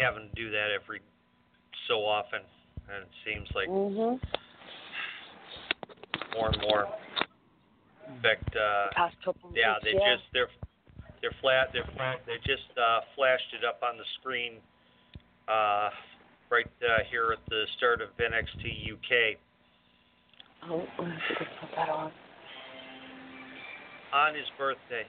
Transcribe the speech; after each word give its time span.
Having 0.00 0.28
to 0.28 0.34
do 0.34 0.50
that 0.50 0.68
every 0.74 1.00
so 1.86 2.04
often, 2.06 2.40
and 2.88 3.02
it 3.02 3.12
seems 3.24 3.48
like 3.54 3.68
mm-hmm. 3.68 4.16
more 6.34 6.48
and 6.48 6.62
more. 6.62 6.86
In 8.08 8.22
fact, 8.22 8.48
uh, 8.56 8.88
Past 8.96 9.16
couple 9.24 9.52
yeah, 9.54 9.74
weeks, 9.74 9.84
they 9.84 9.92
yeah. 9.98 10.16
just 10.16 10.24
they're 10.32 10.52
they're 11.20 11.36
flat 11.42 11.68
they're 11.72 11.88
flat 11.96 12.22
they 12.26 12.38
just 12.46 12.70
uh, 12.78 13.00
flashed 13.16 13.52
it 13.52 13.66
up 13.66 13.82
on 13.82 13.98
the 13.98 14.04
screen 14.20 14.62
uh, 15.48 15.90
right 16.48 16.70
uh, 16.80 17.02
here 17.10 17.34
at 17.34 17.42
the 17.50 17.64
start 17.76 18.00
of 18.00 18.08
NXT 18.16 18.92
UK 18.94 19.36
Oh, 20.64 20.84
put 20.96 21.06
that 21.76 21.88
on. 21.88 22.12
on 24.12 24.34
his 24.34 24.44
birthday. 24.58 25.06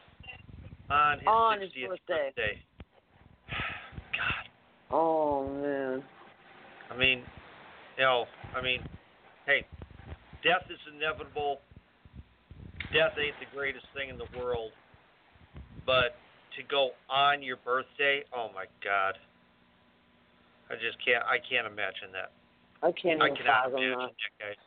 On 0.90 1.20
his 1.20 1.28
On 1.28 1.62
his 1.62 1.70
60th 1.72 1.98
birthday. 2.08 2.62
Oh 4.92 5.50
man. 5.62 6.04
I 6.92 6.98
mean, 6.98 7.24
know, 8.00 8.26
I 8.56 8.62
mean, 8.62 8.82
hey, 9.46 9.66
death 10.44 10.66
is 10.70 10.80
inevitable. 10.96 11.60
Death 12.94 13.14
ain't 13.22 13.36
the 13.40 13.56
greatest 13.56 13.86
thing 13.94 14.10
in 14.10 14.18
the 14.18 14.26
world, 14.40 14.72
but 15.86 16.16
to 16.58 16.64
go 16.64 16.92
on 17.10 17.44
your 17.44 17.58
birthday, 17.58 18.24
oh 18.36 18.50
my 18.56 18.66
God, 18.84 19.14
I 20.72 20.74
just 20.76 20.98
can't. 21.06 21.24
I 21.24 21.38
can't 21.38 21.68
imagine 21.68 22.10
that. 22.14 22.32
I 22.82 22.92
can't 22.92 23.22
I 23.22 23.30
cannot 23.30 23.70
imagine 23.70 24.00
that. 24.00 24.10
that, 24.10 24.34
guys. 24.40 24.62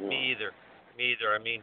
Yeah. 0.00 0.08
Me 0.08 0.32
either. 0.32 0.50
Me 0.98 1.12
either. 1.12 1.34
I 1.34 1.38
mean, 1.38 1.62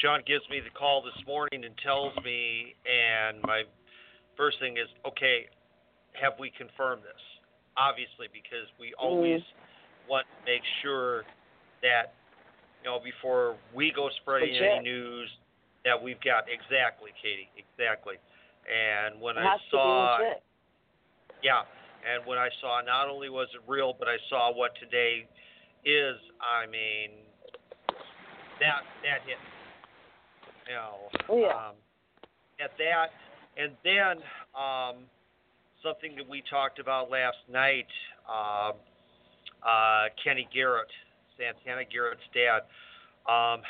Sean 0.00 0.22
gives 0.26 0.48
me 0.48 0.60
the 0.60 0.72
call 0.72 1.02
this 1.02 1.26
morning 1.26 1.64
and 1.64 1.74
tells 1.82 2.14
me, 2.24 2.74
and 2.88 3.42
my 3.42 3.64
first 4.36 4.58
thing 4.60 4.76
is, 4.76 4.88
okay, 5.06 5.48
have 6.20 6.34
we 6.38 6.50
confirmed 6.56 7.02
this? 7.02 7.22
Obviously, 7.76 8.28
because 8.32 8.66
we 8.80 8.94
always 8.98 9.40
want 10.08 10.26
to 10.26 10.50
make 10.50 10.62
sure 10.82 11.24
that, 11.82 12.14
you 12.82 12.90
know, 12.90 12.98
before 13.02 13.56
we 13.74 13.92
go 13.94 14.08
spreading 14.22 14.54
any 14.56 14.82
news, 14.82 15.28
that 15.84 16.00
we've 16.00 16.20
got 16.20 16.44
exactly, 16.48 17.10
Katie, 17.22 17.48
exactly. 17.54 18.16
And 18.66 19.20
when 19.20 19.36
I 19.38 19.56
saw, 19.70 20.18
yeah, 21.42 21.62
and 22.02 22.26
when 22.26 22.38
I 22.38 22.48
saw 22.60 22.80
not 22.80 23.08
only 23.08 23.28
was 23.28 23.48
it 23.54 23.60
real, 23.68 23.94
but 23.96 24.08
I 24.08 24.16
saw 24.28 24.52
what 24.52 24.72
today 24.80 25.28
is, 25.84 26.16
I 26.42 26.66
mean, 26.66 27.10
that 28.58 28.82
that 29.04 29.20
hit. 29.26 29.38
You 30.66 30.74
know, 30.74 30.96
Oh, 31.28 31.38
yeah. 31.38 31.54
um, 31.54 31.74
at 32.58 32.72
that, 32.78 33.14
and 33.56 33.70
then 33.84 34.18
um, 34.58 35.04
something 35.82 36.16
that 36.16 36.28
we 36.28 36.42
talked 36.48 36.78
about 36.78 37.10
last 37.10 37.38
night, 37.50 37.86
uh, 38.28 38.72
uh, 39.66 40.04
Kenny 40.22 40.48
Garrett, 40.52 40.88
Santana 41.36 41.84
Garrett's 41.84 42.26
dad. 42.32 42.64
Um, 43.30 43.62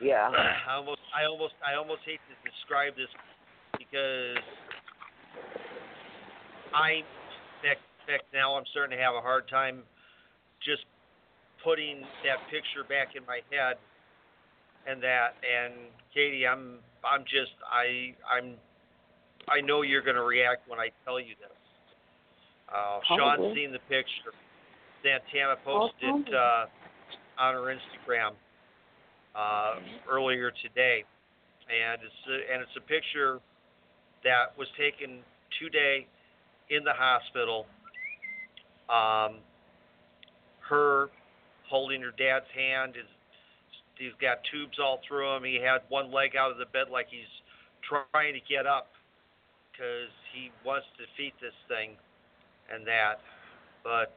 Yeah. 0.00 0.28
I 0.68 0.74
almost, 0.74 1.00
I 1.14 1.24
almost, 1.24 1.54
I 1.62 1.74
almost 1.76 2.00
hate 2.04 2.20
to 2.28 2.34
describe 2.50 2.96
this 2.96 3.08
because 3.78 4.42
I, 6.74 7.04
in 7.62 7.78
fact, 8.06 8.24
now 8.34 8.54
I'm 8.56 8.64
starting 8.70 8.96
to 8.96 9.02
have 9.02 9.14
a 9.14 9.20
hard 9.20 9.48
time 9.48 9.82
just 10.64 10.84
putting 11.62 12.02
that 12.26 12.42
picture 12.50 12.82
back 12.88 13.14
in 13.14 13.24
my 13.26 13.40
head, 13.50 13.76
and 14.86 15.02
that, 15.02 15.38
and 15.46 15.74
Katie, 16.12 16.46
I'm, 16.46 16.78
I'm 17.04 17.22
just, 17.22 17.54
I, 17.70 18.14
I'm, 18.26 18.54
I 19.48 19.60
know 19.60 19.82
you're 19.82 20.02
going 20.02 20.16
to 20.16 20.22
react 20.22 20.68
when 20.68 20.78
I 20.78 20.90
tell 21.04 21.18
you 21.18 21.34
this. 21.40 21.56
Uh, 22.72 23.00
Sean's 23.08 23.54
seen 23.54 23.72
the 23.72 23.82
picture. 23.88 24.32
Santana 25.02 25.56
posted 25.64 26.34
uh, 26.34 26.66
on 27.38 27.54
her 27.54 27.74
Instagram 27.74 28.32
uh, 29.34 29.74
earlier 30.08 30.52
today, 30.62 31.04
and 31.68 32.00
it's 32.02 32.22
a, 32.28 32.52
and 32.52 32.62
it's 32.62 32.76
a 32.76 32.80
picture 32.80 33.40
that 34.24 34.56
was 34.56 34.68
taken 34.78 35.18
today 35.60 36.06
in 36.70 36.84
the 36.84 36.92
hospital. 36.94 37.66
Um, 38.88 39.38
her 40.68 41.08
holding 41.68 42.00
her 42.00 42.12
dad's 42.16 42.46
hand 42.54 42.94
is 42.96 43.08
he's 43.98 44.14
got 44.20 44.38
tubes 44.50 44.78
all 44.80 45.00
through 45.06 45.36
him. 45.36 45.44
He 45.44 45.56
had 45.56 45.82
one 45.88 46.12
leg 46.12 46.36
out 46.36 46.52
of 46.52 46.58
the 46.58 46.66
bed 46.66 46.86
like 46.90 47.06
he's 47.10 47.30
trying 47.82 48.34
to 48.34 48.40
get 48.48 48.66
up 48.66 48.91
because 49.82 50.14
he 50.32 50.50
wants 50.64 50.86
to 50.96 51.06
defeat 51.06 51.34
this 51.40 51.54
thing 51.66 51.96
and 52.72 52.86
that. 52.86 53.18
But 53.82 54.14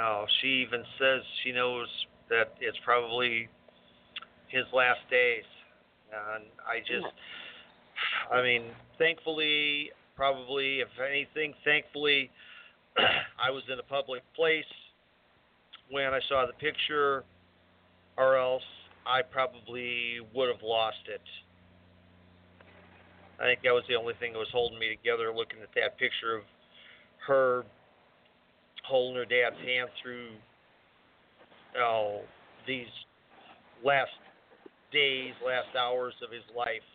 oh, 0.00 0.24
she 0.40 0.64
even 0.66 0.82
says 0.98 1.20
she 1.44 1.52
knows 1.52 1.88
that 2.30 2.54
it's 2.60 2.78
probably 2.84 3.48
his 4.48 4.64
last 4.72 5.00
days. 5.10 5.44
And 6.10 6.44
I 6.66 6.80
just, 6.80 7.12
I 8.32 8.42
mean, 8.42 8.64
thankfully, 8.98 9.90
probably, 10.16 10.80
if 10.80 10.88
anything, 11.06 11.54
thankfully, 11.64 12.30
I 12.96 13.50
was 13.50 13.62
in 13.70 13.78
a 13.78 13.82
public 13.82 14.22
place 14.34 14.64
when 15.90 16.14
I 16.14 16.20
saw 16.28 16.46
the 16.46 16.54
picture, 16.54 17.24
or 18.16 18.36
else 18.36 18.62
I 19.06 19.20
probably 19.20 20.20
would 20.34 20.48
have 20.48 20.62
lost 20.62 21.04
it. 21.08 21.20
I 23.42 23.46
think 23.46 23.62
that 23.64 23.74
was 23.74 23.82
the 23.88 23.96
only 23.96 24.14
thing 24.20 24.32
that 24.32 24.38
was 24.38 24.52
holding 24.52 24.78
me 24.78 24.94
together, 24.94 25.34
looking 25.34 25.58
at 25.62 25.74
that 25.74 25.98
picture 25.98 26.36
of 26.36 26.42
her 27.26 27.64
holding 28.84 29.16
her 29.16 29.24
dad's 29.24 29.56
hand 29.64 29.90
through 30.02 30.28
oh, 31.78 32.20
these 32.66 32.86
last 33.84 34.10
days, 34.92 35.32
last 35.44 35.74
hours 35.76 36.14
of 36.22 36.30
his 36.30 36.42
life, 36.56 36.86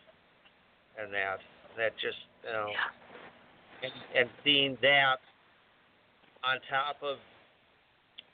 and 0.98 1.12
that 1.12 1.38
that 1.76 1.92
just 2.00 2.16
you 2.44 2.52
know, 2.52 2.68
and, 3.82 3.92
and 4.16 4.30
seeing 4.42 4.78
that 4.80 5.20
on 6.44 6.56
top 6.70 6.96
of 7.02 7.18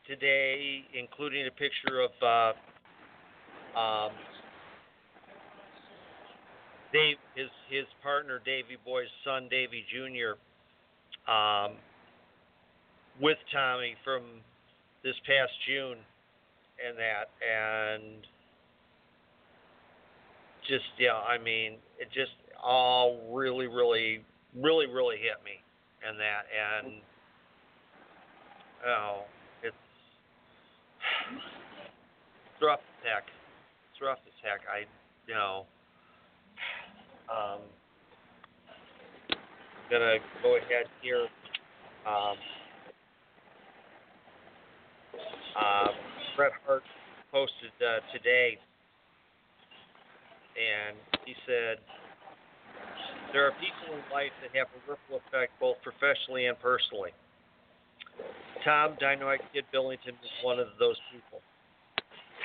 today, 0.07 0.85
including 0.95 1.47
a 1.47 1.51
picture 1.51 2.01
of 2.01 2.13
uh, 2.23 3.79
um, 3.79 4.13
Dave, 6.95 7.17
his 7.35 7.51
his 7.69 7.87
partner 8.05 8.41
Davy 8.45 8.79
Boy's 8.87 9.11
son 9.25 9.49
Davy 9.51 9.85
Jr. 9.91 10.39
Um, 11.31 11.73
with 13.21 13.39
Tommy 13.53 13.97
from 14.05 14.23
this 15.03 15.17
past 15.27 15.51
June, 15.67 15.99
and 16.79 16.97
that, 16.97 17.35
and 17.43 18.23
just 20.69 20.87
yeah, 20.97 21.19
I 21.19 21.37
mean, 21.37 21.79
it 21.99 22.07
just 22.15 22.31
all 22.63 23.19
really, 23.33 23.67
really, 23.67 24.21
really, 24.55 24.87
really 24.87 25.17
hit 25.17 25.43
me 25.45 25.59
in 26.09 26.17
that, 26.17 26.47
and 26.55 26.95
oh, 28.87 29.23
it's 29.65 29.75
it's 31.35 32.63
rough 32.63 32.79
as 32.79 33.05
heck. 33.05 33.25
It's 33.91 34.01
rough 34.01 34.23
as 34.27 34.39
heck. 34.45 34.61
I, 34.73 34.87
you 35.27 35.35
know, 35.35 35.67
um, 37.31 37.61
I'm 39.31 39.91
gonna 39.91 40.19
go 40.43 40.57
ahead 40.57 40.87
here. 41.03 41.27
Um, 42.07 42.37
uh, 45.57 45.89
Bret 46.37 46.53
Hart 46.67 46.83
posted 47.33 47.73
uh, 47.81 48.01
today, 48.13 48.59
and 50.55 50.97
he 51.25 51.35
said, 51.47 51.79
There 53.33 53.47
are 53.47 53.53
people 53.59 53.95
in 53.95 54.03
life 54.13 54.33
that 54.43 54.57
have 54.57 54.69
a 54.71 54.81
ripple 54.91 55.23
effect 55.27 55.53
both 55.61 55.77
professionally 55.83 56.47
and 56.47 56.59
personally. 56.61 57.11
Tom 58.65 58.97
Dynamite 59.01 59.41
Kid 59.53 59.65
Billington 59.73 60.15
was 60.23 60.33
one 60.43 60.59
of 60.59 60.69
those 60.79 60.97
people. 61.13 61.41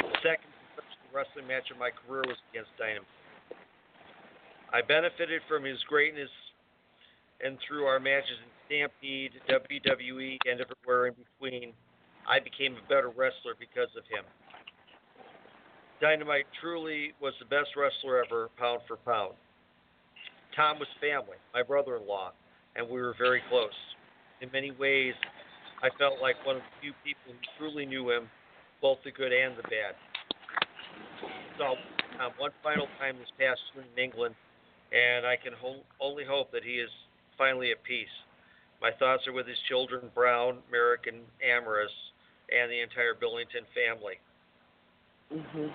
The 0.02 0.16
second 0.24 0.52
professional 0.76 1.10
wrestling 1.14 1.48
match 1.48 1.72
of 1.72 1.78
my 1.78 1.92
career 1.92 2.24
was 2.28 2.38
against 2.52 2.72
Dynamite. 2.78 3.19
I 4.72 4.82
benefited 4.82 5.42
from 5.48 5.64
his 5.64 5.78
greatness 5.88 6.30
and 7.44 7.58
through 7.66 7.86
our 7.86 8.00
matches 8.00 8.38
in 8.44 8.52
Stampede, 8.68 9.32
WWE, 9.50 10.38
and 10.46 10.62
everywhere 10.62 11.08
in 11.08 11.16
between. 11.18 11.74
I 12.30 12.40
became 12.40 12.76
a 12.78 12.88
better 12.88 13.10
wrestler 13.10 13.58
because 13.58 13.90
of 13.98 14.04
him. 14.06 14.24
Dynamite 16.02 16.46
truly 16.62 17.14
was 17.20 17.34
the 17.40 17.46
best 17.46 17.70
wrestler 17.76 18.24
ever, 18.24 18.50
pound 18.58 18.82
for 18.88 18.98
pound. 18.98 19.34
Tom 20.56 20.78
was 20.78 20.88
family, 21.02 21.38
my 21.54 21.64
brother 21.64 21.98
in 21.98 22.08
law, 22.08 22.32
and 22.76 22.88
we 22.88 23.02
were 23.02 23.16
very 23.18 23.42
close. 23.50 23.76
In 24.42 24.50
many 24.52 24.72
ways, 24.72 25.14
I 25.82 25.90
felt 25.98 26.22
like 26.22 26.36
one 26.46 26.58
of 26.58 26.62
the 26.62 26.82
few 26.82 26.94
people 27.04 27.34
who 27.34 27.40
truly 27.58 27.86
knew 27.86 28.12
him, 28.12 28.30
both 28.82 29.00
the 29.04 29.12
good 29.12 29.34
and 29.34 29.58
the 29.58 29.64
bad. 29.64 29.96
So, 31.58 31.76
um, 32.24 32.32
one 32.38 32.52
final 32.64 32.88
time 33.00 33.18
this 33.18 33.32
past 33.40 33.60
June 33.74 33.86
in 33.96 34.04
England, 34.04 34.36
and 34.92 35.26
I 35.26 35.36
can 35.36 35.54
ho- 35.54 35.84
only 36.00 36.24
hope 36.24 36.52
that 36.52 36.64
he 36.64 36.74
is 36.80 36.90
finally 37.38 37.72
at 37.72 37.84
peace. 37.84 38.08
My 38.82 38.92
thoughts 38.92 39.28
are 39.28 39.34
with 39.34 39.48
his 39.48 39.58
children, 39.68 40.10
Brown, 40.16 40.58
Marek, 40.72 41.08
and 41.08 41.18
Amaris, 41.46 41.94
and 42.50 42.72
the 42.72 42.80
entire 42.82 43.14
Billington 43.14 43.66
family. 43.76 44.16
Mhm. 45.34 45.72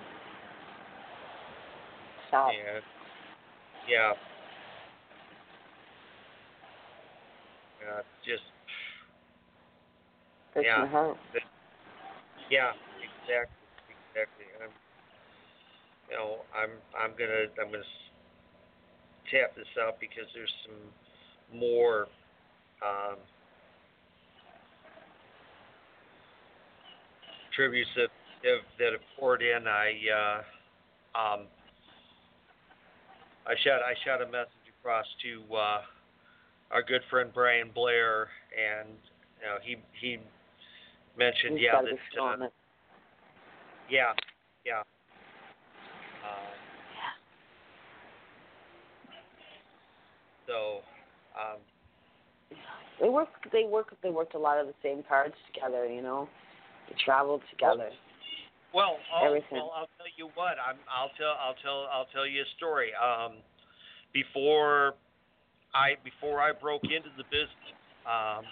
Stop. 2.27 2.49
And 2.49 2.83
yeah, 3.87 4.13
uh, 7.87 8.01
just 8.25 8.43
Breaks 10.53 10.67
yeah. 10.67 10.81
my 10.81 10.87
heart. 10.87 11.17
yeah, 12.49 12.71
exactly, 13.03 13.67
exactly. 13.91 14.45
I'm, 14.63 14.71
you 16.09 16.15
know, 16.15 16.37
I'm 16.55 16.71
I'm 16.97 17.11
gonna 17.17 17.45
I'm 17.61 17.71
gonna 17.71 17.83
s- 17.83 18.04
tap 19.31 19.55
this 19.55 19.67
out 19.81 19.99
because 19.99 20.25
there's 20.33 20.53
some 20.65 21.59
more. 21.59 22.07
Um, 22.83 23.17
tributes 27.55 27.89
that 27.95 28.09
have 28.43 28.63
that 28.77 28.91
have 28.91 29.01
poured 29.17 29.41
in. 29.41 29.67
I 29.67 29.95
uh, 30.11 30.37
um, 31.17 31.47
I 33.47 33.55
shot 33.63 33.81
I 33.81 33.95
shot 34.05 34.21
a 34.21 34.25
message 34.25 34.67
across 34.79 35.05
to 35.23 35.55
uh, 35.55 35.81
our 36.71 36.83
good 36.83 37.01
friend 37.09 37.31
Brian 37.33 37.71
Blair, 37.73 38.27
and 38.53 38.89
you 39.39 39.47
know 39.47 39.57
he 39.63 39.77
he 39.99 40.17
mentioned 41.17 41.57
He's 41.57 41.67
yeah 41.71 41.81
that 41.81 42.21
uh, 42.21 42.49
yeah 43.89 44.13
yeah. 44.65 44.83
Um, 46.25 46.54
so 50.47 50.81
um, 51.35 51.59
They 53.01 53.09
work. 53.09 53.29
They 53.51 53.63
work. 53.63 53.95
They 54.01 54.09
worked 54.09 54.35
a 54.35 54.39
lot 54.39 54.59
of 54.59 54.67
the 54.67 54.73
same 54.83 55.03
cards 55.07 55.35
together. 55.53 55.87
You 55.87 56.01
know, 56.01 56.29
they 56.89 56.95
traveled 57.03 57.41
together. 57.51 57.89
Well, 58.73 58.97
I'll, 59.13 59.27
Everything. 59.27 59.57
well, 59.57 59.71
I'll 59.73 59.89
tell 59.97 60.11
you 60.17 60.29
what. 60.35 60.55
I'm, 60.59 60.75
I'll 60.91 61.11
tell, 61.17 61.35
I'll 61.39 61.55
tell, 61.63 61.87
I'll 61.91 62.07
tell 62.11 62.27
you 62.27 62.41
a 62.41 62.49
story. 62.57 62.91
Um, 62.93 63.37
before 64.13 64.95
I, 65.73 65.95
before 66.03 66.41
I 66.41 66.51
broke 66.51 66.83
into 66.83 67.07
the 67.15 67.23
business, 67.31 67.71
um, 68.03 68.43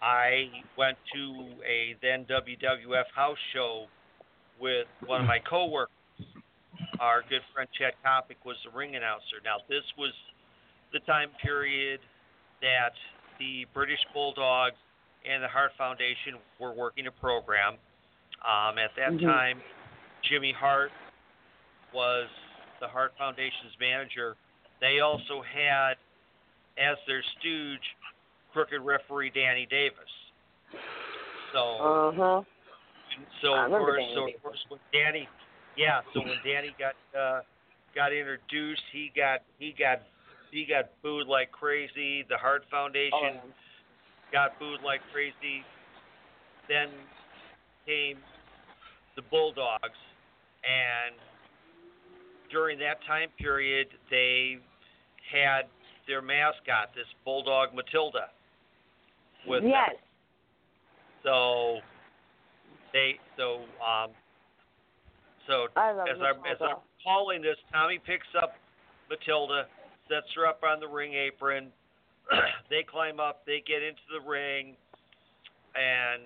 I 0.00 0.50
went 0.78 0.96
to 1.14 1.50
a 1.66 1.96
then 2.00 2.26
WWF 2.30 3.10
house 3.14 3.38
show 3.52 3.86
with 4.60 4.86
one 5.04 5.20
of 5.20 5.26
my 5.26 5.38
coworkers. 5.50 5.90
Our 7.00 7.22
good 7.28 7.42
friend 7.52 7.68
Chad 7.76 7.94
Kopic 8.06 8.38
was 8.44 8.56
the 8.64 8.76
ring 8.76 8.94
announcer. 8.94 9.42
Now, 9.44 9.56
this 9.68 9.84
was 9.98 10.12
the 10.92 11.00
time 11.00 11.30
period 11.42 12.00
that 12.62 12.92
the 13.38 13.66
British 13.74 14.00
Bulldogs 14.14 14.76
and 15.28 15.42
the 15.42 15.48
Hart 15.48 15.72
Foundation 15.76 16.38
were 16.58 16.72
working 16.72 17.06
a 17.06 17.12
program. 17.12 17.74
Um, 18.44 18.78
at 18.78 18.94
that 18.96 19.12
Mhm. 19.12 19.24
time, 19.24 19.62
Jimmy 20.22 20.52
Hart 20.52 20.92
was 21.92 22.28
the 22.80 22.88
Hart 22.88 23.16
Foundation's 23.16 23.78
manager. 23.78 24.36
They 24.80 25.00
also 25.00 25.42
had 25.42 25.96
as 26.76 26.98
their 27.06 27.22
stooge 27.22 27.96
crooked 28.52 28.80
referee 28.80 29.30
Danny 29.30 29.66
Davis. 29.66 30.10
So, 31.52 31.78
Uh 31.78 32.12
huh. 32.12 32.42
so 33.40 33.54
of 33.54 33.70
course, 33.70 33.98
Danny 34.00 34.14
so 34.14 34.26
of 34.28 34.42
course 34.42 34.64
when 34.68 34.80
Danny, 34.92 35.28
yeah, 35.76 36.02
so 36.12 36.20
when 36.20 36.38
Danny 36.44 36.74
got 36.78 36.96
uh, 37.18 37.42
got 37.94 38.12
introduced, 38.12 38.82
he 38.92 39.10
got 39.16 39.42
he 39.58 39.72
got 39.72 40.02
he 40.50 40.64
got 40.64 40.90
booed 41.02 41.26
like 41.26 41.50
crazy. 41.52 42.24
The 42.28 42.36
Hart 42.36 42.64
Foundation 42.70 43.40
Oh, 43.42 43.50
got 44.32 44.58
booed 44.58 44.80
like 44.84 45.00
crazy. 45.12 45.64
Then 46.68 46.88
came 47.86 48.18
the 49.14 49.22
Bulldogs, 49.30 49.98
and 50.64 51.14
during 52.50 52.78
that 52.80 52.98
time 53.06 53.28
period, 53.38 53.88
they 54.10 54.58
had 55.32 55.62
their 56.06 56.20
mascot, 56.22 56.90
this 56.94 57.06
Bulldog 57.24 57.74
Matilda, 57.74 58.28
with 59.46 59.62
them. 59.62 59.70
yes. 59.70 59.94
So 61.22 61.78
they 62.92 63.18
so 63.36 63.62
um 63.82 64.10
so 65.46 65.66
I 65.76 65.90
as 65.90 66.18
I'm 66.20 66.36
as 66.50 66.58
I'm 66.60 66.76
calling 67.02 67.42
this, 67.42 67.56
Tommy 67.72 67.98
picks 68.04 68.26
up 68.40 68.54
Matilda, 69.10 69.66
sets 70.08 70.26
her 70.36 70.46
up 70.46 70.62
on 70.62 70.80
the 70.80 70.88
ring 70.88 71.14
apron. 71.14 71.68
they 72.70 72.82
climb 72.82 73.20
up, 73.20 73.44
they 73.46 73.62
get 73.66 73.82
into 73.82 74.02
the 74.12 74.28
ring, 74.28 74.76
and 75.74 76.22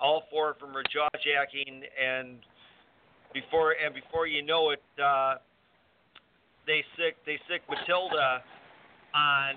all 0.00 0.24
four 0.30 0.50
of 0.50 0.58
them 0.58 0.76
are 0.76 0.82
jaw 0.92 1.08
jacking, 1.22 1.82
and 2.00 2.38
before 3.32 3.74
and 3.84 3.94
before 3.94 4.26
you 4.26 4.42
know 4.42 4.70
it, 4.70 4.82
uh, 5.02 5.36
they 6.66 6.84
sick 6.96 7.16
they 7.26 7.38
sick 7.48 7.62
Matilda 7.68 8.42
on 9.14 9.54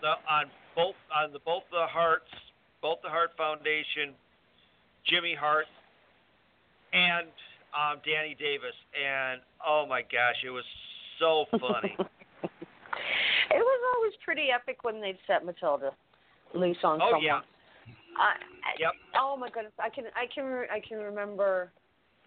the 0.00 0.08
on 0.30 0.46
both 0.74 0.94
on 1.14 1.32
the 1.32 1.38
both 1.40 1.64
the 1.70 1.86
Harts, 1.86 2.30
both 2.82 2.98
the 3.02 3.08
Hart 3.08 3.30
Foundation, 3.36 4.14
Jimmy 5.06 5.34
Hart, 5.34 5.66
and 6.92 7.28
um, 7.74 8.00
Danny 8.04 8.36
Davis, 8.38 8.76
and 8.94 9.40
oh 9.66 9.86
my 9.88 10.02
gosh, 10.02 10.36
it 10.44 10.50
was 10.50 10.64
so 11.18 11.46
funny. 11.50 11.96
It 13.50 13.58
was 13.58 13.80
always 13.96 14.12
pretty 14.24 14.48
epic 14.54 14.82
when 14.82 15.00
they'd 15.00 15.18
set 15.26 15.44
Matilda 15.44 15.90
loose 16.54 16.76
on 16.84 17.00
oh 17.02 17.06
someone. 17.12 17.22
yeah, 17.22 17.40
I, 18.18 18.32
I, 18.32 18.72
Yep. 18.78 18.92
Oh 19.20 19.36
my 19.36 19.48
goodness, 19.50 19.72
I 19.78 19.88
can 19.88 20.04
I 20.14 20.26
can 20.32 20.44
I 20.72 20.80
can 20.86 20.98
remember 20.98 21.70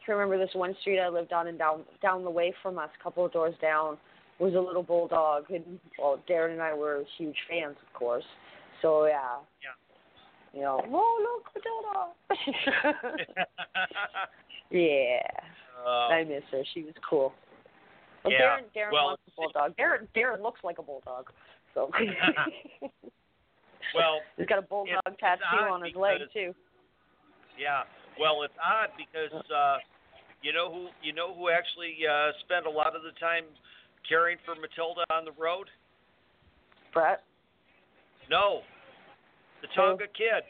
can 0.05 0.15
remember 0.15 0.37
this 0.43 0.53
one 0.55 0.75
street 0.81 0.99
I 0.99 1.09
lived 1.09 1.33
on 1.33 1.47
and 1.47 1.57
down 1.57 1.83
down 2.01 2.23
the 2.23 2.29
way 2.29 2.53
from 2.61 2.77
us, 2.77 2.89
a 2.99 3.03
couple 3.03 3.25
of 3.25 3.31
doors 3.31 3.55
down, 3.61 3.97
was 4.39 4.53
a 4.55 4.59
little 4.59 4.83
bulldog. 4.83 5.49
And 5.49 5.79
well, 5.99 6.19
Darren 6.29 6.53
and 6.53 6.61
I 6.61 6.73
were 6.73 7.03
huge 7.17 7.35
fans, 7.49 7.75
of 7.85 7.93
course. 7.97 8.23
So 8.81 9.05
yeah. 9.05 9.37
Yeah. 9.61 9.75
You 10.53 10.61
know, 10.61 10.81
oh 10.89 11.41
look, 11.43 11.53
Matilda. 11.53 12.95
yeah, 14.71 15.19
Uh, 15.85 16.07
I 16.07 16.23
miss 16.23 16.41
her. 16.51 16.63
She 16.73 16.83
was 16.83 16.95
cool. 17.07 17.33
Well, 18.23 18.33
Yeah, 18.33 18.39
Darren, 18.41 18.63
Darren 18.75 18.91
well, 18.91 19.05
wants 19.05 19.23
a 19.27 19.31
bulldog. 19.35 19.77
Darren, 19.77 20.07
Darren 20.15 20.41
looks 20.41 20.59
like 20.63 20.77
a 20.79 20.83
bulldog. 20.83 21.31
So 21.73 21.89
well, 23.95 24.19
he's 24.37 24.47
got 24.47 24.59
a 24.59 24.63
bulldog 24.63 25.17
tattoo 25.19 25.69
on 25.71 25.83
his 25.83 25.95
leg 25.95 26.19
too. 26.33 26.53
yeah. 27.57 27.83
Well, 28.19 28.43
it's 28.43 28.53
odd 28.59 28.89
because 28.97 29.31
uh, 29.49 29.77
you 30.41 30.51
know 30.51 30.71
who 30.71 30.87
you 31.01 31.13
know 31.13 31.33
who 31.33 31.49
actually 31.49 31.95
uh, 32.03 32.31
spent 32.43 32.65
a 32.65 32.69
lot 32.69 32.95
of 32.95 33.03
the 33.03 33.11
time 33.19 33.43
caring 34.07 34.37
for 34.43 34.55
Matilda 34.55 35.05
on 35.13 35.23
the 35.23 35.31
road. 35.39 35.67
Bret. 36.93 37.23
No, 38.29 38.61
the 39.61 39.67
Tonga 39.75 40.05
Kid, 40.17 40.43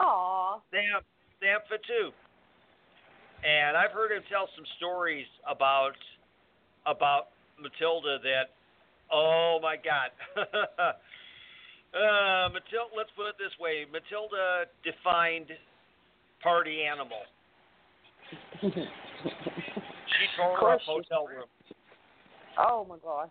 Aw. 0.00 0.60
Sam 0.70 1.02
Sam 1.40 1.60
Fatu. 1.68 2.12
And 3.44 3.76
I've 3.76 3.90
heard 3.92 4.10
him 4.10 4.22
tell 4.30 4.48
some 4.56 4.64
stories 4.78 5.26
about 5.44 5.92
about 6.86 7.28
Matilda 7.60 8.18
that, 8.22 8.50
oh 9.12 9.58
my 9.62 9.76
God. 9.76 10.10
uh, 11.96 12.48
Matilda, 12.48 12.94
let's 12.96 13.10
put 13.16 13.28
it 13.28 13.36
this 13.38 13.52
way: 13.60 13.84
Matilda 13.90 14.64
defined 14.82 15.46
party 16.42 16.82
animal. 16.82 17.22
She 18.60 20.26
tore 20.36 20.74
Of 20.74 20.74
up 20.74 20.80
hotel 20.82 21.26
room. 21.26 21.46
Oh 22.58 22.86
my 22.88 22.96
god. 23.02 23.30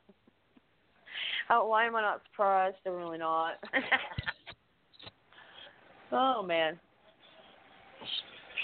Oh, 1.50 1.68
why 1.68 1.86
am 1.86 1.96
I 1.96 2.02
not 2.02 2.22
surprised? 2.32 2.78
I'm 2.86 2.94
really 2.94 3.18
not. 3.18 3.56
oh 6.12 6.44
man. 6.44 6.80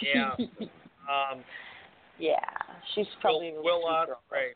Yeah. 0.02 0.32
Um, 0.40 1.44
Yeah, 2.20 2.36
she's 2.94 3.08
probably 3.22 3.52
Will, 3.52 3.60
a 3.60 3.64
Will 3.64 3.80
really 3.80 3.88
sweet 3.88 4.08
girl. 4.08 4.20
Ospreay. 4.30 4.52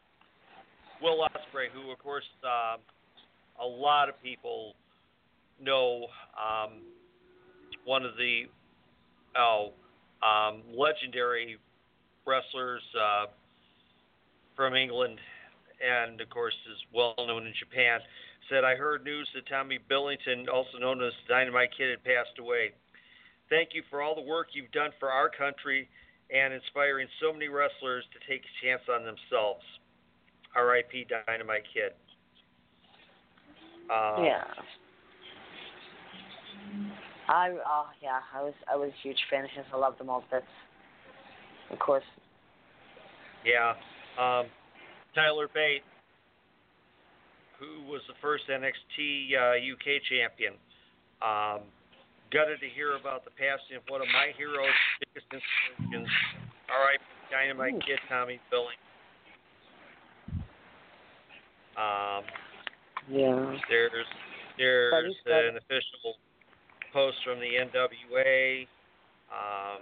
Will 1.03 1.19
Ospreay, 1.19 1.67
who 1.73 1.91
of 1.91 1.99
course 1.99 2.23
um, 2.45 2.79
a 3.61 3.67
lot 3.67 4.07
of 4.07 4.15
people 4.23 4.73
know, 5.61 6.07
um, 6.39 6.79
one 7.83 8.05
of 8.05 8.15
the 8.15 8.43
oh 9.37 9.73
um, 10.23 10.63
legendary 10.73 11.57
wrestlers 12.25 12.81
uh, 12.97 13.25
from 14.55 14.75
England, 14.75 15.19
and 15.83 16.21
of 16.21 16.29
course 16.29 16.55
is 16.71 16.77
well 16.93 17.15
known 17.17 17.47
in 17.47 17.53
Japan, 17.59 17.99
said, 18.49 18.63
"I 18.63 18.75
heard 18.75 19.03
news 19.03 19.27
that 19.35 19.45
Tommy 19.49 19.79
Billington, 19.89 20.47
also 20.47 20.77
known 20.79 21.03
as 21.03 21.11
Dynamite 21.27 21.71
Kid, 21.77 21.89
had 21.89 22.03
passed 22.05 22.39
away. 22.39 22.71
Thank 23.49 23.69
you 23.73 23.83
for 23.89 24.01
all 24.01 24.15
the 24.15 24.21
work 24.21 24.47
you've 24.53 24.71
done 24.71 24.91
for 24.99 25.11
our 25.11 25.29
country." 25.29 25.89
and 26.33 26.53
inspiring 26.53 27.05
so 27.21 27.31
many 27.31 27.47
wrestlers 27.47 28.03
to 28.09 28.17
take 28.31 28.41
a 28.41 28.65
chance 28.65 28.81
on 28.89 29.05
themselves. 29.05 29.61
R.I.P. 30.55 31.07
Dynamite 31.27 31.63
Kid. 31.73 31.93
Um, 33.89 34.23
Yeah. 34.23 34.43
I 37.27 37.55
oh 37.65 37.87
yeah, 38.01 38.19
I 38.35 38.43
was 38.43 38.53
I 38.71 38.75
was 38.75 38.89
a 38.89 39.01
huge 39.01 39.19
fan 39.29 39.45
of 39.45 39.49
his. 39.51 39.65
I 39.73 39.77
loved 39.77 39.99
them 39.99 40.09
all 40.09 40.23
bits. 40.29 40.45
Of 41.71 41.79
course. 41.79 42.03
Yeah. 43.45 43.75
Um, 44.19 44.47
Tyler 45.15 45.47
Bate, 45.53 45.83
who 47.59 47.89
was 47.89 48.01
the 48.07 48.13
first 48.21 48.43
NXT 48.49 49.33
uh, 49.35 49.55
UK 49.55 50.03
champion. 50.09 50.53
Um, 51.23 51.63
gutted 52.31 52.59
to 52.59 52.69
hear 52.75 52.97
about 52.99 53.23
the 53.23 53.31
passing 53.31 53.77
of 53.77 53.83
one 53.87 54.01
of 54.01 54.07
my 54.11 54.35
heroes' 54.35 54.73
biggest 54.99 55.27
inspirations. 55.31 56.09
R.I.P. 56.67 57.03
Dynamite 57.31 57.79
Kid 57.85 57.99
Tommy 58.09 58.39
Billing. 58.51 58.75
Um, 61.77 62.23
Yeah. 63.09 63.55
There's 63.69 64.05
there's 64.57 65.15
an 65.25 65.57
official 65.57 66.15
post 66.91 67.17
from 67.25 67.39
the 67.39 67.57
NWA. 67.57 68.67
Um, 69.33 69.81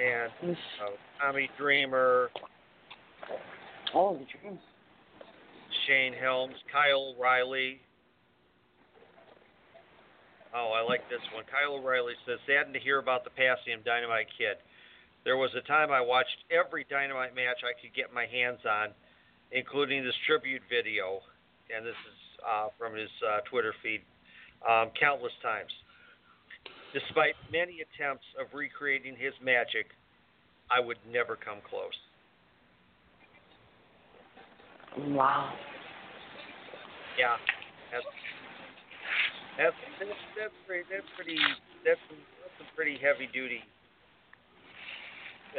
and 0.00 0.56
uh, 0.82 0.90
Tommy 1.20 1.50
Dreamer, 1.58 2.30
oh 3.94 4.14
the 4.18 4.24
dream. 4.40 4.58
Shane 5.86 6.12
Helms, 6.12 6.54
Kyle 6.70 7.14
O'Reilly. 7.16 7.80
Oh, 10.54 10.72
I 10.76 10.84
like 10.84 11.08
this 11.08 11.20
one. 11.34 11.44
Kyle 11.48 11.80
O'Reilly 11.80 12.12
says, 12.26 12.38
saddened 12.46 12.74
to 12.74 12.80
hear 12.80 12.98
about 12.98 13.24
the 13.24 13.30
passing 13.30 13.72
of 13.74 13.84
Dynamite 13.84 14.26
Kid. 14.36 14.60
There 15.24 15.36
was 15.36 15.50
a 15.54 15.62
time 15.66 15.92
I 15.92 16.00
watched 16.00 16.36
every 16.50 16.84
Dynamite 16.90 17.34
match 17.34 17.62
I 17.62 17.78
could 17.80 17.94
get 17.94 18.12
my 18.12 18.26
hands 18.26 18.58
on, 18.66 18.88
including 19.52 20.02
this 20.02 20.14
tribute 20.26 20.62
video, 20.68 21.22
and 21.70 21.86
this 21.86 21.94
is 21.94 22.18
uh, 22.42 22.68
from 22.76 22.96
his 22.96 23.10
uh, 23.22 23.38
Twitter 23.48 23.72
feed, 23.82 24.02
um, 24.66 24.90
countless 24.98 25.32
times. 25.42 25.70
Despite 26.92 27.38
many 27.52 27.86
attempts 27.86 28.26
of 28.34 28.50
recreating 28.52 29.14
his 29.14 29.32
magic, 29.40 29.94
I 30.68 30.80
would 30.80 30.98
never 31.06 31.38
come 31.38 31.62
close. 31.70 31.94
Wow. 35.14 35.54
Yeah, 37.18 37.36
that's 37.92 38.04
that's 39.56 39.76
that's, 40.00 40.20
that's 40.36 40.58
pretty 40.66 40.84
that's 40.90 41.10
pretty 41.16 41.38
that's 41.84 42.00
some, 42.08 42.20
that's 42.42 42.56
some 42.58 42.68
pretty 42.76 42.98
heavy 43.00 43.28
duty. 43.32 43.60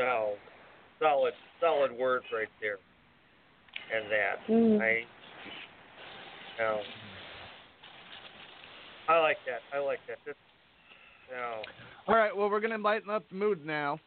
Oh, 0.02 0.34
solid 1.00 1.34
solid 1.60 1.92
words 1.92 2.26
right 2.34 2.48
there. 2.62 2.78
And 3.94 4.12
that 4.12 4.48
Mm. 4.50 4.82
I, 4.82 5.06
no, 6.60 6.82
I 9.08 9.20
like 9.20 9.38
that. 9.46 9.62
I 9.74 9.80
like 9.80 10.00
that. 10.08 10.18
That's, 10.26 10.38
no, 11.32 11.62
All 12.08 12.16
right, 12.16 12.36
well, 12.36 12.50
we're 12.50 12.60
going 12.60 12.72
to 12.72 12.78
lighten 12.78 13.10
up 13.10 13.28
the 13.30 13.36
mood 13.36 13.66
now. 13.66 14.00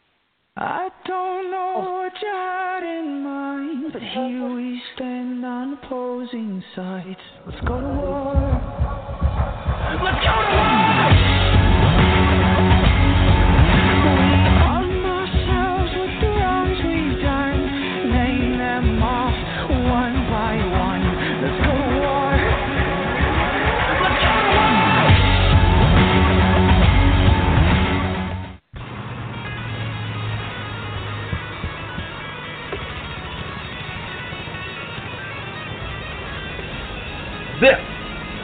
I 0.57 0.88
don't 1.07 1.50
know 1.50 2.02
what 2.02 2.12
you 2.23 2.28
had 2.28 2.83
in 2.83 3.23
mind, 3.23 3.93
but 3.93 4.00
here 4.00 4.55
we 4.55 4.81
stand 4.95 5.45
on 5.45 5.78
opposing 5.83 6.62
sides. 6.75 7.21
Let's 7.47 7.61
go 7.66 7.78
to 7.78 7.87
war. 7.87 8.35
Let's 10.02 10.25
go 10.25 10.33
to 10.33 11.21
war! 11.21 11.25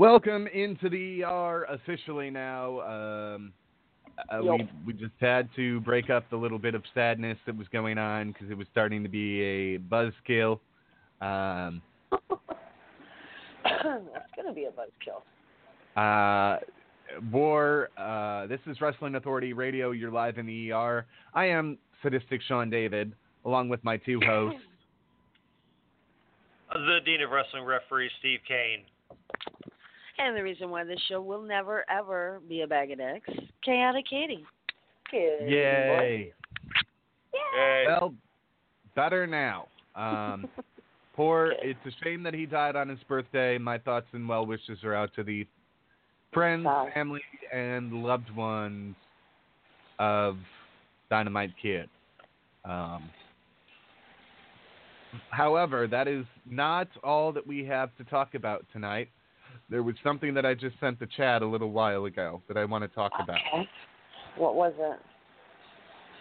Welcome 0.00 0.46
into 0.46 0.88
the 0.88 1.24
ER 1.24 1.64
officially 1.68 2.30
now. 2.30 2.80
Um, 2.80 3.52
uh, 4.32 4.40
Yep. 4.40 4.58
we, 4.58 4.68
we 4.86 4.92
just 4.94 5.12
had 5.20 5.46
to 5.56 5.78
break 5.80 6.08
up 6.08 6.24
the 6.30 6.36
little 6.38 6.58
bit 6.58 6.74
of 6.74 6.82
sadness 6.94 7.36
that 7.44 7.54
was 7.54 7.68
going 7.68 7.98
on 7.98 8.32
because 8.32 8.50
it 8.50 8.56
was 8.56 8.66
starting 8.72 9.02
to 9.02 9.10
be 9.10 9.42
a 9.42 9.78
buzzkill. 9.78 10.58
Um, 11.20 11.82
That's 13.62 14.30
gonna 14.36 14.54
be 14.54 14.64
a 14.64 14.70
buzzkill. 14.70 15.20
uh, 15.98 16.60
War, 17.30 17.90
uh, 17.98 18.46
this 18.46 18.60
is 18.66 18.80
Wrestling 18.80 19.16
Authority 19.16 19.52
Radio. 19.52 19.90
You're 19.90 20.10
live 20.10 20.38
in 20.38 20.46
the 20.46 20.72
ER. 20.72 21.04
I 21.34 21.44
am 21.44 21.76
Sadistic 22.02 22.40
Sean 22.48 22.70
David, 22.70 23.12
along 23.44 23.68
with 23.68 23.84
my 23.84 23.98
two 23.98 24.18
hosts. 24.24 24.62
the 26.72 27.00
Dean 27.04 27.20
of 27.20 27.28
Wrestling 27.30 27.64
referee, 27.64 28.10
Steve 28.18 28.40
Kane. 28.48 28.86
And 30.22 30.36
the 30.36 30.42
reason 30.42 30.68
why 30.68 30.84
this 30.84 31.00
show 31.08 31.22
will 31.22 31.42
never 31.42 31.84
ever 31.90 32.40
be 32.48 32.60
a 32.60 32.66
bag 32.66 32.90
of 32.90 32.98
dicks, 32.98 33.30
chaotic 33.64 34.04
Katie. 34.08 34.44
Good 35.10 35.48
Yay! 35.50 36.32
Hey. 37.54 37.84
Well, 37.86 38.14
better 38.94 39.26
now. 39.26 39.66
Um, 39.96 40.46
poor. 41.16 41.54
Good. 41.54 41.70
It's 41.70 41.96
a 41.96 42.04
shame 42.04 42.22
that 42.24 42.34
he 42.34 42.44
died 42.44 42.76
on 42.76 42.88
his 42.88 42.98
birthday. 43.08 43.56
My 43.56 43.78
thoughts 43.78 44.06
and 44.12 44.28
well 44.28 44.44
wishes 44.44 44.84
are 44.84 44.94
out 44.94 45.10
to 45.16 45.22
the 45.24 45.46
friends, 46.32 46.64
Sad. 46.64 46.92
family, 46.92 47.22
and 47.52 47.92
loved 47.92 48.30
ones 48.36 48.94
of 49.98 50.36
Dynamite 51.08 51.54
Kid. 51.60 51.88
Um, 52.64 53.08
however, 55.30 55.86
that 55.86 56.06
is 56.08 56.26
not 56.48 56.88
all 57.02 57.32
that 57.32 57.46
we 57.46 57.64
have 57.64 57.96
to 57.96 58.04
talk 58.04 58.34
about 58.34 58.66
tonight. 58.72 59.08
There 59.70 59.82
was 59.84 59.94
something 60.02 60.34
that 60.34 60.44
I 60.44 60.54
just 60.54 60.78
sent 60.80 60.98
the 60.98 61.06
chat 61.16 61.42
a 61.42 61.46
little 61.46 61.70
while 61.70 62.06
ago 62.06 62.42
that 62.48 62.56
I 62.56 62.64
want 62.64 62.82
to 62.82 62.88
talk 62.88 63.12
about. 63.22 63.38
Okay. 63.54 63.68
What 64.36 64.56
was 64.56 64.72
it? 64.78 64.98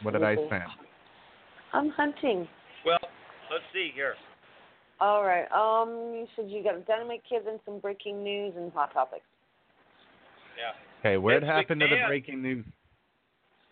What 0.04 0.12
did 0.12 0.24
I 0.24 0.36
send? 0.36 0.64
I'm 1.74 1.90
hunting. 1.90 2.48
Well, 2.86 3.00
let's 3.52 3.64
see 3.74 3.92
here. 3.94 4.14
All 5.02 5.24
right. 5.24 5.46
Um, 5.52 5.90
you 6.14 6.28
said 6.36 6.46
you 6.50 6.64
got 6.64 6.86
Dynamite 6.86 7.24
Kids 7.28 7.46
and 7.50 7.60
some 7.66 7.80
breaking 7.80 8.24
news 8.24 8.54
and 8.56 8.72
hot 8.72 8.94
topics. 8.94 9.24
Yeah. 10.58 10.74
Okay, 11.00 11.18
where 11.18 11.38
it 11.38 11.42
Vince 11.42 11.52
happened 11.52 11.82
to 11.82 11.88
the 11.88 12.08
breaking 12.08 12.42
news? 12.42 12.66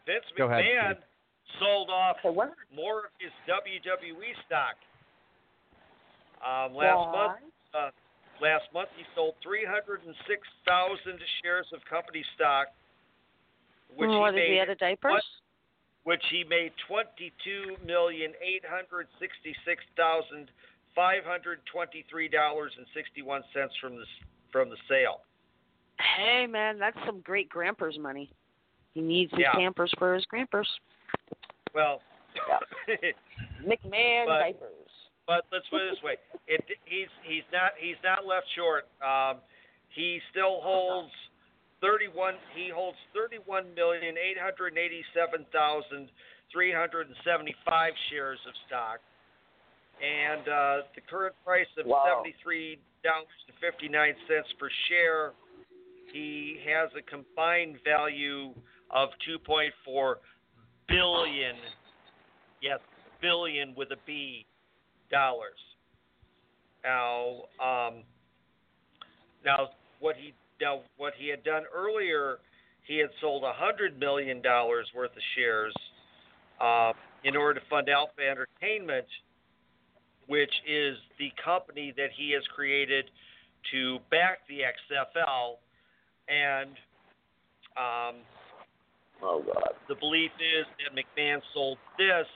Vince 0.06 0.24
Go 0.38 0.46
ahead, 0.46 0.64
McMahon 0.64 0.96
sold 1.60 1.90
off 1.90 2.18
Okay, 2.24 2.36
more 2.74 3.00
of 3.00 3.12
his 3.20 3.32
WWE 3.48 4.32
stock. 4.46 4.76
Um, 6.40 6.76
last 6.76 7.12
month, 7.12 7.52
uh, 7.74 7.90
last 8.42 8.66
month 8.74 8.90
he 8.98 9.04
sold 9.16 9.36
306,000 9.44 11.20
shares 11.44 11.68
of 11.74 11.80
company 11.90 12.24
stock, 12.36 12.68
which 13.96 14.10
what 14.10 14.34
he 14.34 14.40
is 14.42 14.48
made, 14.50 14.54
he 14.54 14.60
out 14.60 14.70
of 14.70 14.78
diapers? 14.80 15.12
what? 15.14 15.24
which 16.04 16.24
he 16.32 16.44
made 16.48 16.72
twenty-two 16.88 17.76
million 17.86 18.32
eight 18.42 18.64
hundred 18.64 19.08
sixty-six 19.20 19.84
thousand 19.98 20.48
five 20.96 21.24
hundred 21.26 21.60
twenty-three 21.72 22.30
dollars 22.30 22.72
and 22.78 22.86
sixty-one 22.94 23.44
cents 23.54 23.74
from 23.82 23.96
the 23.98 24.06
from 24.52 24.70
the 24.70 24.78
sale. 24.88 25.20
Hey 26.16 26.48
man, 26.48 26.80
that's 26.80 26.98
some 27.06 27.20
great 27.22 27.50
grampers 27.50 28.00
money. 28.00 28.32
He 28.94 29.02
needs 29.02 29.32
his 29.32 29.42
Yeah. 29.42 29.52
pampers 29.54 29.92
for 29.98 30.14
his 30.16 30.26
grampers. 30.34 30.68
Well, 31.76 32.02
McMahon 33.68 34.26
But- 34.28 34.40
diapers. 34.40 34.74
But 35.28 35.44
let's 35.52 35.68
put 35.70 35.84
it 35.84 35.92
this 35.92 36.04
way: 36.04 36.16
it, 36.48 36.64
he's 36.88 37.12
he's 37.28 37.44
not 37.52 37.76
he's 37.78 38.00
not 38.04 38.26
left 38.26 38.48
short. 38.56 38.88
Um, 39.04 39.44
he 39.94 40.20
still 40.32 40.64
holds 40.64 41.12
thirty-one. 41.82 42.36
He 42.56 42.72
holds 42.74 42.98
thirty-one 43.14 43.76
million 43.76 44.16
eight 44.18 44.40
hundred 44.40 44.78
eighty-seven 44.80 45.46
thousand 45.52 46.10
three 46.52 46.72
hundred 46.72 47.08
and 47.08 47.16
seventy-five 47.28 47.94
shares 48.10 48.40
of 48.48 48.54
stock, 48.66 49.00
and 50.00 50.48
uh, 50.48 50.88
the 50.96 51.02
current 51.10 51.36
price 51.46 51.68
of 51.78 51.86
Wow. 51.86 52.08
seventy-three 52.08 52.80
dollars 53.04 53.28
and 53.48 53.58
fifty-nine 53.60 54.16
cents 54.28 54.48
per 54.58 54.70
share. 54.90 55.34
He 56.14 56.58
has 56.66 56.90
a 56.98 57.04
combined 57.04 57.76
value 57.84 58.56
of 58.90 59.10
two 59.28 59.38
point 59.40 59.74
four 59.84 60.20
billion. 60.88 61.56
Yes, 62.62 62.80
billion 63.22 63.76
with 63.76 63.92
a 63.92 63.98
B 64.08 64.46
dollars. 65.12 65.60
Now, 66.84 67.44
um, 67.60 68.04
now 69.46 69.70
what 70.00 70.16
he 70.16 70.34
now 70.62 70.82
what 70.98 71.14
he 71.18 71.30
had 71.30 71.44
done 71.44 71.64
earlier, 71.76 72.38
he 72.84 72.98
had 72.98 73.10
sold 73.22 73.44
a 73.44 73.54
hundred 73.54 74.00
million 74.00 74.42
dollars 74.42 74.88
worth 74.96 75.12
of 75.12 75.24
shares 75.36 75.74
uh, 76.62 76.94
in 77.24 77.36
order 77.36 77.60
to 77.60 77.66
fund 77.70 77.90
Alpha 77.90 78.22
Entertainment, 78.30 79.06
which 80.28 80.54
is 80.68 80.98
the 81.20 81.32
company 81.44 81.94
that 81.98 82.10
he 82.16 82.32
has 82.32 82.44
created 82.56 83.10
to 83.72 84.00
back 84.10 84.40
the 84.48 84.60
XFL, 84.60 85.56
and 86.30 86.72
um, 87.76 88.22
Oh 89.22 89.44
God. 89.46 89.74
the 89.90 89.96
belief 89.96 90.32
is 90.40 90.66
that 90.80 90.96
McMahon 90.96 91.42
sold 91.54 91.78
this 91.98 92.28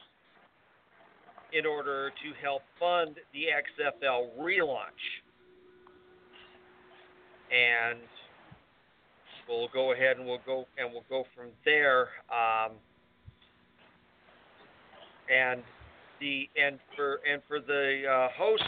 in 1.53 1.65
order 1.65 2.09
to 2.09 2.41
help 2.41 2.61
fund 2.79 3.17
the 3.33 3.45
XFL 3.45 4.29
relaunch. 4.39 5.01
And 7.51 7.99
we'll 9.47 9.67
go 9.73 9.91
ahead 9.91 10.17
and 10.17 10.25
we'll 10.25 10.39
go 10.45 10.65
and 10.77 10.91
we'll 10.91 11.05
go 11.09 11.25
from 11.35 11.47
there. 11.65 12.07
Um, 12.31 12.71
and 15.29 15.61
the 16.19 16.49
and 16.61 16.79
for 16.95 17.19
and 17.29 17.41
for 17.47 17.59
the 17.59 18.03
uh, 18.09 18.27
hosts 18.37 18.65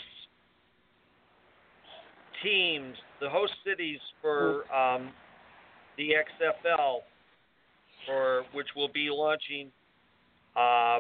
teams, 2.44 2.98
the 3.22 3.30
host 3.30 3.54
cities 3.66 4.00
for 4.22 4.64
um, 4.74 5.12
the 5.98 6.10
XFL 6.42 7.00
for 8.06 8.44
which 8.54 8.68
will 8.76 8.90
be 8.90 9.10
launching 9.10 9.72
uh, 10.58 11.00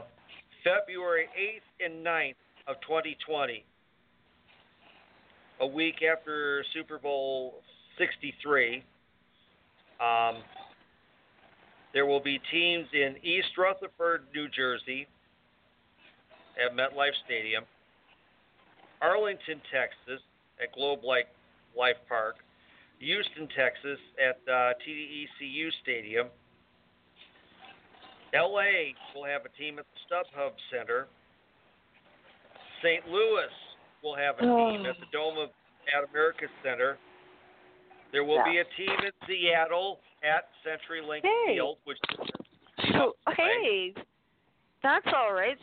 February 0.63 1.27
8th 1.37 1.85
and 1.85 2.05
9th 2.05 2.35
of 2.67 2.77
2020, 2.87 3.65
a 5.59 5.67
week 5.67 5.95
after 6.01 6.63
Super 6.73 6.97
Bowl 6.97 7.55
63. 7.97 8.83
Um, 9.99 10.41
there 11.93 12.05
will 12.05 12.21
be 12.21 12.39
teams 12.49 12.87
in 12.93 13.15
East 13.23 13.57
Rutherford, 13.57 14.23
New 14.33 14.47
Jersey, 14.49 15.05
at 16.57 16.75
MetLife 16.75 17.15
Stadium, 17.25 17.65
Arlington, 19.01 19.61
Texas, 19.71 20.23
at 20.61 20.73
Globe 20.73 20.99
Life 21.03 21.97
Park, 22.07 22.35
Houston, 22.99 23.49
Texas, 23.55 23.99
at 24.17 24.39
uh, 24.51 24.73
TDECU 24.87 25.69
Stadium. 25.81 26.27
LA 28.33 28.93
will 29.13 29.25
have 29.25 29.43
a 29.45 29.57
team 29.57 29.79
at 29.79 29.85
the 29.85 30.15
StubHub 30.15 30.51
Center. 30.71 31.07
St. 32.81 33.07
Louis 33.07 33.53
will 34.03 34.15
have 34.15 34.35
a 34.37 34.41
team 34.41 34.83
oh. 34.85 34.89
at 34.89 34.99
the 34.99 35.05
Dome 35.11 35.37
of 35.37 35.49
at 35.95 36.09
America 36.09 36.45
Center. 36.63 36.97
There 38.11 38.23
will 38.23 38.43
be 38.43 38.57
a 38.59 38.65
team 38.77 38.95
in 39.05 39.11
Seattle 39.27 39.99
at 40.23 40.45
CenturyLink 40.65 41.21
Hey. 41.23 41.55
Field, 41.55 41.77
which 41.83 41.97
So, 42.91 43.13
hey, 43.35 43.93
that's 44.83 45.07
all 45.15 45.33
right. 45.33 45.57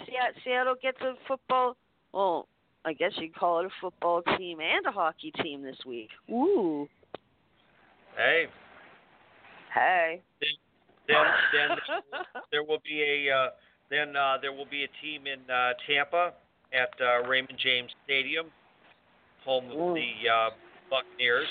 Seattle 0.44 0.74
gets 0.83 1.00
a 1.00 1.14
football. 1.28 1.76
Well, 2.12 2.48
I 2.85 2.92
guess 2.92 3.12
you'd 3.16 3.35
call 3.35 3.61
it 3.61 3.66
a 3.66 3.70
football 3.80 4.22
team 4.37 4.59
and 4.61 4.85
a 4.87 4.90
hockey 4.90 5.33
team 5.42 5.62
this 5.62 5.76
week. 5.87 6.09
Ooh. 6.30 6.88
hey, 8.16 8.46
Hey. 9.72 10.22
Then 11.11 11.27
then 11.53 11.79
there 12.51 12.64
will 12.64 12.81
be 12.85 13.03
a 13.03 13.35
uh, 13.35 13.49
then 13.90 14.16
uh, 14.16 14.37
there 14.40 14.53
will 14.53 14.68
be 14.70 14.85
a 14.85 14.90
team 15.03 15.27
in 15.27 15.40
uh, 15.51 15.73
Tampa 15.87 16.33
at 16.73 16.90
uh, 17.01 17.29
Raymond 17.29 17.59
James 17.62 17.90
Stadium, 18.05 18.46
home 19.44 19.66
of 19.70 19.77
Ooh. 19.77 19.94
the 19.94 20.29
uh, 20.31 20.51
Buccaneers, 20.88 21.49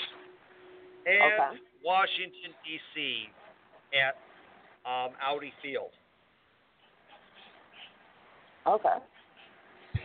and 1.06 1.32
Okay. 1.32 1.60
Washington 1.84 2.52
D.C. 2.64 3.28
at 3.94 4.16
um, 4.90 5.12
Audi 5.22 5.52
Field. 5.62 5.90
Okay. 8.66 8.96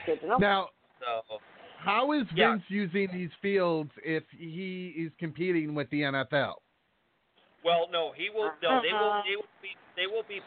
Good 0.05 0.21
to 0.21 0.27
know. 0.27 0.37
Now, 0.37 0.69
So 0.99 1.37
how 1.77 2.13
is 2.13 2.25
Yeah. 2.33 2.51
Vince 2.53 2.63
using 2.69 3.09
these 3.11 3.29
fields 3.41 3.91
if 4.03 4.23
he 4.37 4.93
is 4.97 5.11
competing 5.19 5.75
with 5.75 5.89
the 5.89 6.01
NFL? 6.01 6.55
Well, 7.65 7.89
no, 7.91 8.13
he 8.15 8.29
will. 8.29 8.51
No, 8.61 8.79
they 8.85 8.93
will. 8.93 9.09
Uh-huh. 9.09 9.25
They 9.25 9.35
will 9.35 9.57
be. 9.65 9.71
They 9.97 10.05
will 10.05 10.27
be 10.29 10.39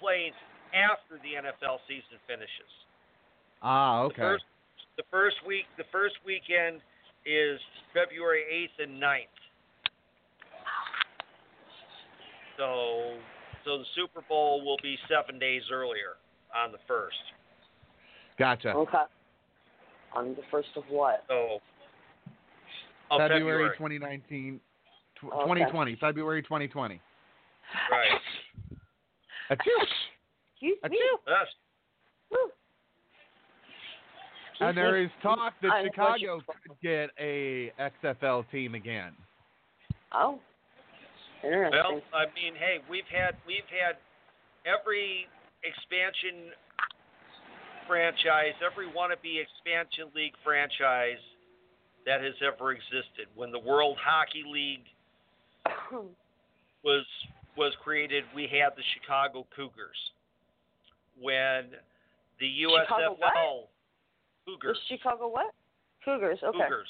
playing 0.00 0.32
after 0.72 1.20
the 1.20 1.36
NFL 1.44 1.78
season 1.86 2.16
finishes. 2.26 2.72
Ah, 3.60 4.00
The 4.00 4.06
okay. 4.08 4.22
first, 4.22 4.44
the 4.96 5.04
first 5.10 5.36
week. 5.46 5.64
The 5.76 5.84
first 5.92 6.16
weekend 6.24 6.80
is 7.26 7.60
February 7.92 8.44
eighth 8.50 8.80
and 8.80 9.00
9th. 9.00 9.28
So, 12.56 13.16
so 13.64 13.78
the 13.78 13.84
Super 13.94 14.20
Bowl 14.28 14.64
will 14.64 14.76
be 14.82 14.96
seven 15.08 15.38
days 15.38 15.62
earlier 15.72 16.16
on 16.54 16.72
the 16.72 16.78
first. 16.86 17.16
Gotcha. 18.38 18.70
Okay. 18.70 18.98
On 20.14 20.28
the 20.34 20.42
first 20.50 20.68
of 20.76 20.84
what? 20.88 21.24
So, 21.28 21.58
February, 23.10 23.68
February. 23.68 23.98
2019, 23.98 24.58
tw- 24.58 24.62
Okay. 25.26 25.42
2020, 25.42 25.96
February 25.96 26.42
2020. 26.42 27.00
Right. 27.90 28.20
Achoo. 29.50 29.56
Excuse 30.52 30.78
me. 30.82 30.88
Achoo. 30.88 31.18
Yes. 31.26 31.46
And 34.60 34.76
there 34.76 35.02
is 35.02 35.10
talk 35.22 35.52
that 35.62 35.72
I- 35.72 35.84
Chicago 35.84 36.40
could 36.46 36.80
get 36.80 37.10
a 37.18 37.72
XFL 37.78 38.44
team 38.50 38.74
again. 38.74 39.12
Oh. 40.12 40.40
Interesting. 41.42 41.80
Well, 41.82 42.00
I 42.14 42.26
mean, 42.34 42.54
hey, 42.54 42.78
we've 42.88 43.08
had 43.08 43.36
we've 43.46 43.68
had 43.68 43.96
every 44.64 45.26
expansion 45.64 46.52
franchise, 47.86 48.54
every 48.64 48.86
wannabe 48.86 49.42
expansion 49.42 50.10
league 50.14 50.32
franchise 50.42 51.20
that 52.06 52.22
has 52.22 52.34
ever 52.40 52.72
existed. 52.72 53.28
When 53.34 53.50
the 53.50 53.58
World 53.58 53.98
Hockey 54.00 54.44
League 54.46 54.86
was 56.84 57.04
was 57.56 57.72
created, 57.82 58.24
we 58.34 58.42
had 58.44 58.72
the 58.76 58.82
Chicago 58.94 59.46
Cougars. 59.54 59.96
When 61.20 61.70
the 62.40 62.50
Chicago 62.50 63.16
USFL 63.20 63.68
The 64.46 64.52
Cougars, 64.52 64.78
Chicago 64.88 65.28
what? 65.28 65.54
Cougars. 66.04 66.38
Okay. 66.42 66.58
Cougars, 66.58 66.88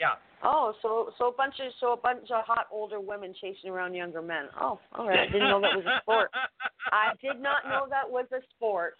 yeah, 0.00 0.14
Oh, 0.42 0.72
so 0.82 1.10
so 1.18 1.28
a 1.28 1.32
bunch 1.32 1.54
of 1.58 1.72
so 1.80 1.92
a 1.92 1.96
bunch 1.96 2.30
of 2.30 2.44
hot 2.44 2.66
older 2.70 3.00
women 3.00 3.34
chasing 3.40 3.70
around 3.70 3.94
younger 3.94 4.22
men. 4.22 4.46
Oh, 4.60 4.78
all 4.94 5.08
right. 5.08 5.20
I 5.20 5.26
didn't 5.26 5.48
know 5.48 5.60
that 5.60 5.74
was 5.74 5.84
a 5.86 6.00
sport. 6.02 6.30
I 6.92 7.10
did 7.20 7.40
not 7.42 7.66
know 7.68 7.86
that 7.90 8.08
was 8.08 8.26
a 8.32 8.40
sport. 8.54 8.94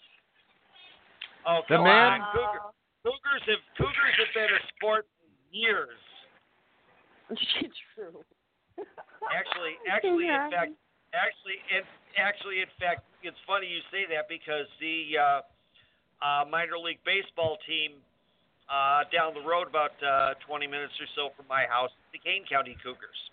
Oh, 1.46 1.60
The 1.68 1.78
man- 1.78 2.20
on. 2.20 2.28
Cougar, 2.32 2.60
Cougars 3.04 3.42
have 3.46 3.62
Cougers 3.76 4.14
have 4.18 4.34
been 4.34 4.50
a 4.56 4.62
sport 4.76 5.06
for 5.18 5.54
years. 5.54 5.98
True. 7.94 8.24
Actually, 9.34 9.74
actually, 9.90 10.26
in 10.28 10.50
fact, 10.50 10.72
actually, 11.14 11.58
in, 11.70 11.82
actually, 12.16 12.60
in 12.60 12.68
fact, 12.78 13.02
it's 13.22 13.36
funny 13.46 13.66
you 13.66 13.80
say 13.90 14.04
that 14.14 14.28
because 14.28 14.66
the 14.80 15.18
uh, 15.18 15.40
uh, 16.24 16.44
minor 16.48 16.78
league 16.78 17.00
baseball 17.04 17.58
team 17.66 17.92
uh, 18.70 19.02
down 19.12 19.34
the 19.34 19.40
road, 19.42 19.66
about 19.68 19.92
uh, 20.04 20.34
20 20.46 20.66
minutes 20.66 20.92
or 21.00 21.06
so 21.16 21.30
from 21.36 21.46
my 21.48 21.66
house, 21.66 21.90
the 22.12 22.18
Kane 22.18 22.44
County 22.48 22.76
Cougars. 22.82 23.30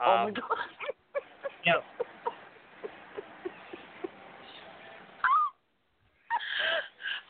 oh 0.00 0.04
my 0.04 0.24
Um, 0.24 0.34
god. 0.34 0.42
yes. 1.66 1.82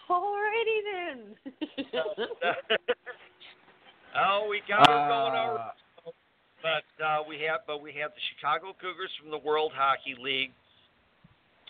Alrighty 0.09 0.79
then. 0.89 1.37
oh, 4.17 4.47
we 4.49 4.63
got 4.69 4.89
her 4.89 5.09
going 5.09 5.35
over. 5.37 5.73
But 6.69 7.05
uh, 7.05 7.23
we 7.27 7.41
have, 7.49 7.61
but 7.67 7.81
we 7.81 7.95
have 7.97 8.11
the 8.13 8.21
Chicago 8.35 8.77
Cougars 8.77 9.09
from 9.21 9.31
the 9.31 9.39
World 9.39 9.73
Hockey 9.75 10.13
League. 10.21 10.53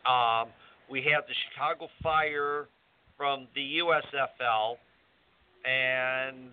Um, 0.03 0.51
we 0.91 1.07
have 1.15 1.23
the 1.31 1.39
Chicago 1.47 1.87
Fire 2.03 2.67
from 3.17 3.47
the 3.55 3.79
USFL, 3.79 4.75
and 5.63 6.51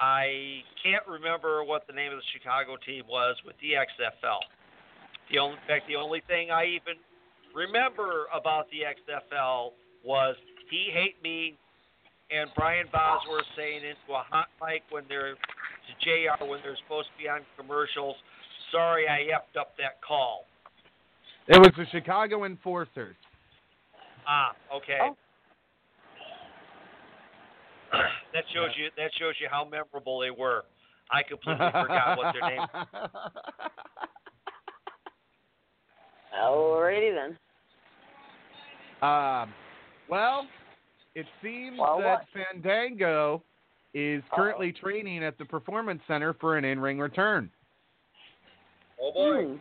I 0.00 0.64
can't 0.82 1.04
remember 1.06 1.64
what 1.64 1.86
the 1.86 1.92
name 1.92 2.12
of 2.12 2.18
the 2.18 2.30
Chicago 2.32 2.76
team 2.80 3.04
was 3.08 3.36
with 3.44 3.56
the 3.60 3.76
XFL. 3.76 4.40
The 5.30 5.38
only, 5.38 5.56
in 5.60 5.68
fact, 5.68 5.88
the 5.88 5.96
only 5.96 6.22
thing 6.26 6.50
I 6.50 6.64
even 6.64 6.96
remember 7.52 8.24
about 8.32 8.68
the 8.72 8.88
XFL 8.88 9.72
was 10.02 10.36
he 10.70 10.88
hate 10.94 11.20
me 11.22 11.58
and 12.30 12.48
Brian 12.56 12.86
Bosworth 12.90 13.46
saying 13.56 13.84
into 13.84 14.16
a 14.16 14.24
hot 14.24 14.48
mic 14.60 14.82
when 14.90 15.04
they're 15.08 15.36
to 15.86 15.92
JR 16.04 16.44
when 16.44 16.60
they're 16.62 16.76
supposed 16.84 17.08
to 17.08 17.22
be 17.22 17.28
on 17.28 17.40
commercials, 17.56 18.16
sorry 18.72 19.08
I 19.08 19.28
effed 19.32 19.58
up 19.58 19.76
that 19.78 20.00
call. 20.06 20.44
it 21.48 21.58
was 21.58 21.72
the 21.76 21.86
Chicago 21.90 22.44
Enforcers. 22.44 23.16
Ah, 24.28 24.52
okay. 24.74 24.98
Oh. 25.02 25.16
that 28.32 28.44
shows 28.52 28.70
you 28.76 28.88
that 28.96 29.10
shows 29.18 29.34
you 29.40 29.48
how 29.50 29.64
memorable 29.64 30.18
they 30.20 30.30
were. 30.30 30.64
I 31.10 31.22
completely 31.22 31.66
forgot 31.70 32.18
what 32.18 32.34
their 32.34 32.50
name. 32.50 32.66
Alrighty 36.42 37.14
then. 37.14 37.38
Um, 39.08 39.52
well, 40.08 40.46
it 41.14 41.26
seems 41.42 41.78
Well, 41.78 41.98
that 42.00 42.26
Fandango 42.34 43.42
is 43.98 44.22
currently 44.30 44.72
training 44.72 45.24
at 45.24 45.38
the 45.38 45.44
Performance 45.46 46.02
Center 46.06 46.34
for 46.34 46.58
an 46.58 46.66
in-ring 46.66 46.98
return. 46.98 47.50
Oh 49.00 49.10
boy, 49.10 49.46
Hmm. 49.46 49.56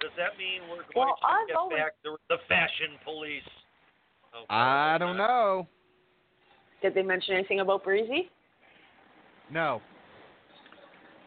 does 0.00 0.10
that 0.16 0.38
mean 0.38 0.62
we're 0.70 0.76
going 0.76 0.86
Well, 0.96 1.16
to 1.20 1.26
I've 1.26 1.46
get 1.48 1.56
always- 1.56 1.78
back 1.78 1.92
the, 2.02 2.16
the 2.28 2.38
fashion 2.48 2.98
police? 3.04 3.42
Okay. 4.34 4.46
I 4.48 4.96
don't 4.98 5.18
know. 5.18 5.68
Did 6.80 6.94
they 6.94 7.02
mention 7.02 7.34
anything 7.34 7.60
about 7.60 7.84
Breezy? 7.84 8.30
No. 9.50 9.82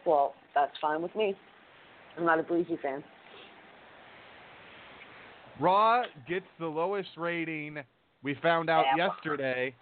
Well, 0.06 0.34
that's 0.56 0.76
fine 0.80 1.04
with 1.04 1.16
me. 1.16 1.36
I'm 2.18 2.26
not 2.26 2.40
a 2.40 2.44
Breezy 2.44 2.78
fan. 2.78 3.04
Raw 5.60 6.04
gets 6.28 6.48
the 6.60 6.66
lowest 6.68 7.10
rating 7.16 7.78
we 8.24 8.34
found 8.36 8.70
out 8.72 8.86
Yeah. 8.96 9.08
yesterday 9.08 9.76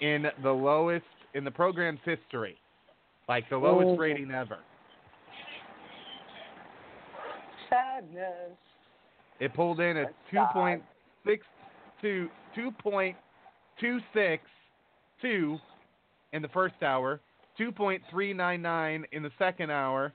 in 0.00 0.26
the 0.42 0.50
lowest 0.50 1.04
in 1.34 1.44
the 1.44 1.50
program's 1.50 2.00
history. 2.04 2.56
Like 3.28 3.48
the 3.48 3.56
lowest 3.58 3.90
Oh. 3.90 3.96
rating 3.96 4.30
ever. 4.30 4.58
Sadness. 7.68 8.56
It 9.38 9.54
pulled 9.54 9.80
in 9.80 9.96
a 9.98 10.06
two 10.30 10.44
point 10.52 10.82
six 11.24 11.46
two 12.02 12.28
two 12.54 12.70
point 12.72 13.16
two 13.78 14.00
six 14.12 14.42
two 15.22 15.58
in 16.32 16.42
the 16.42 16.48
first 16.48 16.82
hour, 16.82 17.20
two 17.56 17.70
point 17.70 18.02
three 18.10 18.32
nine 18.32 18.60
nine 18.62 19.04
in 19.12 19.22
the 19.22 19.30
second 19.38 19.70
hour, 19.70 20.12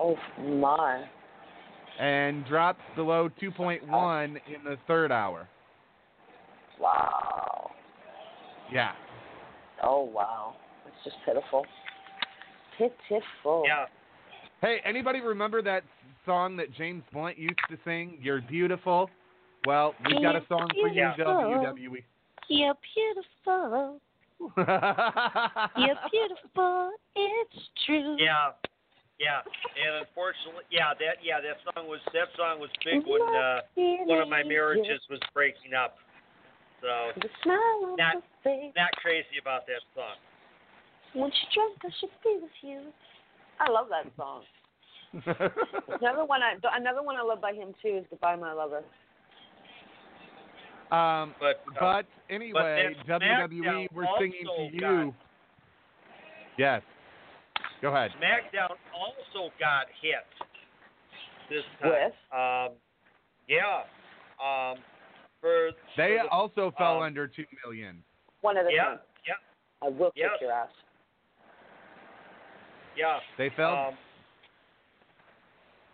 Oh 0.00 0.16
my. 0.40 1.04
and 1.98 2.44
dropped 2.46 2.80
below 2.96 3.28
two 3.40 3.50
point 3.50 3.86
one 3.86 4.38
in 4.52 4.64
the 4.64 4.76
third 4.86 5.12
hour. 5.12 5.48
Wow. 6.80 7.70
Yeah. 8.72 8.92
Oh 9.82 10.02
wow. 10.02 10.54
It's 10.86 10.96
just 11.04 11.16
pitiful. 11.24 11.64
Pitiful. 12.76 13.64
Yeah. 13.66 13.86
Hey, 14.60 14.78
anybody 14.84 15.20
remember 15.20 15.62
that 15.62 15.84
song 16.26 16.56
that 16.56 16.72
James 16.74 17.02
Blunt 17.12 17.38
used 17.38 17.58
to 17.70 17.78
sing? 17.84 18.18
You're 18.20 18.40
beautiful. 18.42 19.08
Well, 19.66 19.94
we've 20.06 20.22
got 20.22 20.36
a 20.36 20.42
song 20.48 20.68
for 20.80 20.88
you, 20.88 21.02
Yeah. 21.02 21.14
WWE. 21.16 22.02
You're 22.48 22.74
beautiful. 22.94 24.00
You're 24.56 25.98
beautiful. 26.10 26.92
It's 27.16 27.68
true. 27.86 28.16
Yeah, 28.18 28.52
yeah, 29.18 29.42
and 29.42 30.06
unfortunately, 30.06 30.62
yeah, 30.70 30.94
that 30.94 31.18
yeah 31.22 31.42
that 31.42 31.58
song 31.66 31.88
was 31.88 31.98
that 32.14 32.30
song 32.38 32.60
was 32.60 32.70
big 32.84 33.02
when 33.02 33.22
uh, 33.22 33.60
one 34.06 34.22
of 34.22 34.28
my 34.28 34.44
marriages 34.44 35.00
was 35.10 35.18
breaking 35.34 35.74
up. 35.74 35.98
So 36.80 37.10
The 37.20 37.28
smile 37.42 37.90
on 37.92 37.96
Not- 37.96 38.22
face. 38.44 38.72
not 38.76 38.92
crazy 39.02 39.38
about 39.40 39.66
that 39.66 39.82
song. 39.94 40.16
When 41.14 41.30
she's 41.32 41.48
drunk, 41.54 41.78
I 41.84 41.88
should 41.98 42.10
be 42.22 42.38
with 42.40 42.50
you. 42.62 42.92
I 43.60 43.70
love 43.70 43.88
that 43.90 44.06
song. 44.16 44.44
Another 46.00 46.24
one 46.26 46.42
I 46.42 46.54
another 46.76 47.02
one 47.02 47.16
I 47.16 47.22
love 47.22 47.40
by 47.40 47.52
him 47.54 47.74
too 47.82 47.96
is 47.98 48.04
Goodbye 48.10 48.36
My 48.36 48.52
Lover. 48.52 48.82
um, 50.92 51.34
But 51.40 51.62
uh, 51.76 51.80
but 51.80 52.06
anyway, 52.30 52.94
then 53.06 53.20
WWE, 53.20 53.88
we're 53.92 54.06
singing 54.18 54.44
to 54.44 54.68
you. 54.74 54.80
got- 54.80 55.14
Yes. 56.58 56.82
Go 57.80 57.88
ahead. 57.94 58.10
SmackDown 58.20 58.70
also 58.92 59.50
got 59.60 59.86
hit 60.02 60.26
this 61.48 61.62
time. 61.80 61.90
With? 61.90 62.12
Um, 62.32 62.76
yeah. 63.48 63.84
Um, 64.42 64.78
for 65.40 65.70
They 65.96 66.16
for 66.18 66.24
the- 66.24 66.28
also 66.30 66.72
fell 66.78 66.98
um, 66.98 67.02
under 67.04 67.26
two 67.28 67.44
million. 67.64 68.02
One 68.40 68.56
at 68.56 68.66
a 68.66 68.72
yeah, 68.72 68.84
time. 68.84 68.98
yeah, 69.26 69.34
I 69.82 69.88
will 69.88 70.12
Yes. 70.14 70.30
kick 70.34 70.42
your 70.42 70.52
ass. 70.52 70.68
yeah. 72.96 73.18
They 73.36 73.50
fell. 73.56 73.74
Um, 73.88 73.98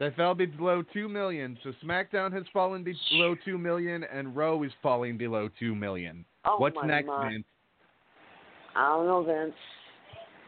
they 0.00 0.10
fell 0.16 0.34
below 0.34 0.82
two 0.92 1.08
million. 1.08 1.56
So 1.62 1.72
SmackDown 1.84 2.32
has 2.32 2.44
fallen 2.52 2.84
below 2.84 3.34
two 3.44 3.58
million, 3.58 4.04
and 4.04 4.34
Raw 4.34 4.60
is 4.62 4.72
falling 4.82 5.16
below 5.16 5.48
two 5.58 5.74
million. 5.74 6.24
Oh 6.44 6.56
What's 6.58 6.76
my 6.76 6.86
next, 6.86 7.06
my. 7.06 7.30
Vince? 7.30 7.44
I 8.76 8.88
don't 8.88 9.06
know, 9.06 9.22
Vince. 9.22 9.54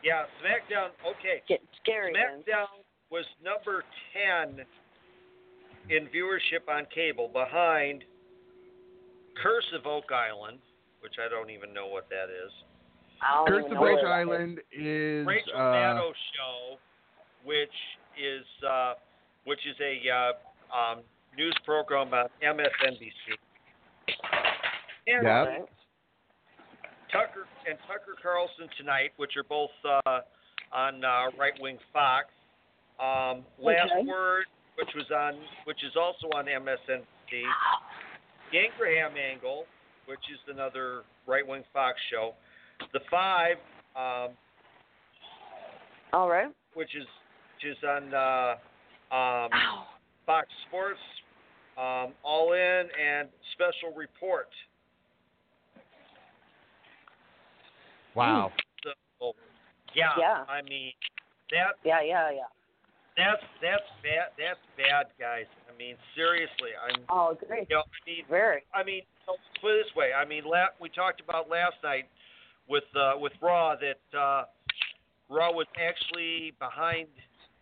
yeah, 0.03 0.25
SmackDown. 0.43 0.89
Okay, 1.09 1.43
Getting 1.49 1.67
scary, 1.83 2.13
Vince. 2.13 2.45
SmackDown 2.45 2.67
was 3.11 3.25
number 3.43 3.85
10 4.13 4.67
in 5.91 6.07
viewership 6.09 6.69
on 6.69 6.87
cable 6.93 7.29
behind 7.29 8.03
Curse 9.43 9.67
of 9.75 9.87
Oak 9.87 10.11
Island, 10.13 10.59
which 11.01 11.15
I 11.25 11.29
don't 11.29 11.51
even 11.51 11.73
know 11.73 11.87
what 11.87 12.09
that 12.11 12.29
is. 12.31 12.51
I 13.23 13.45
Curse 13.49 13.65
of 13.67 13.73
know 13.73 13.87
Oak. 13.87 14.05
Island 14.05 14.61
is 14.73 15.27
Rachel 15.27 15.53
uh, 15.55 15.59
Maddow 15.73 16.13
show, 16.37 16.77
which 17.45 17.77
is 18.19 18.45
uh, 18.69 18.95
which 19.45 19.61
is 19.67 19.77
a 19.81 20.01
uh, 20.11 20.33
um, 20.77 20.99
news 21.37 21.57
program 21.65 22.13
on 22.13 22.29
MSNBC. 22.43 23.37
And 25.07 25.25
Yep. 25.25 25.69
Tucker 27.13 27.47
and 27.69 27.79
Tucker 27.87 28.17
Carlson 28.21 28.69
tonight, 28.77 29.13
which 29.17 29.37
are 29.37 29.45
both 29.45 29.71
uh, 29.85 30.21
on 30.73 31.05
uh, 31.05 31.31
Right 31.39 31.55
Wing 31.61 31.79
Fox. 31.93 32.27
Um, 32.99 33.45
Last 33.63 33.93
Okay. 33.93 34.09
Word, 34.09 34.47
which 34.79 34.89
was 34.97 35.07
on, 35.15 35.39
which 35.65 35.85
is 35.85 35.95
also 35.97 36.27
on 36.35 36.47
MSNBC. 36.47 37.43
Ingraham 38.53 39.13
Angle, 39.17 39.65
which 40.07 40.21
is 40.33 40.39
another 40.49 41.03
Right 41.27 41.47
Wing 41.47 41.65
Fox 41.73 41.99
show. 42.11 42.35
The 42.93 43.01
Five, 43.11 43.57
um, 43.97 44.35
All 46.13 46.29
right. 46.29 46.49
which 46.75 46.95
is 46.95 47.07
which 47.55 47.73
is 47.73 47.85
on 47.85 48.13
uh, 48.13 49.15
um, 49.15 49.51
Fox 50.27 50.47
Sports, 50.69 51.01
um, 51.79 52.13
All 52.23 52.53
In, 52.53 52.61
and 52.61 53.29
Special 53.55 53.97
Report. 53.97 54.49
Wow. 58.15 58.53
So, 59.21 59.33
yeah, 59.95 60.11
Yeah. 60.19 60.45
I 60.49 60.63
mean 60.63 60.93
that 61.51 61.77
Yeah, 61.85 62.03
yeah, 62.03 62.31
yeah. 62.31 62.49
That's 63.17 63.43
that's 63.63 63.89
bad. 64.03 64.37
That's 64.39 64.61
bad, 64.77 65.07
guys. 65.19 65.47
I 65.73 65.77
mean, 65.77 65.97
seriously. 66.15 66.71
I'm. 66.77 67.03
Oh, 67.09 67.37
great. 67.49 67.67
You 67.71 67.77
know, 67.77 67.83
I 67.83 68.01
mean, 68.07 68.25
Very. 68.29 68.63
I 68.75 68.85
mean, 68.85 69.03
put 69.61 69.73
it 69.73 69.85
this 69.85 69.97
way. 69.97 70.11
I 70.13 70.25
mean, 70.25 70.45
la- 70.45 70.73
we 70.81 70.89
talked 70.89 71.21
about 71.21 71.49
last 71.49 71.77
night 71.83 72.05
with 72.69 72.85
uh, 72.95 73.13
with 73.17 73.33
Raw 73.41 73.75
that 73.77 74.19
uh, 74.19 74.45
Raw 75.29 75.53
was 75.53 75.67
actually 75.81 76.53
behind 76.59 77.09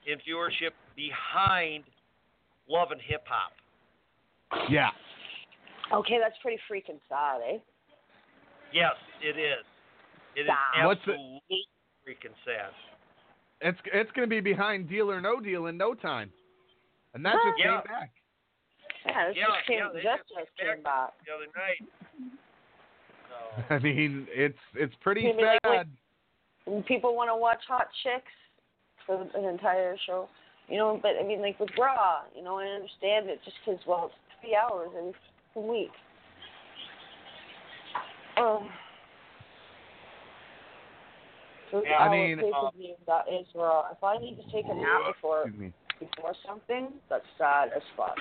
in 0.07 0.19
viewership 0.19 0.75
behind 0.97 1.85
Love 2.69 2.91
and 2.91 3.01
Hip 3.01 3.25
Hop. 3.29 3.53
Yeah. 4.69 4.91
Okay, 5.93 6.19
that's 6.21 6.37
pretty 6.43 6.61
freaking 6.71 6.99
sad, 7.09 7.41
eh? 7.47 7.59
Yes, 8.73 8.95
it 9.23 9.39
is. 9.39 9.65
It 10.37 10.41
is 10.41 10.47
Stop. 10.47 10.87
What's 10.87 11.01
the- 11.07 11.13
absolutely 11.13 11.69
freaking 12.07 12.35
sad. 12.45 12.73
It's 13.65 13.79
it's 13.95 14.11
going 14.13 14.29
to 14.29 14.31
be 14.31 14.41
behind 14.41 14.91
Deal 14.91 15.11
or 15.11 15.23
No 15.23 15.41
Deal 15.41 15.67
in 15.67 15.79
no 15.79 15.95
time, 15.95 16.31
and 17.15 17.25
that 17.25 17.37
just 17.43 17.59
Yeah. 17.59 17.81
came 17.81 17.87
back. 17.87 18.11
Yeah, 19.07 19.29
this 19.29 19.37
Yeah, 19.37 19.47
just 19.47 19.67
came, 19.67 19.79
yeah, 19.79 19.89
they 19.89 20.03
just, 20.03 20.19
just 20.19 20.29
just 20.29 20.57
came 20.59 20.75
came 20.75 20.83
back. 20.83 21.13
The 21.27 21.33
other 21.35 21.47
night. 21.57 21.83
So, 23.67 23.75
I 23.75 23.79
mean, 23.79 24.29
it's 24.31 24.59
it's 24.75 24.95
pretty 25.01 25.23
You 25.23 25.35
mean 25.35 25.47
like 25.47 25.59
sad. 25.65 25.89
And 26.67 26.85
people 26.87 27.17
want 27.17 27.31
to 27.31 27.37
watch 27.37 27.63
hot 27.67 27.89
chicks 28.03 28.31
for 29.07 29.23
an 29.35 29.45
entire 29.45 29.97
show, 30.07 30.29
you 30.69 30.77
know. 30.77 31.01
But 31.03 31.13
I 31.21 31.27
mean, 31.27 31.41
like 31.41 31.59
with 31.59 31.71
Raw, 31.79 32.23
you 32.37 32.45
know, 32.45 32.59
I 32.59 32.67
understand 32.67 33.29
it 33.29 33.41
just 33.45 33.57
because 33.65 33.81
well, 33.87 34.07
it's 34.13 34.15
three 34.41 34.55
hours 34.57 34.91
every 34.97 35.13
fucking 35.55 35.69
week. 35.69 35.91
Um. 38.37 38.69
So 41.75 41.83
Yeah, 41.85 41.99
I 41.99 42.09
mean, 42.09 42.39
pay-per-view 42.39 42.95
that 43.09 43.25
is 43.29 43.47
Raw. 43.53 43.91
If 43.91 44.03
I 44.05 44.17
need 44.19 44.37
to 44.37 44.45
take 44.53 44.65
a 44.71 44.75
nap 44.75 45.01
before 45.13 45.47
me. 45.47 45.73
before 45.99 46.33
something, 46.47 46.93
that's 47.11 47.25
sad 47.37 47.71
as 47.75 47.83
fuck. 47.97 48.15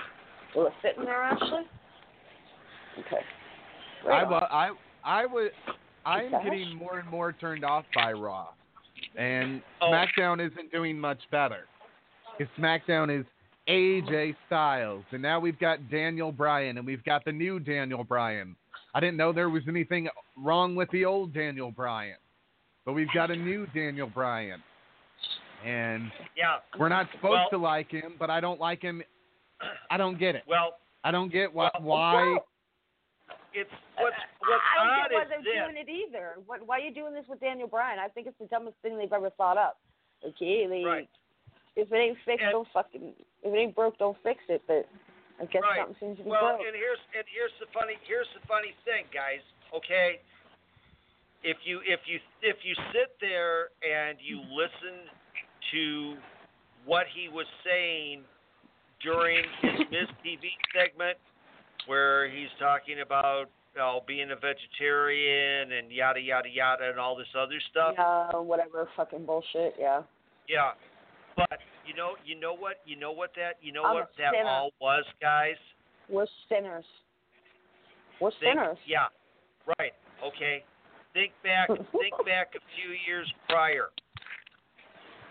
Will 0.56 0.66
it 0.66 0.72
fit 0.82 0.96
in 0.98 1.04
there, 1.04 1.22
Ashley? 1.22 1.62
Okay. 2.98 3.22
Right 4.04 4.22
I 4.22 4.24
on. 4.24 4.30
wa- 4.30 4.48
I 4.50 4.70
I 5.04 5.26
would 5.26 5.52
I'm 6.04 6.30
getting 6.42 6.74
more 6.76 6.98
and 6.98 7.08
more 7.08 7.32
turned 7.32 7.64
off 7.64 7.84
by 7.94 8.12
Raw, 8.12 8.48
and 9.16 9.62
Oh. 9.80 9.86
SmackDown 9.86 10.44
isn't 10.44 10.72
doing 10.72 10.98
much 10.98 11.20
better. 11.30 11.66
'Cause 12.36 12.48
SmackDown 12.58 13.08
is 13.20 13.24
AJ 13.68 14.34
Styles, 14.46 15.04
and 15.12 15.22
now 15.22 15.38
we've 15.38 15.58
got 15.60 15.88
Daniel 15.90 16.32
Bryan, 16.32 16.76
and 16.78 16.86
we've 16.86 17.04
got 17.04 17.24
the 17.24 17.32
new 17.32 17.60
Daniel 17.60 18.02
Bryan. 18.02 18.56
I 18.94 18.98
didn't 19.00 19.16
know 19.16 19.30
there 19.32 19.48
was 19.48 19.62
anything 19.68 20.08
wrong 20.36 20.74
with 20.74 20.90
the 20.90 21.04
old 21.04 21.32
Daniel 21.32 21.70
Bryan, 21.70 22.16
but 22.84 22.92
we've 22.92 23.12
got 23.14 23.30
a 23.30 23.36
new 23.36 23.66
Daniel 23.74 24.06
Bryan, 24.08 24.62
and 25.64 26.10
yeah. 26.36 26.56
we're 26.78 26.88
not 26.88 27.06
supposed 27.12 27.32
Well- 27.32 27.50
to 27.50 27.58
like 27.58 27.90
him, 27.90 28.14
but 28.18 28.30
I 28.30 28.40
don't 28.40 28.60
like 28.60 28.82
him. 28.82 29.02
I 29.90 29.96
don't 29.96 30.18
get 30.18 30.34
it. 30.34 30.42
Well, 30.46 30.78
I 31.04 31.10
don't 31.10 31.30
get 31.32 31.52
why. 31.52 31.70
Well, 31.80 31.82
why 31.88 32.14
well, 32.26 32.46
it's 33.54 33.70
what's 33.96 34.16
what's 34.40 34.62
I 34.76 34.84
don't 34.84 34.92
odd 34.92 35.08
get 35.08 35.14
why 35.14 35.24
they're 35.28 35.38
this. 35.42 35.54
doing 35.64 35.76
it 35.78 35.88
either. 35.88 36.34
What, 36.46 36.66
why 36.66 36.78
are 36.78 36.82
you 36.82 36.92
doing 36.92 37.14
this 37.14 37.24
with 37.28 37.40
Daniel 37.40 37.68
Bryan? 37.68 37.98
I 37.98 38.08
think 38.08 38.26
it's 38.26 38.38
the 38.38 38.46
dumbest 38.46 38.76
thing 38.82 38.98
they've 38.98 39.12
ever 39.12 39.30
thought 39.30 39.56
up. 39.56 39.78
Okay, 40.26 40.66
they, 40.66 40.82
Right. 40.84 41.08
if 41.76 41.90
it 41.92 41.96
ain't 41.96 42.18
fixed, 42.24 42.42
And- 42.42 42.52
don't 42.52 42.68
fucking. 42.72 43.14
If 43.42 43.52
it 43.54 43.56
ain't 43.56 43.74
broke, 43.74 43.96
don't 43.98 44.16
fix 44.22 44.42
it. 44.48 44.62
But 44.66 44.88
I 45.40 45.44
guess 45.46 45.62
Right. 45.62 45.78
something 45.80 45.96
seems 46.00 46.18
to 46.18 46.24
be 46.24 46.30
Well, 46.30 46.56
broke. 46.56 46.66
and 46.66 46.76
here's 46.76 46.98
and 47.16 47.24
here's 47.28 47.52
the 47.60 47.66
funny 47.72 47.96
here's 48.04 48.28
the 48.34 48.40
funny 48.46 48.74
thing, 48.84 49.06
guys. 49.12 49.40
Okay, 49.72 50.20
if 51.44 51.58
you 51.64 51.80
if 51.86 52.00
you 52.06 52.18
if 52.42 52.56
you 52.64 52.74
sit 52.92 53.12
there 53.20 53.68
and 53.84 54.18
you 54.20 54.40
listen 54.50 55.06
to 55.72 56.16
what 56.86 57.04
he 57.14 57.28
was 57.28 57.46
saying 57.64 58.22
during 59.02 59.44
his 59.60 59.86
Miz 59.92 60.08
TV 60.24 60.56
segment, 60.74 61.18
where 61.86 62.28
he's 62.28 62.48
talking 62.58 63.00
about 63.00 63.46
you 63.74 63.80
know, 63.80 64.00
being 64.06 64.30
a 64.30 64.36
vegetarian 64.36 65.72
and 65.72 65.92
yada 65.92 66.20
yada 66.20 66.48
yada 66.48 66.88
and 66.90 66.98
all 66.98 67.14
this 67.14 67.28
other 67.38 67.60
stuff. 67.70 67.94
Yeah, 67.98 68.40
whatever 68.40 68.88
fucking 68.96 69.26
bullshit. 69.26 69.74
Yeah. 69.78 70.02
Yeah. 70.48 70.72
But 71.36 71.58
you 71.86 71.94
know, 71.94 72.12
you 72.24 72.38
know 72.38 72.54
what, 72.54 72.80
you 72.86 72.96
know 72.96 73.12
what 73.12 73.30
that, 73.36 73.58
you 73.60 73.72
know 73.72 73.84
I'm 73.84 73.94
what 73.94 74.10
that 74.18 74.32
sinner. 74.32 74.48
all 74.48 74.70
was, 74.80 75.04
guys. 75.20 75.56
We're 76.08 76.26
sinners. 76.48 76.84
We're 78.20 78.30
Think, 78.30 78.54
sinners. 78.54 78.78
Yeah. 78.86 79.06
Right. 79.78 79.92
Okay. 80.24 80.64
Think 81.14 81.32
back. 81.42 81.68
think 81.68 82.14
back 82.26 82.52
a 82.54 82.62
few 82.74 82.92
years 83.06 83.32
prior. 83.48 83.88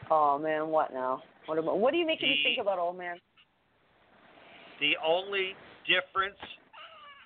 Oh 0.10 0.40
man, 0.40 0.70
what 0.70 0.94
now? 0.94 1.22
What 1.46 1.60
about? 1.60 1.78
What 1.78 1.94
are 1.94 1.98
you 1.98 2.06
making 2.06 2.30
me 2.30 2.40
think 2.44 2.62
about, 2.62 2.80
old 2.80 2.98
man? 2.98 3.18
The 4.80 4.94
only 5.06 5.54
difference 5.86 6.40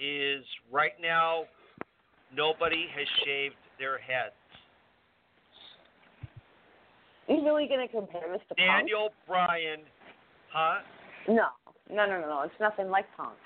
is 0.01 0.43
right 0.71 0.93
now, 1.01 1.43
nobody 2.35 2.85
has 2.95 3.07
shaved 3.23 3.55
their 3.79 3.97
heads. 3.97 4.33
you 7.27 7.43
really 7.43 7.67
gonna 7.67 7.87
compare 7.87 8.31
this 8.31 8.41
to 8.49 8.55
Daniel 8.55 9.09
Bryan, 9.27 9.81
huh? 10.51 10.79
No, 11.27 11.47
no, 11.89 12.05
no, 12.05 12.21
no, 12.21 12.27
no. 12.27 12.41
It's 12.43 12.53
nothing 12.59 12.89
like 12.89 13.05
Punk. 13.15 13.37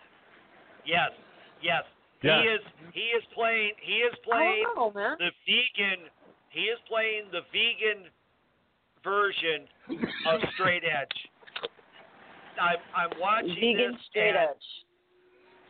Yes. 0.86 1.12
Yes. 1.62 1.84
Yeah. 2.24 2.42
He 2.42 2.48
is. 2.48 2.62
He 2.94 3.00
is 3.18 3.24
playing. 3.34 3.72
He 3.82 3.94
is 4.06 4.14
playing 4.24 4.66
know, 4.76 4.92
the 4.94 5.32
vegan. 5.46 6.06
He 6.50 6.62
is 6.62 6.78
playing 6.88 7.24
the 7.32 7.42
vegan 7.52 8.06
version 9.04 9.66
of 10.28 10.40
straight 10.54 10.84
edge. 10.84 11.08
I'm 12.62 12.78
I'm 12.96 13.10
watching 13.20 13.56
Vegan 13.56 13.94
this 13.94 14.02
straight 14.10 14.30
and- 14.36 14.50
edge. 14.50 14.68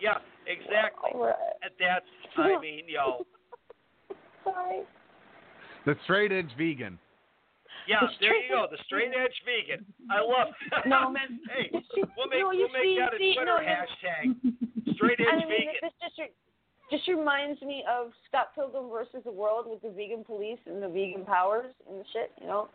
Yeah, 0.01 0.17
exactly. 0.47 1.11
All 1.13 1.27
right. 1.27 1.35
And 1.61 1.71
That's 1.79 2.05
I 2.35 2.59
mean, 2.61 2.85
yo, 2.89 3.23
Sorry. 4.43 4.81
the 5.85 5.95
straight 6.05 6.31
edge 6.31 6.49
vegan. 6.57 6.97
yeah, 7.87 7.99
The 8.01 8.07
there 8.19 8.35
you 8.35 8.49
go, 8.49 8.65
the 8.69 8.79
straight 8.87 9.11
edge 9.15 9.37
vegan. 9.45 9.85
I 10.09 10.19
love. 10.21 10.47
No, 10.87 11.11
man. 11.15 11.39
hey, 11.55 11.69
You 11.71 11.81
see- 11.95 12.03
we'll 12.17 12.27
make 12.27 12.39
no, 12.41 12.47
we'll 12.49 12.57
you 12.57 12.67
make 12.73 12.83
see- 12.83 12.97
that 12.99 13.13
a 13.13 13.17
see, 13.19 13.33
Twitter 13.35 13.45
no, 13.45 13.61
no. 13.61 13.67
hashtag. 13.69 14.55
Straight 15.03 15.19
edge 15.19 15.27
I 15.31 15.35
mean, 15.37 15.49
vegan. 15.49 15.73
this 15.81 15.93
just 16.01 16.17
re- 16.19 16.35
just 16.91 17.07
reminds 17.07 17.61
me 17.61 17.83
of 17.89 18.11
Scott 18.27 18.53
Pilgrim 18.55 18.89
versus 18.89 19.21
the 19.25 19.31
World 19.31 19.65
with 19.67 19.81
the 19.81 19.89
vegan 19.89 20.23
police 20.23 20.59
and 20.65 20.81
the 20.83 20.89
vegan 20.89 21.25
powers 21.25 21.73
and 21.89 21.99
the 21.99 22.05
shit. 22.13 22.31
You 22.41 22.47
know, 22.47 22.69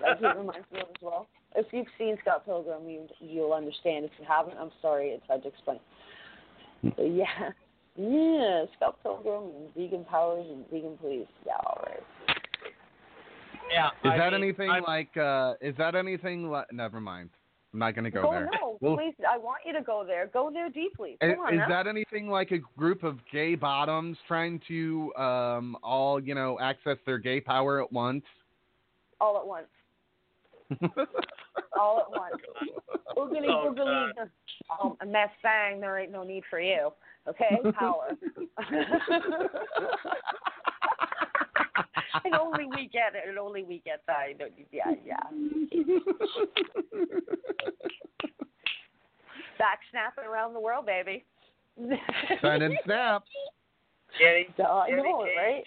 that's 0.00 0.20
what 0.20 0.36
it 0.36 0.38
reminds 0.38 0.70
me 0.72 0.80
of 0.80 0.88
as 0.88 1.02
well. 1.02 1.26
If 1.56 1.66
you've 1.72 1.86
seen 1.98 2.16
Scott 2.22 2.44
Pilgrim, 2.44 2.88
you 2.88 3.08
you'll 3.20 3.52
understand. 3.54 4.04
If 4.04 4.12
you 4.18 4.26
haven't, 4.28 4.56
I'm 4.58 4.70
sorry, 4.82 5.08
it's 5.08 5.26
hard 5.26 5.42
to 5.42 5.48
explain. 5.48 5.80
But 6.82 7.10
yeah, 7.10 7.50
yeah, 7.96 8.64
Scott 8.76 8.98
Pilgrim 9.02 9.44
and 9.56 9.74
vegan 9.74 10.04
powers 10.04 10.46
and 10.48 10.64
vegan 10.70 10.96
police. 10.98 11.26
Yeah, 11.46 11.54
all 11.66 11.82
right. 11.86 12.36
Yeah. 13.72 13.88
Is 13.88 13.92
I 14.12 14.18
that 14.18 14.32
mean, 14.32 14.42
anything 14.44 14.70
I'm- 14.70 14.82
like? 14.86 15.16
uh 15.16 15.54
Is 15.60 15.74
that 15.78 15.94
anything 15.94 16.50
like? 16.50 16.72
Never 16.72 17.00
mind. 17.00 17.30
I'm 17.72 17.78
not 17.78 17.94
going 17.94 18.04
to 18.04 18.10
go 18.10 18.22
Go 18.22 18.30
there. 18.32 18.48
no, 18.60 18.76
Well, 18.80 18.96
please. 18.96 19.14
I 19.28 19.38
want 19.38 19.58
you 19.64 19.72
to 19.74 19.82
go 19.82 20.02
there. 20.04 20.26
Go 20.32 20.50
there 20.52 20.68
deeply. 20.70 21.16
i- 21.22 21.34
Come 21.34 21.38
on 21.46 21.54
is 21.54 21.60
that 21.68 21.86
anything 21.86 22.28
like 22.28 22.50
a 22.50 22.58
group 22.76 23.04
of 23.04 23.18
gay 23.32 23.54
bottoms 23.54 24.18
trying 24.26 24.60
to 24.68 25.12
um 25.16 25.76
all 25.82 26.20
you 26.20 26.34
know 26.34 26.58
access 26.60 26.96
their 27.06 27.18
gay 27.18 27.40
power 27.40 27.80
at 27.80 27.92
once? 27.92 28.24
all 29.20 29.38
at 29.38 29.46
once? 29.46 29.66
All 31.78 32.00
at 32.00 32.10
once. 32.10 32.36
Oogly 33.16 33.48
Oh, 33.48 33.72
boogly. 33.76 34.10
Oh, 34.82 34.96
and 35.00 35.14
that's 35.14 35.32
saying 35.42 35.80
there 35.80 35.98
ain't 35.98 36.10
no 36.12 36.22
need 36.24 36.42
for 36.50 36.60
you. 36.60 36.90
Okay, 37.28 37.58
power. 37.78 38.16
and 42.24 42.34
only 42.34 42.66
we 42.66 42.88
get 42.92 43.14
it, 43.14 43.28
and 43.28 43.38
only 43.38 43.62
we 43.62 43.80
get 43.84 44.02
that. 44.06 44.16
I 44.18 44.32
don't- 44.38 44.52
Yeah, 44.72 44.90
yeah. 45.04 45.16
Back 49.58 49.80
snapping 49.90 50.24
around 50.24 50.54
the 50.54 50.60
world, 50.60 50.86
baby. 50.86 51.24
Sign 52.42 52.62
and 52.62 52.78
snap. 52.84 53.22
Danny, 54.18 54.48
Duh, 54.56 54.64
I 54.68 54.90
Danny 54.90 55.02
know 55.02 55.22
it, 55.22 55.26
Cage, 55.26 55.36
right? 55.36 55.64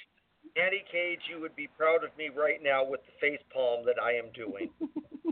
Danny 0.55 0.83
Cage, 0.91 1.19
you 1.29 1.39
would 1.41 1.55
be 1.55 1.67
proud 1.77 2.03
of 2.03 2.09
me 2.17 2.29
right 2.35 2.61
now 2.61 2.83
with 2.83 3.01
the 3.05 3.11
face 3.21 3.39
palm 3.53 3.85
that 3.85 3.95
I 4.01 4.13
am 4.13 4.25
doing. 4.35 4.69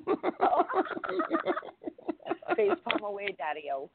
Face 2.55 2.77
palm 2.85 3.03
away, 3.03 3.35
daddy-o. 3.37 3.89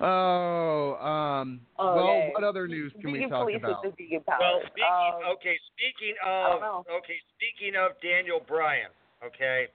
Oh, 0.00 0.94
um. 0.96 1.60
Well, 1.78 1.98
Okay. 1.98 2.30
what 2.32 2.44
other 2.44 2.68
news 2.68 2.92
can 3.00 3.10
we 3.12 3.26
talk 3.28 3.48
about? 3.52 3.82
with 3.84 3.96
the 3.96 4.04
vegan 4.04 4.22
powers. 4.24 4.40
Well, 4.40 4.60
speaking 4.66 4.84
Um, 4.84 5.32
okay, 5.32 5.58
speaking 5.74 6.14
of 6.24 6.62
okay, 6.88 7.20
speaking 7.36 7.72
speaking 7.72 7.76
of 7.76 8.00
Daniel 8.00 8.40
Bryan, 8.40 8.90
okay, 9.24 9.68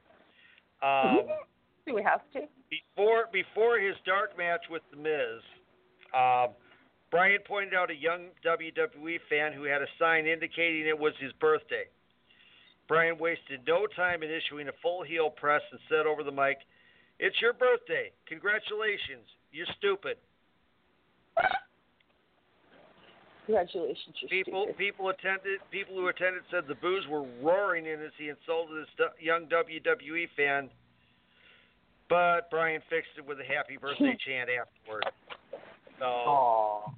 um, 0.82 1.28
Do 1.86 1.94
we 1.94 2.02
have 2.04 2.22
to? 2.34 2.48
before 2.70 3.28
before 3.32 3.80
his 3.80 3.96
dark 4.06 4.38
match 4.38 4.64
with 4.70 4.82
The 4.92 4.98
Miz, 4.98 5.42
um, 6.14 6.56
Bryan 7.12 7.42
pointed 7.46 7.74
out 7.74 7.92
a 7.92 7.96
young 7.96 8.30
WWE 8.46 9.20
fan 9.30 9.52
who 9.54 9.64
had 9.64 9.82
a 9.82 9.88
sign 10.00 10.26
indicating 10.26 10.88
it 10.88 10.98
was 10.98 11.14
his 11.20 11.34
birthday. 11.34 11.86
Bryan 12.88 13.18
wasted 13.18 13.62
no 13.68 13.88
time 13.88 14.24
in 14.24 14.30
issuing 14.32 14.68
a 14.68 14.74
full 14.82 15.04
heel 15.04 15.30
press 15.30 15.62
and 15.72 15.80
said 15.90 16.06
over 16.06 16.24
the 16.24 16.32
mic, 16.32 16.60
"It's 17.20 17.40
your 17.42 17.54
birthday. 17.54 18.12
Congratulations. 18.28 19.28
You're 19.54 19.68
stupid." 19.78 20.18
Congratulations, 23.46 24.16
you're 24.22 24.30
People 24.30 24.64
stupid. 24.64 24.78
people 24.78 25.10
attended 25.10 25.60
people 25.70 25.96
who 25.96 26.08
attended 26.08 26.44
said 26.50 26.64
the 26.68 26.76
boos 26.76 27.04
were 27.10 27.24
roaring 27.42 27.86
in 27.86 28.02
as 28.02 28.12
he 28.18 28.30
insulted 28.30 28.86
this 28.98 29.08
young 29.20 29.48
WWE 29.48 30.28
fan. 30.38 30.70
But 32.10 32.50
Brian 32.50 32.82
fixed 32.90 33.12
it 33.18 33.26
with 33.26 33.40
a 33.42 33.44
happy 33.44 33.76
birthday 33.78 34.16
chant 34.26 34.50
afterward. 34.50 35.04
So 36.00 36.06
Aw. 36.06 36.92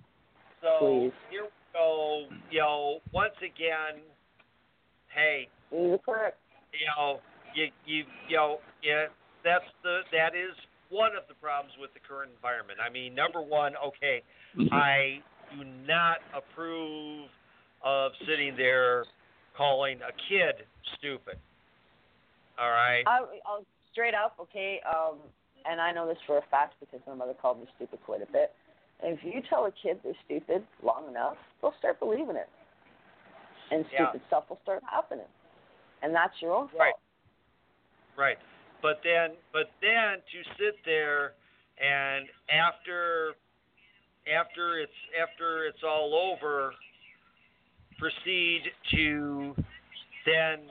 so 0.61 0.77
please. 0.79 1.11
here 1.31 1.43
we 1.45 1.49
go. 1.73 2.25
You 2.51 2.59
know, 2.59 2.99
once 3.11 3.33
again, 3.39 4.01
hey, 5.13 5.49
You're 5.71 5.97
correct. 5.97 6.37
you 6.73 6.85
know, 6.95 7.21
you 7.55 7.65
you 7.87 8.03
you 8.29 8.37
know, 8.37 8.59
yeah, 8.83 9.05
that's 9.43 9.65
the 9.81 10.01
that 10.11 10.35
is 10.35 10.53
one 10.89 11.15
of 11.15 11.23
the 11.27 11.35
problems 11.35 11.73
with 11.79 11.93
the 11.93 11.99
current 11.99 12.31
environment. 12.35 12.79
I 12.79 12.91
mean, 12.91 13.15
number 13.15 13.41
one, 13.41 13.73
okay, 13.77 14.21
I 14.71 15.19
do 15.55 15.63
not 15.87 16.17
approve 16.35 17.29
of 17.83 18.11
sitting 18.27 18.55
there 18.57 19.05
calling 19.57 19.99
a 20.01 20.11
kid 20.29 20.65
stupid. 20.97 21.37
All 22.59 22.71
right. 22.71 23.03
I, 23.05 23.19
I'll 23.45 23.65
straight 23.91 24.13
up, 24.13 24.35
okay. 24.39 24.79
Um, 24.87 25.17
and 25.65 25.81
I 25.81 25.91
know 25.91 26.07
this 26.07 26.17
for 26.27 26.37
a 26.37 26.45
fact 26.51 26.75
because 26.79 26.99
my 27.07 27.15
mother 27.15 27.33
called 27.33 27.59
me 27.59 27.67
stupid 27.75 27.99
quite 28.05 28.21
a 28.21 28.31
bit. 28.31 28.51
If 29.03 29.19
you 29.23 29.41
tell 29.49 29.65
a 29.65 29.71
kid 29.71 29.99
they're 30.03 30.13
stupid 30.25 30.63
long 30.83 31.09
enough, 31.09 31.35
they'll 31.61 31.75
start 31.79 31.99
believing 31.99 32.35
it, 32.37 32.49
and 33.71 33.85
Yeah. 33.91 34.09
stupid 34.09 34.21
stuff 34.27 34.49
will 34.49 34.59
start 34.63 34.83
happening, 34.89 35.27
and 36.01 36.15
that's 36.15 36.41
your 36.41 36.53
own 36.53 36.67
fault. 36.69 36.79
Right. 36.79 36.95
Right. 38.15 38.37
But 38.85 39.01
then 39.01 39.33
but 39.51 39.73
then 39.81 40.21
to 40.21 40.39
sit 40.61 40.77
there 40.85 41.33
and 41.81 42.29
after 42.53 43.33
after 44.29 44.77
it's 44.77 44.99
after 45.17 45.65
it's 45.65 45.81
all 45.81 46.13
over 46.13 46.69
proceed 47.97 48.61
to 48.93 49.55
then 50.29 50.69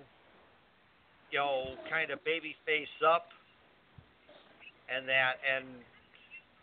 you 1.33 1.39
know 1.41 1.75
kind 1.91 2.13
of 2.13 2.23
baby 2.23 2.55
face 2.65 2.87
up 3.03 3.27
and 4.95 5.09
that 5.09 5.43
and 5.43 5.67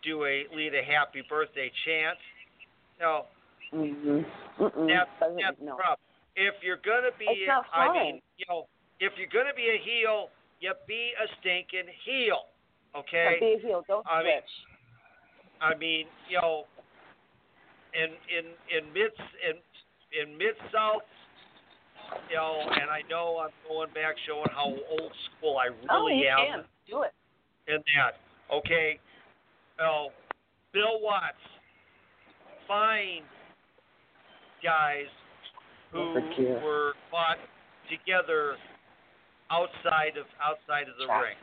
do 0.02 0.24
a 0.24 0.48
lead 0.56 0.72
a 0.72 0.82
happy 0.82 1.22
birthday 1.28 1.70
chant. 1.84 2.16
No, 2.98 3.26
Mm-hmm. 3.74 4.20
Mm-mm. 4.60 4.88
that's, 4.88 5.56
the 5.58 5.64
no. 5.64 5.76
problem. 5.76 6.04
If 6.36 6.54
you're 6.62 6.80
gonna 6.84 7.12
be, 7.18 7.24
It's 7.24 7.48
not 7.48 7.64
I 7.72 7.92
mean, 7.92 8.20
you 8.36 8.44
know, 8.48 8.68
if 9.00 9.12
you're 9.16 9.32
gonna 9.32 9.56
be 9.56 9.68
a 9.68 9.80
heel, 9.80 10.28
you 10.62 10.72
be 10.86 11.10
a 11.18 11.26
stinking 11.40 11.90
heel, 12.06 12.46
okay? 12.96 13.36
Don't 13.40 13.40
be 13.40 13.54
a 13.58 13.66
heel. 13.66 13.82
Don't 13.88 14.06
I 14.06 14.22
mean, 14.22 14.32
switch. 14.38 14.54
I 15.60 15.74
mean, 15.76 16.06
you 16.30 16.38
know, 16.40 16.64
in 17.92 18.14
in 18.30 18.46
in 18.70 18.92
mid 18.94 19.10
in 19.42 19.58
in 20.14 20.38
mid 20.38 20.54
south, 20.72 21.02
you 22.30 22.36
know, 22.36 22.62
and 22.70 22.88
I 22.88 23.02
know 23.10 23.42
I'm 23.42 23.50
going 23.68 23.90
back 23.90 24.14
showing 24.26 24.48
how 24.54 24.70
old 24.70 25.12
school 25.36 25.58
I 25.58 25.68
oh, 25.90 26.06
really 26.06 26.22
you 26.22 26.28
am 26.28 26.46
can 26.46 26.64
do 26.88 27.02
it. 27.02 27.12
in 27.66 27.82
that. 27.98 28.22
Okay, 28.54 29.00
oh, 29.80 30.08
Bill 30.72 31.00
Watts, 31.02 31.42
fine 32.68 33.22
guys 34.62 35.10
who 35.90 36.14
were 36.62 36.92
fought 37.10 37.38
together 37.90 38.56
outside 39.52 40.16
of 40.16 40.24
outside 40.40 40.88
of 40.88 40.96
the 40.98 41.04
Track. 41.04 41.22
ring. 41.22 41.36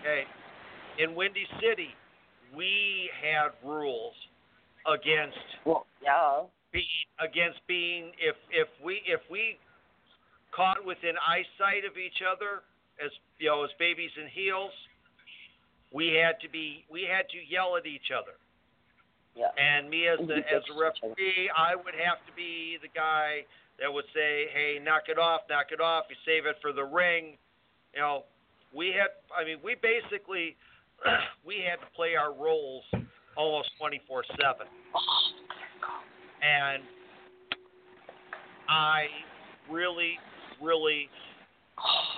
Okay, 0.00 0.24
in 0.98 1.14
Windy 1.14 1.44
City, 1.60 1.92
we 2.56 3.10
had 3.22 3.50
rules 3.62 4.14
against 4.88 5.36
Well, 5.66 5.86
yeah. 6.02 6.42
being 6.72 7.06
against 7.20 7.60
being 7.68 8.12
if 8.18 8.34
if 8.50 8.68
we 8.82 9.02
if 9.06 9.20
we 9.30 9.58
caught 10.56 10.84
within 10.84 11.14
eyesight 11.20 11.84
of 11.84 11.98
each 12.00 12.24
other 12.24 12.62
as 13.04 13.10
you 13.38 13.48
know 13.48 13.62
as 13.62 13.70
babies 13.78 14.10
in 14.20 14.26
heels 14.28 14.72
we 15.92 16.14
had 16.16 16.40
to 16.40 16.48
be 16.48 16.84
we 16.90 17.02
had 17.02 17.28
to 17.28 17.38
yell 17.48 17.76
at 17.76 17.86
each 17.86 18.10
other 18.10 18.34
Yeah. 19.36 19.52
and 19.58 19.88
me 19.90 20.08
as 20.08 20.18
the 20.26 20.38
as 20.48 20.62
a 20.74 20.74
referee 20.80 21.50
I 21.56 21.76
would 21.76 21.94
have 21.94 22.18
to 22.26 22.32
be 22.34 22.78
the 22.82 22.88
guy 22.94 23.44
that 23.80 23.92
would 23.92 24.04
say 24.14 24.46
hey 24.52 24.78
knock 24.82 25.04
it 25.08 25.18
off 25.18 25.42
knock 25.48 25.66
it 25.72 25.80
off 25.80 26.04
you 26.08 26.16
save 26.24 26.46
it 26.46 26.56
for 26.60 26.72
the 26.72 26.84
ring. 26.84 27.36
You 27.94 28.00
know 28.00 28.24
we 28.74 28.88
had 28.88 29.10
I 29.36 29.44
mean 29.44 29.58
we 29.64 29.76
basically 29.80 30.56
we 31.46 31.64
had 31.68 31.80
to 31.84 31.90
play 31.96 32.14
our 32.14 32.32
roles 32.32 32.84
almost 33.36 33.70
24 33.78 34.24
7 34.36 34.66
and 36.42 36.82
I 38.70 39.06
really, 39.68 40.14
really 40.62 41.08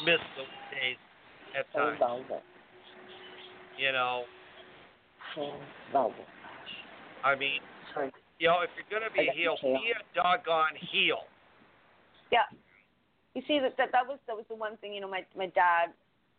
miss 0.04 0.20
those 0.36 0.46
days 0.70 0.96
at 1.58 1.72
times. 1.72 1.98
You 3.78 3.92
know, 3.92 4.24
I 7.24 7.34
mean, 7.34 7.60
you 8.38 8.48
know, 8.48 8.60
if 8.60 8.70
you're 8.76 9.00
gonna 9.00 9.10
be 9.14 9.30
I 9.30 9.32
a 9.32 9.36
heel, 9.36 9.56
be 9.62 9.92
a 9.96 10.02
doggone 10.14 10.76
heel. 10.92 11.24
Yeah. 12.32 12.48
You 13.34 13.42
see 13.46 13.60
that, 13.60 13.76
that 13.78 13.92
that 13.92 14.08
was 14.08 14.18
that 14.26 14.34
was 14.36 14.44
the 14.48 14.56
one 14.56 14.76
thing, 14.78 14.92
you 14.92 15.00
know, 15.00 15.08
my 15.08 15.24
my 15.36 15.46
dad, 15.46 15.92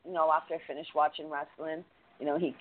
you 0.05 0.13
know, 0.13 0.29
after 0.33 0.55
I 0.55 0.59
finished 0.67 0.91
watching 0.93 1.29
wrestling, 1.29 1.85
you 2.19 2.25
know, 2.25 2.37
he 2.37 2.55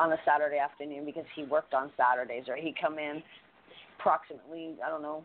on 0.00 0.12
a 0.12 0.16
Saturday 0.26 0.58
afternoon 0.58 1.04
because 1.04 1.24
he 1.36 1.44
worked 1.44 1.72
on 1.72 1.92
Saturdays, 1.96 2.44
right? 2.48 2.62
He'd 2.62 2.80
come 2.80 2.98
in 2.98 3.22
approximately, 3.98 4.74
I 4.84 4.90
don't 4.90 5.02
know, 5.02 5.22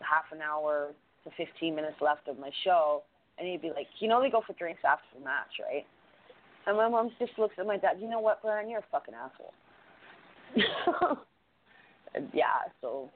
half 0.00 0.30
an 0.30 0.40
hour 0.40 0.92
to 1.24 1.30
fifteen 1.36 1.74
minutes 1.74 1.96
left 2.00 2.28
of 2.28 2.38
my 2.38 2.50
show 2.62 3.02
and 3.38 3.48
he'd 3.48 3.62
be 3.62 3.70
like, 3.70 3.88
You 3.98 4.08
know 4.08 4.22
they 4.22 4.30
go 4.30 4.42
for 4.46 4.52
drinks 4.54 4.82
after 4.84 5.18
the 5.18 5.24
match, 5.24 5.58
right? 5.60 5.84
And 6.66 6.76
my 6.76 6.88
mom 6.88 7.10
just 7.18 7.32
looks 7.38 7.54
at 7.58 7.66
my 7.66 7.76
dad, 7.76 7.96
you 8.00 8.08
know 8.08 8.20
what, 8.20 8.40
Brian, 8.42 8.70
you're 8.70 8.80
a 8.80 8.84
fucking 8.90 9.14
asshole. 9.14 9.52
yeah, 12.32 12.70
so 12.80 13.10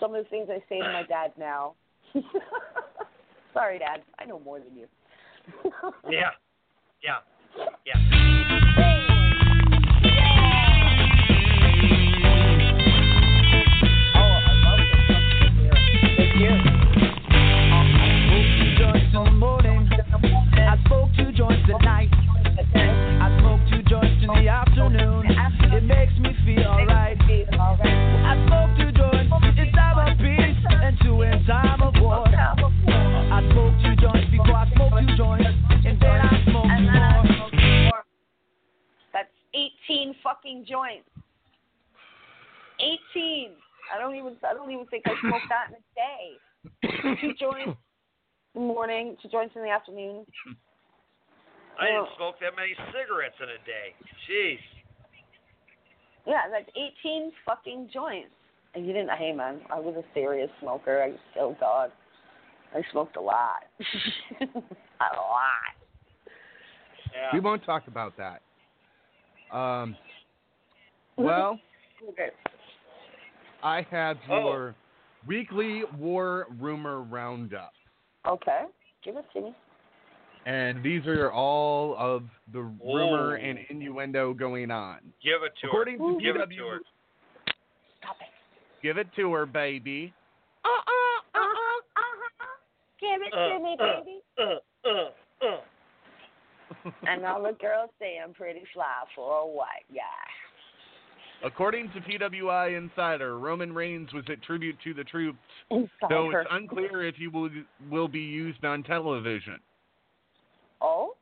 some 0.00 0.14
of 0.14 0.24
the 0.24 0.30
things 0.30 0.48
I 0.50 0.62
say 0.68 0.80
to 0.80 0.92
my 0.92 1.02
dad 1.02 1.32
now. 1.38 1.74
Sorry, 3.54 3.78
Dad. 3.78 4.02
I 4.18 4.24
know 4.24 4.38
more 4.40 4.60
than 4.60 4.76
you. 4.76 4.86
Yeah, 6.10 6.30
yeah, 7.02 7.18
yeah. 7.84 7.94
Oh, 14.14 14.20
I 14.20 14.52
love 14.64 14.80
the 14.82 14.98
job. 15.06 15.22
I 17.72 17.82
spoke 18.26 18.50
to 18.58 18.66
joints 18.78 19.14
in 19.14 19.24
the 19.24 19.30
morning. 19.32 19.88
I 20.56 20.76
spoke 20.84 21.08
two 21.16 21.30
joints 21.32 21.70
at 21.72 21.80
night. 21.82 22.10
I 22.74 23.38
smoke 23.40 23.60
two 23.70 23.82
joints 23.88 24.22
in 24.22 24.28
the 24.28 24.48
afternoon. 24.48 25.26
It 25.72 25.84
makes 25.84 26.18
me 26.18 26.34
feel 26.44 26.66
alright. 26.66 27.18
18 39.88 40.14
fucking 40.22 40.66
joints. 40.68 41.08
18. 42.80 43.50
I 43.94 43.98
don't 44.00 44.16
even. 44.16 44.36
I 44.48 44.52
don't 44.52 44.70
even 44.70 44.86
think 44.86 45.04
I 45.06 45.14
smoked 45.20 45.46
that 45.48 45.68
in 45.70 45.76
a 45.78 45.84
day. 45.94 47.16
Two 47.20 47.32
joints 47.40 47.78
in 48.54 48.60
the 48.60 48.60
morning, 48.60 49.16
two 49.22 49.28
joints 49.28 49.54
in 49.56 49.62
the 49.62 49.70
afternoon. 49.70 50.26
I 51.78 51.86
didn't 51.86 52.08
smoke 52.16 52.36
that 52.40 52.56
many 52.56 52.74
cigarettes 52.90 53.36
in 53.38 53.48
a 53.48 53.60
day. 53.64 53.94
Jeez. 54.28 54.58
Yeah, 56.26 56.48
that's 56.50 56.68
18 57.04 57.30
fucking 57.44 57.90
joints. 57.92 58.32
And 58.74 58.86
you 58.86 58.92
didn't. 58.92 59.10
Hey, 59.16 59.32
man, 59.32 59.60
I 59.70 59.78
was 59.78 59.94
a 59.96 60.04
serious 60.12 60.50
smoker. 60.60 61.02
I 61.02 61.40
oh 61.40 61.56
god, 61.60 61.92
I 62.74 62.82
smoked 62.92 63.16
a 63.16 63.20
lot. 63.20 63.64
a 64.40 64.44
lot. 64.44 65.74
Yeah. 67.14 67.30
We 67.32 67.40
won't 67.40 67.64
talk 67.64 67.86
about 67.86 68.16
that. 68.18 68.42
Um, 69.50 69.96
well, 71.16 71.58
Okay. 72.08 72.30
I 73.62 73.82
have 73.90 74.18
Oh. 74.28 74.48
your 74.52 74.74
weekly 75.26 75.84
war 75.98 76.46
rumor 76.58 77.00
roundup. 77.02 77.72
Okay. 78.26 78.66
Give 79.02 79.16
it 79.16 79.24
to 79.32 79.40
me. 79.40 79.54
And 80.44 80.82
these 80.82 81.06
are 81.06 81.32
all 81.32 81.96
of 81.96 82.22
the 82.52 82.60
rumor 82.62 83.32
Oh. 83.36 83.40
and 83.40 83.58
innuendo 83.68 84.32
going 84.34 84.70
on. 84.70 85.12
Give 85.20 85.42
it 85.42 85.56
to 85.56 85.66
According 85.66 85.98
her. 85.98 86.12
to 86.14 86.20
Give 86.20 86.36
it 86.36 86.50
to 86.50 86.66
her. 86.68 86.80
Stop 87.98 88.20
it. 88.20 88.28
give 88.82 88.98
it 88.98 89.12
to 89.14 89.32
her, 89.32 89.46
baby. 89.46 90.12
Uh-uh, 90.64 90.70
uh-uh, 91.34 91.40
uh-huh. 91.96 92.46
Give 93.00 93.22
it 93.22 93.32
Uh, 93.34 93.48
to 93.48 93.58
me, 93.58 93.76
uh. 93.80 94.00
baby. 94.00 94.22
Uh, 94.38 94.88
uh, 94.88 95.10
uh. 95.42 95.60
And 97.06 97.24
all 97.24 97.42
the 97.42 97.52
girls 97.52 97.90
say 97.98 98.18
I'm 98.22 98.34
pretty 98.34 98.64
fly 98.72 99.04
for 99.14 99.40
a 99.40 99.46
white 99.46 99.86
guy. 99.94 100.02
According 101.44 101.90
to 101.92 102.00
PWI 102.00 102.76
Insider, 102.76 103.38
Roman 103.38 103.72
Reigns 103.72 104.12
was 104.12 104.24
at 104.30 104.42
tribute 104.42 104.76
to 104.84 104.94
the 104.94 105.04
troops, 105.04 105.38
Inside 105.70 105.90
though 106.08 106.30
it's 106.30 106.48
unclear 106.50 107.06
if 107.06 107.14
he 107.16 107.28
will 107.28 107.50
will 107.90 108.08
be 108.08 108.20
used 108.20 108.64
on 108.64 108.82
television. 108.82 109.58
Oh? 110.80 111.14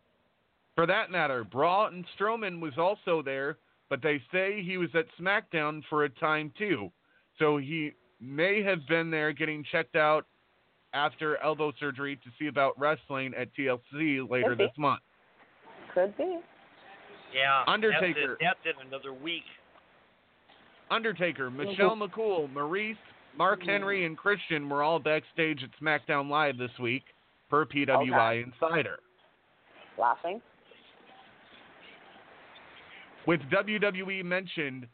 For 0.77 0.87
that 0.87 1.11
matter, 1.11 1.45
Braun 1.45 1.95
and 1.95 2.05
Strowman 2.19 2.61
was 2.61 2.73
also 2.79 3.23
there, 3.23 3.59
but 3.89 4.03
they 4.03 4.21
say 4.33 4.63
he 4.63 4.77
was 4.77 4.89
at 4.95 5.07
SmackDown 5.21 5.83
for 5.89 6.05
a 6.05 6.09
time 6.09 6.53
too. 6.57 6.91
So 7.39 7.59
he 7.59 7.93
may 8.21 8.63
have 8.63 8.87
been 8.89 9.11
there 9.11 9.33
getting 9.33 9.65
checked 9.71 9.97
out 9.97 10.27
after 10.93 11.37
elbow 11.43 11.73
surgery 11.79 12.17
to 12.17 12.31
see 12.39 12.47
about 12.47 12.79
wrestling 12.79 13.35
at 13.37 13.49
TLC 13.57 14.29
later 14.29 14.55
be. 14.55 14.65
this 14.65 14.73
month. 14.79 15.01
Could 15.95 16.17
be. 16.17 16.41
Yeah. 17.33 17.65
Undertaker. 17.67 18.37
That's 18.41 18.63
in, 18.65 18.71
that's 18.71 18.79
in 18.81 18.87
another 18.89 19.13
week. 19.15 19.45
Undertaker, 20.91 21.51
Michelle 21.51 21.97
McCool, 21.97 22.53
Maurice, 22.53 22.97
Mark 23.37 23.63
Henry, 23.65 24.05
and 24.05 24.17
Christian 24.17 24.69
were 24.69 24.83
all 24.83 24.99
backstage 24.99 25.63
at 25.63 25.71
SmackDown 25.83 26.29
Live 26.29 26.59
this 26.59 26.71
week, 26.81 27.03
per 27.49 27.65
PWI 27.65 28.45
Insider. 28.45 28.99
Laughing. 29.99 30.41
With 33.27 33.41
WWE 33.51 34.25
mentioned, 34.25 34.87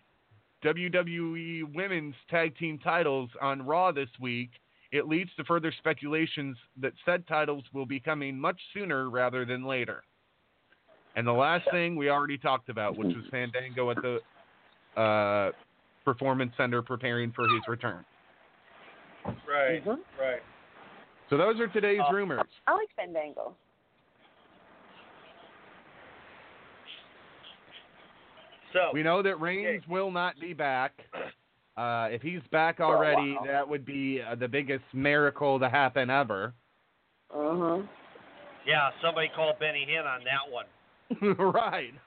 WWE 0.65 1.75
Women's 1.75 2.15
Tag 2.31 2.57
Team 2.57 2.79
titles 2.79 3.31
on 3.43 3.63
Raw 3.63 3.91
this 3.91 4.09
week, 4.21 4.51
it 4.93 5.09
leads 5.09 5.31
to 5.37 5.45
further 5.45 5.73
speculations 5.79 6.57
that 6.81 6.93
said 7.05 7.27
titles 7.27 7.65
will 7.73 7.87
be 7.87 7.99
coming 7.99 8.39
much 8.39 8.61
sooner 8.73 9.11
rather 9.11 9.45
than 9.45 9.65
later. 9.65 10.03
And 11.17 11.27
the 11.27 11.33
last 11.33 11.69
thing 11.71 11.97
we 11.97 12.09
already 12.09 12.39
talked 12.39 12.69
about, 12.69 12.97
which 12.97 13.15
was 13.15 13.25
Fandango 13.31 13.91
at 13.91 13.97
the 13.97 15.01
uh, 15.01 15.51
Performance 16.05 16.53
Center 16.57 16.83
preparing 16.83 17.33
for 17.33 17.45
his 17.45 17.63
return. 17.69 18.05
Right. 19.49 19.85
Mhm. 19.85 19.99
Right. 20.19 20.43
So 21.29 21.37
those 21.37 21.61
are 21.61 21.69
today's 21.69 22.01
Uh, 22.09 22.13
rumors. 22.13 22.47
I 22.67 22.73
like 22.73 22.89
Fandango. 22.97 23.55
So 28.73 28.91
We 28.93 29.03
know 29.03 29.21
that 29.23 29.41
Reigns 29.41 29.87
will 29.89 30.11
not 30.11 30.39
be 30.41 30.53
back. 30.53 30.93
Uh, 31.77 32.09
if 32.11 32.23
he's 32.23 32.43
back 32.51 32.79
already, 32.81 33.35
while. 33.35 33.45
that 33.47 33.69
would 33.69 33.85
be 33.85 34.23
uh, 34.23 34.35
the 34.35 34.47
biggest 34.49 34.85
miracle 34.93 35.59
to 35.59 35.69
happen 35.69 36.11
ever. 36.11 36.53
Uh-huh. 37.33 37.83
yeah, 38.67 38.91
somebody 39.01 39.29
called 39.35 39.59
Benny 39.61 39.87
Hinn 39.89 40.05
on 40.05 40.21
that 40.25 40.51
one, 40.53 40.67
right. 41.39 41.93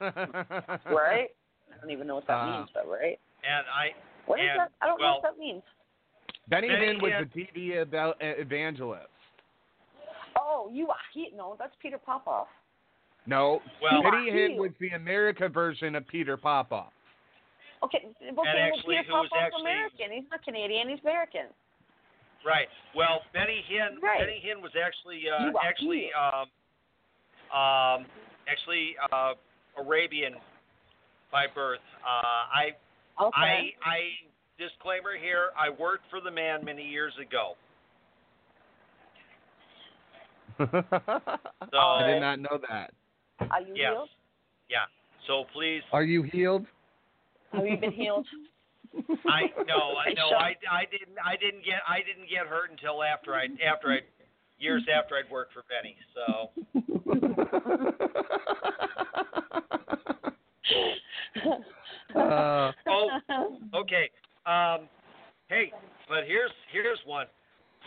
Right? 0.86 1.28
I 1.72 1.80
don't 1.80 1.90
even 1.90 2.06
know 2.06 2.14
what 2.16 2.26
that 2.26 2.34
Uh, 2.40 2.58
means, 2.58 2.68
but 2.72 2.86
right? 2.88 3.18
and 3.42 3.66
I 3.68 3.90
What 4.26 4.40
is 4.40 4.46
and, 4.50 4.60
that? 4.60 4.70
I 4.80 4.86
don't 4.86 5.00
know 5.00 5.18
what 5.20 5.22
that 5.34 5.38
means. 5.38 5.62
Benny 6.48 6.68
Benny 6.68 6.86
Hinn 6.86 7.02
was 7.02 7.12
Hinn- 7.12 7.30
the 7.34 7.60
TV 7.62 7.82
about, 7.82 8.14
uh, 8.22 8.26
evangelist. 8.38 9.08
Oh, 10.38 10.68
you 10.72 10.88
he 11.12 11.30
no, 11.36 11.56
that's 11.58 11.72
Peter 11.80 11.98
Popoff. 11.98 12.48
No, 13.26 13.60
Well- 13.82 14.02
Benny 14.02 14.30
Hinn 14.30 14.56
was 14.56 14.70
the 14.80 14.90
America 14.90 15.48
version 15.48 15.94
of 15.94 16.06
Peter 16.06 16.36
Popoff. 16.36 16.92
Okay, 17.82 17.98
okay, 18.16 18.30
well, 18.34 18.46
actually, 18.46 18.96
Peter 18.96 19.10
Popoff's 19.12 19.30
actually- 19.38 19.60
American. 19.62 20.12
He's 20.12 20.24
not 20.30 20.42
Canadian. 20.44 20.88
He's 20.88 21.00
American. 21.00 21.46
right. 22.46 22.68
Well, 22.94 23.20
Benny 23.32 23.64
Hinn. 23.70 24.00
Right. 24.02 24.20
Benny 24.20 24.40
Hinn 24.44 24.62
was 24.62 24.72
actually 24.76 25.22
uh, 25.28 25.46
You 25.48 25.56
are 25.56 25.64
actually 25.66 26.10
um, 26.12 26.48
um, 27.52 28.06
actually 28.48 28.96
uh, 29.12 29.34
Arabian 29.78 30.34
by 31.30 31.46
birth. 31.52 31.80
Uh, 32.02 32.22
I 32.54 32.70
Okay. 33.20 33.30
I 33.36 33.88
I 33.88 33.98
disclaimer 34.58 35.16
here. 35.20 35.50
I 35.56 35.70
worked 35.70 36.02
for 36.10 36.20
the 36.20 36.30
man 36.30 36.64
many 36.64 36.82
years 36.82 37.12
ago. 37.20 37.54
So 40.58 40.66
I 41.78 42.10
did 42.10 42.20
not 42.20 42.40
know 42.40 42.58
that. 42.68 42.92
Are 43.50 43.60
you 43.60 43.74
yes, 43.74 43.92
healed? 43.92 44.08
yeah. 44.68 44.86
So 45.26 45.44
please, 45.52 45.82
Are 45.92 46.02
you 46.04 46.22
healed? 46.22 46.66
Have 47.52 47.66
you 47.66 47.76
been 47.76 47.92
healed? 47.92 48.26
I 49.26 49.42
no, 49.66 49.94
I 50.06 50.12
no, 50.14 50.36
I, 50.36 50.54
I 50.70 50.84
didn't 50.90 51.18
I 51.24 51.36
didn't 51.36 51.64
get 51.64 51.80
I 51.88 51.98
didn't 51.98 52.28
get 52.28 52.46
hurt 52.46 52.70
until 52.70 53.02
after 53.02 53.34
I 53.34 53.46
after 53.64 53.92
I 53.92 54.00
years 54.64 54.82
after 54.92 55.14
I'd 55.16 55.30
worked 55.30 55.52
for 55.52 55.62
Benny. 55.68 55.96
So 56.14 56.50
uh, 62.16 62.72
oh 62.88 63.08
okay. 63.74 64.10
Um, 64.46 64.88
hey, 65.48 65.72
but 66.08 66.24
here's 66.26 66.50
here's 66.72 66.98
one. 67.06 67.26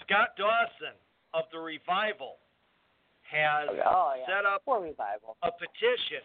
Scott 0.06 0.30
Dawson 0.38 0.96
of 1.34 1.44
the 1.52 1.60
Revival 1.60 2.36
has 3.30 3.68
oh 3.86 4.14
yeah. 4.18 4.26
set 4.26 4.46
up 4.46 4.64
Poor 4.66 4.82
revival. 4.82 5.36
a 5.44 5.52
petition 5.52 6.24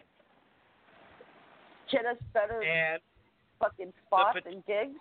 Get 1.91 2.05
us 2.05 2.17
better 2.33 2.63
and 2.63 3.01
fucking 3.59 3.91
spots 4.07 4.39
pet- 4.41 4.51
and 4.51 4.65
gigs. 4.65 4.97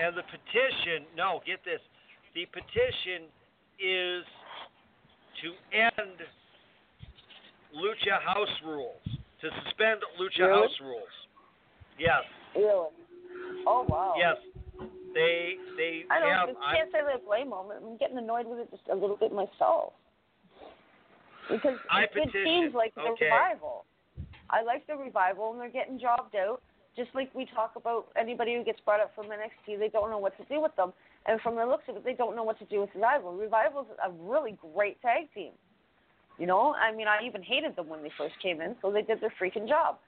and 0.00 0.16
the 0.16 0.22
petition 0.24 1.04
no 1.16 1.40
get 1.46 1.60
this 1.64 1.80
the 2.34 2.46
petition 2.46 3.28
is 3.82 4.24
to 5.42 5.48
end 5.76 6.16
lucha 7.74 8.20
house 8.24 8.48
rules 8.64 9.00
to 9.40 9.48
suspend 9.64 10.00
lucha 10.20 10.46
Really? 10.46 10.62
house 10.62 10.78
rules 10.82 11.14
yes 11.98 12.22
Really? 12.54 12.88
Oh 13.66 13.86
wow. 13.88 14.14
yes 14.18 14.36
they 15.14 15.56
they 15.76 16.04
I 16.10 16.20
don't 16.20 16.30
have 16.30 16.48
I'm- 16.50 16.76
can't 16.76 16.92
say 16.92 16.98
that 17.02 17.14
I 17.14 17.24
blame 17.24 17.50
them. 17.50 17.66
I'm 17.74 17.96
getting 17.96 18.18
annoyed 18.18 18.46
with 18.46 18.58
it 18.60 18.70
just 18.70 18.82
a 18.90 18.94
little 18.94 19.16
bit 19.16 19.32
myself. 19.32 19.92
Because 21.50 21.78
I 21.90 22.06
good 22.14 22.26
petition. 22.30 22.44
teams 22.44 22.74
like 22.74 22.94
the 22.94 23.02
Okay. 23.02 23.24
revival. 23.26 23.84
I 24.50 24.62
like 24.62 24.86
the 24.86 24.94
revival 24.96 25.50
and 25.52 25.60
they're 25.60 25.68
getting 25.68 25.98
jobbed 25.98 26.36
out. 26.36 26.62
Just 26.96 27.10
like 27.14 27.32
we 27.34 27.46
talk 27.46 27.74
about 27.76 28.06
anybody 28.16 28.54
who 28.54 28.62
gets 28.64 28.78
brought 28.80 29.00
up 29.00 29.12
from 29.14 29.26
NXT, 29.26 29.78
they 29.78 29.88
don't 29.88 30.10
know 30.10 30.18
what 30.18 30.36
to 30.38 30.44
do 30.44 30.60
with 30.60 30.74
them. 30.76 30.92
And 31.26 31.40
from 31.42 31.56
the 31.56 31.66
looks 31.66 31.84
of 31.88 31.96
it, 31.96 32.04
they 32.04 32.14
don't 32.14 32.34
know 32.34 32.42
what 32.44 32.58
to 32.60 32.64
do 32.66 32.80
with 32.80 32.90
Revival. 32.94 33.34
Revival's 33.34 33.86
a 34.04 34.10
really 34.10 34.56
great 34.74 35.00
tag 35.02 35.32
team. 35.34 35.52
You 36.38 36.46
know, 36.46 36.74
I 36.74 36.94
mean, 36.94 37.06
I 37.06 37.20
even 37.26 37.42
hated 37.42 37.76
them 37.76 37.88
when 37.88 38.02
they 38.02 38.10
first 38.16 38.34
came 38.42 38.60
in, 38.62 38.74
so 38.80 38.90
they 38.90 39.02
did 39.02 39.20
their 39.20 39.32
freaking 39.40 39.68
job. 39.68 39.98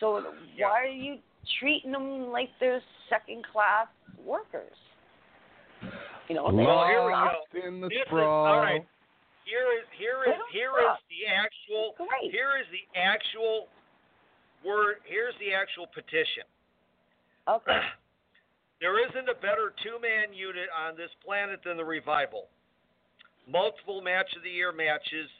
So 0.00 0.32
Yeah. 0.56 0.68
why 0.68 0.80
are 0.80 0.86
you 0.86 1.18
treating 1.58 1.92
them 1.92 2.30
like 2.32 2.48
they're 2.58 2.80
second 3.10 3.44
class 3.52 3.88
workers? 4.24 4.76
You 6.28 6.36
know, 6.36 6.50
they 6.50 6.64
Well, 6.64 6.86
here 6.86 7.04
we 7.04 7.12
lost 7.12 7.36
go. 7.52 7.60
in 7.60 7.80
the 7.80 7.88
This 7.88 7.98
is- 7.98 8.06
sprawl. 8.06 8.46
all 8.46 8.58
right. 8.60 8.86
Here 9.44 9.70
is 9.72 9.84
here 9.98 10.22
is 10.24 10.40
here 10.52 10.70
is 10.78 10.98
the 11.10 11.26
actual 11.26 11.94
here 12.30 12.56
is 12.58 12.66
the 12.70 12.86
actual 12.98 13.68
word 14.64 15.02
here's 15.04 15.36
the 15.38 15.52
actual 15.52 15.88
petition 15.88 16.44
Okay. 17.48 17.80
there 18.82 18.98
isn't 18.98 19.30
a 19.30 19.38
better 19.38 19.72
two 19.80 19.96
man 20.02 20.34
unit 20.34 20.66
on 20.74 20.98
this 20.98 21.10
planet 21.24 21.60
than 21.64 21.78
the 21.78 21.84
revival. 21.84 22.50
Multiple 23.46 24.02
match 24.02 24.28
of 24.36 24.42
the 24.42 24.50
year 24.50 24.72
matches 24.74 25.30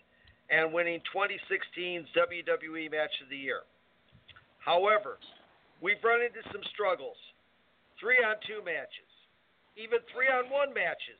and 0.49 0.72
winning 0.72 1.03
2016's 1.11 2.09
WWE 2.14 2.90
match 2.90 3.12
of 3.22 3.28
the 3.28 3.36
year. 3.36 3.66
However 4.64 5.18
we've 5.82 6.03
run 6.03 6.22
into 6.22 6.40
some 6.55 6.62
struggles. 6.72 7.18
Three 7.99 8.22
on 8.22 8.38
two 8.47 8.64
matches 8.64 9.12
even 9.76 9.99
three 10.12 10.28
on 10.28 10.51
one 10.53 10.72
matches. 10.74 11.16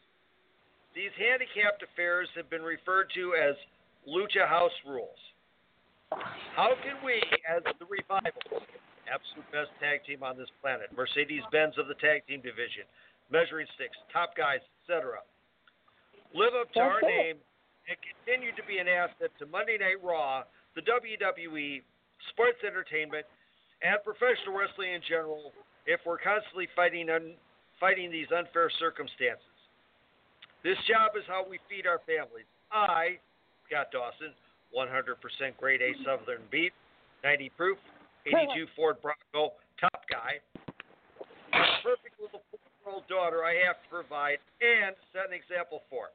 These 0.93 1.13
handicapped 1.17 1.81
affairs 1.81 2.29
have 2.37 2.51
been 2.51 2.63
referred 2.63 3.09
to 3.17 3.33
as 3.33 3.57
Lucha 4.05 4.45
House 4.45 4.77
rules. 4.85 5.21
How 6.55 6.77
can 6.85 7.01
we, 7.01 7.17
as 7.49 7.65
the 7.81 7.89
Revival, 7.89 8.61
absolute 9.13 9.45
best 9.53 9.69
tag 9.77 10.01
team 10.09 10.25
on 10.25 10.41
this 10.41 10.49
planet, 10.65 10.89
Mercedes 10.97 11.45
Benz 11.53 11.77
of 11.77 11.87
the 11.87 11.99
tag 12.01 12.25
team 12.25 12.41
division, 12.41 12.89
measuring 13.29 13.69
sticks, 13.77 13.97
top 14.09 14.33
guys, 14.33 14.65
etc., 14.81 15.21
live 16.33 16.57
up 16.57 16.73
to 16.73 16.81
That's 16.81 16.89
our 16.89 17.01
it. 17.05 17.13
name 17.13 17.37
and 17.89 17.97
continue 18.01 18.57
to 18.57 18.65
be 18.65 18.81
an 18.81 18.89
asset 18.89 19.29
to 19.39 19.45
Monday 19.45 19.77
Night 19.77 20.01
Raw, 20.01 20.49
the 20.73 20.83
WWE, 20.89 21.85
sports 22.33 22.65
entertainment, 22.65 23.29
and 23.85 24.01
professional 24.01 24.57
wrestling 24.57 24.97
in 24.97 25.03
general 25.05 25.53
if 25.85 26.01
we're 26.07 26.23
constantly 26.23 26.71
fighting 26.73 27.11
un- 27.11 27.37
fighting 27.83 28.11
these 28.11 28.31
unfair 28.31 28.71
circumstances. 28.79 29.53
This 30.63 30.79
job 30.87 31.19
is 31.19 31.27
how 31.27 31.43
we 31.43 31.59
feed 31.69 31.91
our 31.91 31.99
families. 32.07 32.47
I, 32.71 33.19
Scott 33.67 33.91
Dawson, 33.91 34.31
100% 34.71 35.19
grade 35.59 35.83
A 35.83 35.91
Southern 36.07 36.47
beef, 36.55 36.71
90 37.27 37.51
proof, 37.59 37.79
82 38.27 38.67
Ford 38.77 38.97
Bronco, 39.03 39.55
top 39.81 40.05
guy, 40.11 40.39
perfect 41.83 42.15
little 42.23 42.43
four-year-old 42.51 43.07
daughter 43.09 43.45
I 43.45 43.59
have 43.67 43.83
to 43.83 43.89
provide 43.91 44.39
and 44.63 44.95
set 45.13 45.27
an 45.27 45.35
example 45.35 45.83
for. 45.91 46.15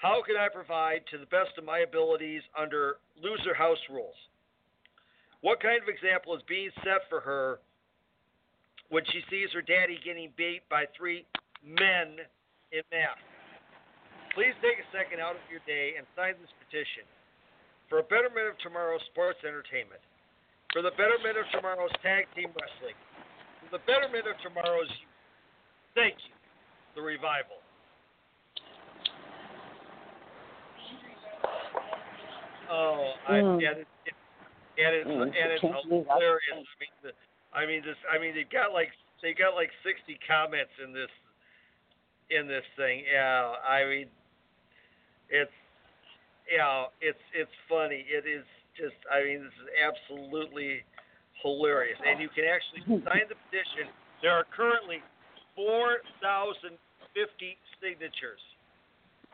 How 0.00 0.22
can 0.24 0.34
I 0.34 0.48
provide 0.48 1.06
to 1.12 1.18
the 1.18 1.30
best 1.30 1.54
of 1.58 1.64
my 1.64 1.86
abilities 1.86 2.42
under 2.58 2.96
loser 3.20 3.54
house 3.54 3.78
rules? 3.86 4.16
What 5.42 5.62
kind 5.62 5.82
of 5.82 5.88
example 5.88 6.34
is 6.34 6.42
being 6.48 6.70
set 6.82 7.06
for 7.10 7.20
her 7.20 7.60
when 8.90 9.04
she 9.12 9.22
sees 9.30 9.52
her 9.54 9.62
daddy 9.62 9.98
getting 10.02 10.30
beat 10.36 10.62
by 10.70 10.86
three 10.96 11.26
men 11.62 12.18
in 12.72 12.82
math? 12.90 13.20
Please 14.34 14.56
take 14.64 14.80
a 14.80 14.88
second 14.90 15.20
out 15.20 15.36
of 15.36 15.44
your 15.52 15.60
day 15.68 15.94
and 16.00 16.06
sign 16.16 16.34
this 16.40 16.50
petition 16.66 17.04
for 17.92 18.00
a 18.00 18.06
betterment 18.08 18.48
of 18.48 18.56
tomorrow's 18.64 19.04
sports 19.12 19.38
entertainment, 19.44 20.00
for 20.72 20.80
the 20.80 20.90
betterment 20.96 21.36
of 21.36 21.44
tomorrow's 21.52 21.92
tag 22.02 22.24
team 22.34 22.48
wrestling, 22.56 22.96
for 23.60 23.76
the 23.76 23.82
betterment 23.84 24.24
of 24.26 24.36
tomorrow's 24.40 24.88
youth. 24.88 25.12
Thank 25.94 26.16
you, 26.24 26.34
the 26.96 27.02
revival. 27.04 27.60
Oh, 32.72 33.12
I, 33.28 33.32
Mm. 33.44 33.60
and 33.60 33.78
it, 33.84 33.88
it, 34.06 34.14
and 34.80 34.94
it's 34.96 35.10
Mm, 35.10 35.22
and 35.22 35.52
it's 35.52 35.62
that's 35.62 35.84
hilarious. 35.84 36.40
I 36.48 36.56
mean, 36.80 36.92
the, 37.02 37.12
I 37.52 37.66
mean 37.66 37.82
this. 37.84 37.98
I 38.10 38.16
mean 38.18 38.34
they've 38.34 38.48
got 38.48 38.72
like 38.72 38.90
they 39.20 39.34
got 39.34 39.54
like 39.54 39.70
60 39.84 40.18
comments 40.26 40.72
in 40.82 40.92
this 40.92 41.10
in 42.30 42.48
this 42.48 42.64
thing. 42.76 43.04
Yeah, 43.04 43.52
I 43.60 43.84
mean 43.84 44.08
it's 45.28 45.52
yeah, 46.50 46.86
it's 47.00 47.20
it's 47.34 47.52
funny. 47.68 48.04
It 48.08 48.24
is 48.26 48.44
just. 48.76 48.96
I 49.10 49.22
mean 49.24 49.44
this 49.44 49.54
is 49.62 49.68
absolutely 49.82 50.82
hilarious, 51.42 51.98
and 52.06 52.20
you 52.20 52.28
can 52.32 52.44
actually 52.46 52.82
sign 53.06 53.26
the 53.28 53.36
petition. 53.48 53.90
There 54.22 54.30
are 54.32 54.46
currently 54.54 55.02
4,050 55.58 56.78
signatures 57.82 58.38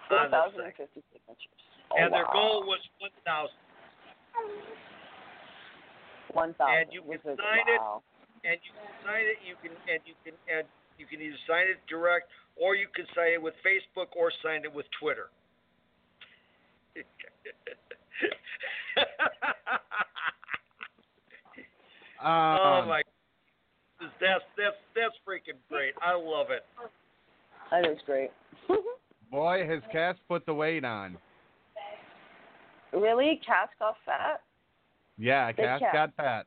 Four 0.09 0.19
on 0.19 0.33
this 0.33 0.33
thousand 0.33 0.65
thing. 0.65 0.73
and 0.73 0.89
fifty 0.89 1.03
signatures. 1.13 1.61
Oh, 1.93 1.97
and 2.01 2.09
their 2.13 2.25
goal 2.33 2.65
was 2.65 2.81
1,000. 3.01 3.53
one 6.33 6.53
thousand. 6.57 6.89
and 6.89 6.93
you 6.93 7.01
can 7.05 7.21
it? 7.21 7.37
sign 7.37 7.65
it. 7.69 7.81
wow. 7.81 8.01
and 8.45 8.57
you 8.65 8.73
can 8.73 8.93
sign 9.05 9.25
it. 9.29 9.39
You 9.45 9.57
can 9.61 9.73
and 9.89 10.01
you 10.05 10.17
can 10.25 10.35
and 10.49 10.65
you 10.97 11.05
can 11.07 11.21
either 11.21 11.37
sign 11.49 11.69
it 11.69 11.79
direct 11.89 12.29
or 12.57 12.75
you 12.75 12.89
can 12.97 13.07
sign 13.15 13.37
it 13.37 13.43
with 13.43 13.55
Facebook 13.65 14.09
or 14.17 14.33
sign 14.43 14.65
it 14.65 14.73
with 14.73 14.87
Twitter. 15.01 15.29
oh 22.25 22.29
Um, 22.29 22.89
my! 22.89 23.03
That's 24.21 24.43
that's 24.57 24.77
that's 24.95 25.15
freaking 25.27 25.59
great. 25.69 25.95
I 26.03 26.15
love 26.15 26.51
it. 26.51 26.65
That 27.71 27.87
is 27.91 27.99
great. 28.07 28.31
boy, 29.31 29.67
has 29.67 29.83
Cass 29.93 30.17
put 30.29 30.47
the 30.47 30.55
weight 30.55 30.85
on. 30.85 31.17
really, 32.93 33.41
Cass 33.47 33.69
got 33.79 33.97
fat. 34.05 34.43
Yeah, 35.17 35.49
Big 35.49 35.57
Cass 35.57 35.81
Cass. 35.81 35.93
got 35.93 36.15
fat. 36.17 36.47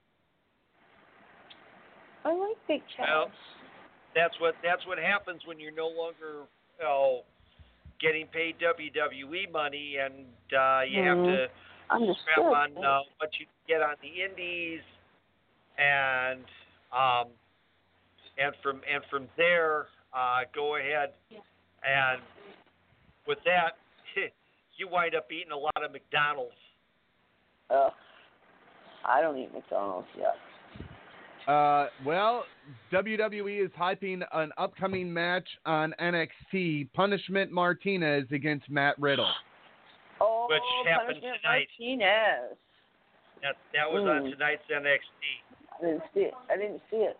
I 2.23 2.33
like 2.33 2.57
big 2.67 2.81
Cass. 2.95 3.07
Well, 3.07 3.31
that's 4.15 4.39
what 4.39 4.55
that's 4.63 4.85
what 4.87 4.97
happens 4.97 5.41
when 5.45 5.59
you're 5.59 5.73
no 5.73 5.87
longer 5.87 6.45
oh, 6.83 7.21
getting 8.01 8.25
paid 8.27 8.55
WWE 8.59 9.51
money 9.51 9.97
and 9.97 10.25
uh, 10.57 10.81
you 10.87 11.01
have 11.03 11.17
Mhm. 11.17 11.25
to 11.25 11.49
Understood. 11.89 12.21
strap 12.33 12.39
on 12.39 12.83
uh, 12.83 13.01
what 13.17 13.29
you 13.39 13.45
get 13.67 13.81
on 13.81 13.95
the 14.01 14.23
indies, 14.23 14.81
and 15.77 16.43
um, 16.91 17.27
and 18.37 18.55
from 18.63 18.81
and 18.91 19.03
from 19.09 19.27
there, 19.37 19.87
uh, 20.13 20.41
go 20.53 20.75
ahead 20.77 21.13
and 21.83 22.21
with 23.27 23.37
that, 23.45 23.77
you 24.77 24.87
wind 24.87 25.15
up 25.15 25.31
eating 25.31 25.51
a 25.51 25.57
lot 25.57 25.83
of 25.83 25.91
McDonald's. 25.91 26.55
Ugh. 27.69 27.91
I 29.05 29.21
don't 29.21 29.37
eat 29.37 29.53
McDonald's 29.53 30.07
yet. 30.17 30.35
Uh, 31.47 31.87
well, 32.05 32.45
WWE 32.91 33.65
is 33.65 33.71
hyping 33.79 34.21
an 34.33 34.51
upcoming 34.57 35.11
match 35.11 35.47
on 35.65 35.93
NXT: 35.99 36.91
Punishment 36.93 37.51
Martinez 37.51 38.25
against 38.31 38.69
Matt 38.69 38.97
Riddle. 38.99 39.31
Oh, 40.19 40.47
Which 40.49 40.61
happened 40.87 41.19
Punishment 41.21 41.41
tonight. 41.41 41.67
Martinez. 41.79 42.57
That 43.41 43.55
that 43.73 43.91
was 43.91 44.03
on 44.03 44.23
Mm. 44.23 44.31
tonight's 44.33 44.61
NXT. 44.69 45.41
I 45.79 45.81
didn't 45.85 46.03
see 46.13 46.19
it. 46.21 46.33
I 46.49 46.57
didn't 46.57 46.81
see 46.91 46.97
it. 46.97 47.17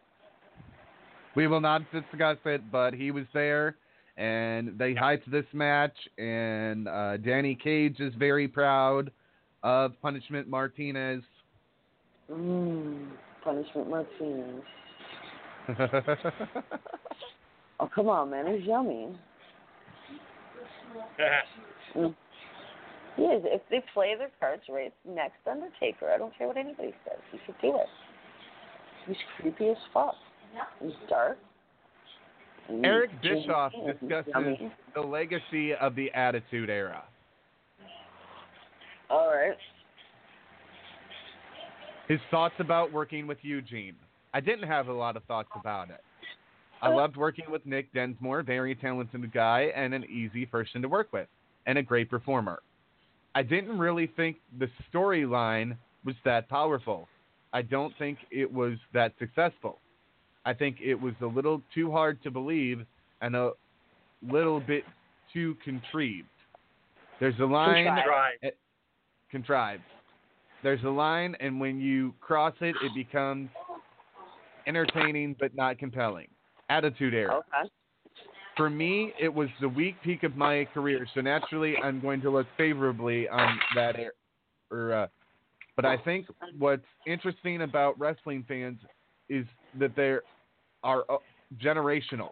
We 1.33 1.47
will 1.47 1.61
not 1.61 1.81
discuss 1.91 2.37
it, 2.45 2.69
but 2.71 2.93
he 2.93 3.09
was 3.09 3.25
there, 3.33 3.77
and 4.17 4.77
they 4.77 4.93
hyped 4.93 5.25
this 5.31 5.45
match. 5.53 5.97
And 6.19 6.87
uh, 6.87 7.17
Danny 7.17 7.55
Cage 7.55 7.99
is 7.99 8.13
very 8.15 8.47
proud 8.47 9.09
of 9.63 9.99
Punishment 10.01 10.47
Martinez. 10.47 11.23
Mmm. 12.31 13.07
Punishment 13.43 13.89
Martinez. 13.89 14.63
Oh, 17.81 17.89
come 17.95 18.09
on, 18.09 18.29
man. 18.29 18.45
It's 18.47 18.65
yummy. 18.65 19.09
Mm. 21.93 22.15
Yes, 23.17 23.41
if 23.43 23.61
they 23.69 23.83
play 23.93 24.15
their 24.17 24.29
cards 24.39 24.63
right, 24.69 24.93
next 25.05 25.45
Undertaker. 25.45 26.09
I 26.09 26.17
don't 26.17 26.33
care 26.37 26.47
what 26.47 26.55
anybody 26.55 26.93
says. 27.03 27.19
He 27.33 27.37
should 27.45 27.55
do 27.61 27.75
it. 27.75 27.87
He's 29.05 29.17
creepy 29.35 29.71
as 29.71 29.77
fuck. 29.93 30.15
He's 30.81 30.93
dark. 31.09 31.37
Eric 32.81 33.09
Bischoff 33.21 33.73
discusses 33.85 34.31
yummy. 34.33 34.71
the 34.95 35.01
legacy 35.01 35.73
of 35.75 35.95
the 35.95 36.09
Attitude 36.13 36.69
Era. 36.69 37.03
All 39.09 39.27
right. 39.27 39.57
His 42.11 42.19
thoughts 42.29 42.55
about 42.59 42.91
working 42.91 43.25
with 43.25 43.37
Eugene. 43.41 43.95
I 44.33 44.41
didn't 44.41 44.67
have 44.67 44.89
a 44.89 44.93
lot 44.93 45.15
of 45.15 45.23
thoughts 45.23 45.47
about 45.57 45.89
it. 45.89 46.03
I 46.81 46.87
Uh. 46.89 46.95
loved 46.97 47.15
working 47.15 47.49
with 47.49 47.65
Nick 47.65 47.93
Dinsmore, 47.93 48.43
very 48.43 48.75
talented 48.75 49.31
guy 49.31 49.71
and 49.73 49.93
an 49.93 50.03
easy 50.09 50.45
person 50.45 50.81
to 50.81 50.89
work 50.89 51.13
with, 51.13 51.29
and 51.67 51.77
a 51.77 51.81
great 51.81 52.09
performer. 52.09 52.61
I 53.33 53.43
didn't 53.43 53.77
really 53.77 54.07
think 54.07 54.41
the 54.57 54.69
storyline 54.91 55.77
was 56.03 56.17
that 56.25 56.49
powerful. 56.49 57.07
I 57.53 57.61
don't 57.61 57.95
think 57.97 58.17
it 58.29 58.51
was 58.51 58.77
that 58.91 59.17
successful. 59.17 59.79
I 60.43 60.53
think 60.53 60.81
it 60.81 60.95
was 60.95 61.13
a 61.21 61.27
little 61.27 61.61
too 61.73 61.91
hard 61.91 62.21
to 62.23 62.29
believe 62.31 62.85
and 63.21 63.37
a 63.37 63.53
little 64.21 64.59
bit 64.59 64.83
too 65.31 65.55
contrived. 65.63 66.27
There's 67.21 67.39
a 67.39 67.45
line 67.45 67.85
Contrived. 67.85 68.07
Right. 68.43 68.57
contrived. 69.29 69.83
There's 70.63 70.83
a 70.83 70.89
line, 70.89 71.35
and 71.39 71.59
when 71.59 71.79
you 71.79 72.13
cross 72.21 72.53
it, 72.61 72.75
it 72.83 72.93
becomes 72.93 73.49
entertaining 74.67 75.35
but 75.39 75.55
not 75.55 75.79
compelling. 75.79 76.27
Attitude 76.69 77.13
Era. 77.13 77.37
Okay. 77.37 77.69
For 78.57 78.69
me, 78.69 79.13
it 79.19 79.33
was 79.33 79.49
the 79.59 79.69
weak 79.69 79.95
peak 80.03 80.23
of 80.23 80.35
my 80.35 80.67
career, 80.73 81.07
so 81.15 81.21
naturally, 81.21 81.75
I'm 81.83 81.99
going 81.99 82.21
to 82.21 82.29
look 82.29 82.45
favorably 82.57 83.27
on 83.29 83.59
that 83.75 83.97
era. 83.97 84.11
Or, 84.69 84.93
uh, 84.93 85.07
but 85.75 85.85
I 85.85 85.97
think 85.97 86.27
what's 86.59 86.83
interesting 87.07 87.61
about 87.61 87.97
wrestling 87.99 88.45
fans 88.47 88.79
is 89.29 89.45
that 89.79 89.95
they 89.95 90.17
are 90.83 91.05
uh, 91.09 91.17
generational. 91.63 92.31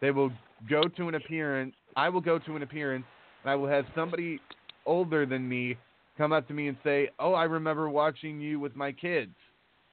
They 0.00 0.10
will 0.10 0.30
go 0.68 0.82
to 0.82 1.08
an 1.08 1.14
appearance. 1.14 1.74
I 1.96 2.10
will 2.10 2.20
go 2.20 2.38
to 2.38 2.56
an 2.56 2.62
appearance, 2.62 3.06
and 3.42 3.50
I 3.50 3.54
will 3.54 3.68
have 3.68 3.86
somebody 3.94 4.40
older 4.86 5.26
than 5.26 5.48
me 5.48 5.76
come 6.20 6.32
up 6.34 6.46
to 6.48 6.52
me 6.52 6.68
and 6.68 6.76
say, 6.84 7.08
"Oh, 7.18 7.32
I 7.32 7.44
remember 7.44 7.88
watching 7.88 8.40
you 8.42 8.60
with 8.60 8.76
my 8.76 8.92
kids." 8.92 9.34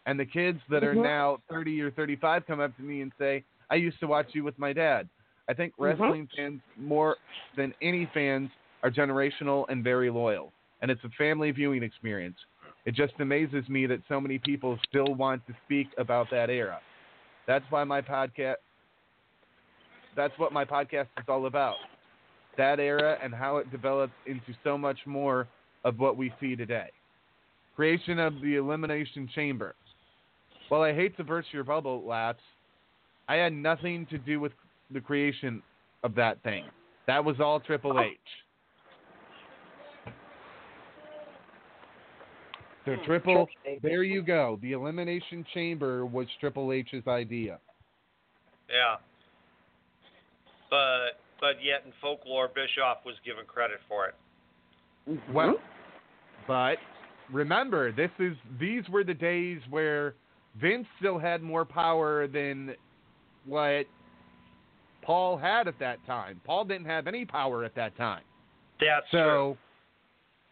And 0.06 0.20
the 0.20 0.26
kids 0.26 0.60
that 0.70 0.84
are 0.84 0.94
Mhm. 0.94 1.04
now 1.04 1.38
30 1.50 1.82
or 1.82 1.90
35 1.92 2.46
come 2.46 2.60
up 2.60 2.76
to 2.76 2.84
me 2.84 3.02
and 3.02 3.14
say, 3.18 3.46
"I 3.70 3.76
used 3.76 4.00
to 4.02 4.08
watch 4.08 4.36
you 4.36 4.44
with 4.44 4.58
my 4.60 4.74
dad." 4.74 5.10
I 5.48 5.54
think 5.54 5.74
Mhm. 5.80 5.84
wrestling 5.84 6.28
fans 6.36 6.62
more 6.76 7.18
than 7.56 7.74
any 7.82 8.06
fans 8.08 8.52
are 8.84 8.92
generational 8.92 9.66
and 9.70 9.84
very 9.84 10.10
loyal, 10.10 10.54
and 10.82 10.92
it's 10.92 11.04
a 11.06 11.10
family 11.12 11.52
viewing 11.52 11.82
experience. 11.82 12.38
It 12.86 12.94
just 12.94 13.18
amazes 13.20 13.70
me 13.70 13.86
that 13.86 14.06
so 14.08 14.20
many 14.20 14.38
people 14.38 14.78
still 14.90 15.16
want 15.16 15.46
to 15.48 15.54
speak 15.64 15.94
about 15.98 16.30
that 16.32 16.50
era. 16.50 16.82
That's 17.46 17.70
why 17.72 17.86
my 17.86 18.02
podcast 18.02 18.58
that's 20.16 20.38
what 20.38 20.52
my 20.52 20.66
podcast 20.66 21.08
is 21.18 21.26
all 21.30 21.46
about. 21.46 21.76
That 22.58 22.80
era 22.80 23.18
and 23.22 23.34
how 23.34 23.58
it 23.58 23.70
developed 23.72 24.16
into 24.26 24.54
so 24.64 24.78
much 24.78 25.06
more 25.06 25.48
of 25.84 26.00
what 26.00 26.18
we 26.18 26.34
see 26.40 26.56
today. 26.56 26.90
Creation 27.76 28.20
of 28.20 28.34
the 28.42 28.56
Elimination 28.56 29.30
Chamber. 29.34 29.76
While 30.70 30.82
I 30.82 30.94
hate 30.94 31.16
to 31.18 31.24
burst 31.24 31.50
your 31.54 31.64
bubble, 31.64 32.06
lads, 32.06 32.40
I 33.30 33.36
had 33.36 33.54
nothing 33.54 34.06
to 34.10 34.18
do 34.18 34.40
with 34.40 34.52
the 34.92 35.00
creation 35.00 35.62
of 36.04 36.16
that 36.16 36.42
thing. 36.44 36.66
That 37.08 37.24
was 37.24 37.40
all 37.40 37.60
Triple 37.60 37.98
oh. 37.98 38.02
H. 38.02 38.18
So 42.86 42.96
hmm. 42.96 43.06
Triple, 43.06 43.48
there 43.84 44.04
you 44.04 44.22
go. 44.22 44.60
The 44.62 44.72
Elimination 44.72 45.46
Chamber 45.54 46.06
was 46.06 46.28
Triple 46.40 46.72
H's 46.72 47.06
idea. 47.08 47.60
Yeah, 48.70 48.96
but 50.70 51.20
but 51.40 51.64
yet 51.64 51.84
in 51.86 51.94
folklore, 52.02 52.48
Bischoff 52.48 53.00
was 53.06 53.16
given 53.26 53.46
credit 53.46 53.80
for 53.88 54.08
it. 54.08 54.16
Mhm. 55.08 55.34
Well, 55.34 55.56
but 56.48 56.78
remember, 57.32 57.92
this 57.92 58.12
is 58.20 58.36
these 58.60 58.88
were 58.90 59.04
the 59.04 59.14
days 59.14 59.62
where 59.70 60.16
Vince 60.56 60.88
still 60.98 61.18
had 61.18 61.42
more 61.42 61.66
power 61.66 62.28
than 62.28 62.76
what 63.46 63.86
Paul 65.02 65.38
had 65.38 65.68
at 65.68 65.80
that 65.80 66.06
time. 66.06 66.42
Paul 66.44 66.66
didn't 66.66 66.88
have 66.88 67.08
any 67.08 67.26
power 67.26 67.64
at 67.64 67.76
that 67.76 67.96
time. 67.96 68.24
That's 68.80 69.10
true. 69.10 69.20
So 69.20 69.58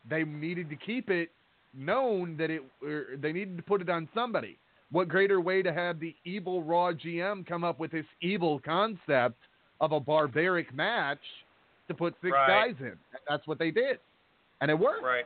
they 0.09 0.23
needed 0.23 0.69
to 0.69 0.75
keep 0.75 1.09
it 1.09 1.31
known 1.73 2.37
that 2.37 2.49
it 2.49 2.61
or 2.81 3.17
they 3.17 3.33
needed 3.33 3.57
to 3.57 3.63
put 3.63 3.81
it 3.81 3.89
on 3.89 4.07
somebody. 4.13 4.57
What 4.91 5.09
greater 5.09 5.41
way 5.41 5.61
to 5.61 5.73
have 5.73 5.99
the 5.99 6.15
evil 6.23 6.63
Raw 6.63 6.93
GM 6.93 7.43
come 7.45 7.63
up 7.63 7.79
with 7.79 7.91
this 7.91 8.05
evil 8.21 8.59
concept 8.59 9.37
of 9.81 9.91
a 9.91 9.99
barbaric 9.99 10.73
match 10.73 11.19
to 11.89 11.93
put 11.93 12.13
six 12.21 12.31
Right. 12.31 12.47
guys 12.73 12.81
in? 12.81 12.97
That's 13.27 13.45
what 13.47 13.59
they 13.59 13.71
did, 13.71 13.99
and 14.61 14.71
it 14.71 14.77
worked. 14.77 15.03
Right. 15.03 15.25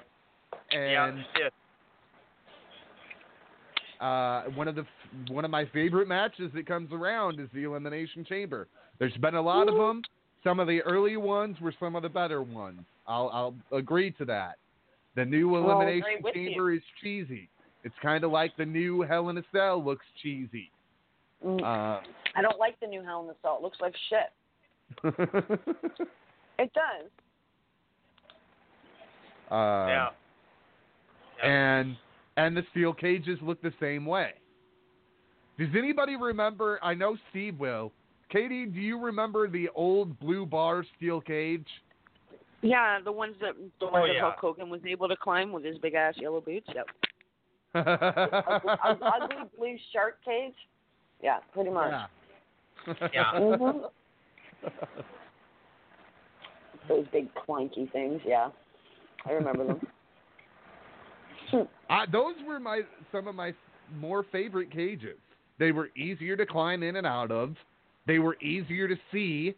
And 0.72 1.24
yeah. 1.40 1.50
Uh, 4.06 4.44
one 4.56 4.68
of 4.68 4.76
the 4.76 4.86
one 5.30 5.44
of 5.44 5.52
my 5.52 5.66
favorite 5.74 6.08
matches 6.08 6.52
that 6.56 6.66
comes 6.66 6.92
around 6.94 7.40
is 7.40 7.48
the 7.54 7.64
Elimination 7.64 8.24
Chamber. 8.24 8.68
There's 8.98 9.16
been 9.18 9.36
a 9.36 9.42
lot 9.42 9.68
of 9.68 9.76
them. 9.76 10.02
Some 10.44 10.60
of 10.62 10.68
the 10.68 10.82
early 10.84 11.18
ones 11.18 11.58
were 11.60 11.74
some 11.80 11.96
of 11.96 12.04
the 12.04 12.10
better 12.10 12.42
ones. 12.42 12.80
I'll 13.08 13.30
I'll 13.34 13.78
agree 13.78 14.12
to 14.12 14.26
that. 14.26 14.56
The 15.16 15.26
new 15.26 15.50
Well, 15.50 15.64
Elimination 15.66 16.22
you. 16.24 16.32
Chamber 16.34 16.72
is 16.74 16.82
cheesy. 17.02 17.50
It's 17.84 17.96
kind 18.02 18.24
of 18.24 18.32
like 18.32 18.56
the 18.58 18.66
new 18.66 19.02
Hell 19.02 19.30
in 19.30 19.38
a 19.38 19.44
Cell 19.52 19.84
looks 19.84 20.06
cheesy. 20.22 20.72
Mm, 21.46 21.62
Uh, 21.62 22.02
I 22.36 22.42
don't 22.42 22.60
like 22.60 22.80
the 22.80 22.88
new 22.88 23.04
Hell 23.04 23.22
in 23.22 23.28
the 23.28 23.36
Cell. 23.42 23.58
It 23.58 23.64
looks 23.64 23.80
like 23.82 23.96
shit. 24.10 24.32
It 26.62 26.74
does. 26.74 27.10
Uh, 29.52 29.56
yeah. 29.88 30.10
Yeah. 31.44 31.50
and 31.50 31.96
and 32.38 32.56
the 32.56 32.64
steel 32.72 32.94
cages 32.94 33.38
look 33.42 33.62
the 33.62 33.74
same 33.80 34.06
way. 34.06 34.32
Does 35.58 35.70
anybody 35.78 36.16
remember? 36.16 36.80
I 36.82 36.94
know 36.94 37.18
Steve 37.30 37.60
will. 37.60 37.92
Katie, 38.32 38.66
do 38.66 38.80
you 38.80 39.00
remember 39.00 39.50
the 39.50 39.70
old 39.76 40.18
blue 40.20 40.46
bar 40.46 40.86
steel 40.96 41.20
cage? 41.20 41.68
Yeah, 42.62 43.00
the 43.04 43.12
ones 43.12 43.36
that 43.42 43.56
the 43.80 43.86
Oh, 43.88 43.92
ones 43.92 44.10
that 44.10 44.14
yeah. 44.16 44.22
Hulk 44.22 44.36
Hogan 44.40 44.70
was 44.70 44.82
able 44.86 45.08
to 45.08 45.16
climb 45.16 45.52
with 45.52 45.64
his 45.64 45.78
big 45.80 45.96
ass 45.96 46.14
yellow 46.18 46.42
boots. 46.42 46.68
Yep. 46.74 46.88
yeah. 47.76 47.82
Ugly, 48.48 48.74
ugly 48.82 49.36
blue 49.58 49.78
shark 49.92 50.18
cage. 50.24 50.54
Yeah, 51.22 51.40
pretty 51.54 51.70
much. 51.70 51.94
Yeah. 53.14 53.32
hmm 53.34 53.80
Those 56.88 57.06
big 57.12 57.28
clanky 57.36 57.92
things. 57.92 58.22
Yeah, 58.26 58.50
I 59.26 59.32
remember 59.32 59.66
them. 59.66 59.80
Uh, 61.90 62.06
those 62.12 62.36
were 62.46 62.60
my 62.60 62.82
some 63.12 63.28
of 63.28 63.34
my 63.34 63.52
more 63.98 64.24
favorite 64.32 64.72
cages. 64.72 65.18
They 65.58 65.72
were 65.72 65.90
easier 65.98 66.38
to 66.38 66.46
climb 66.46 66.84
in 66.84 66.98
and 66.98 67.08
out 67.08 67.32
of. 67.32 67.56
They 68.06 68.20
were 68.20 68.38
easier 68.40 68.88
to 68.88 68.96
see 69.12 69.56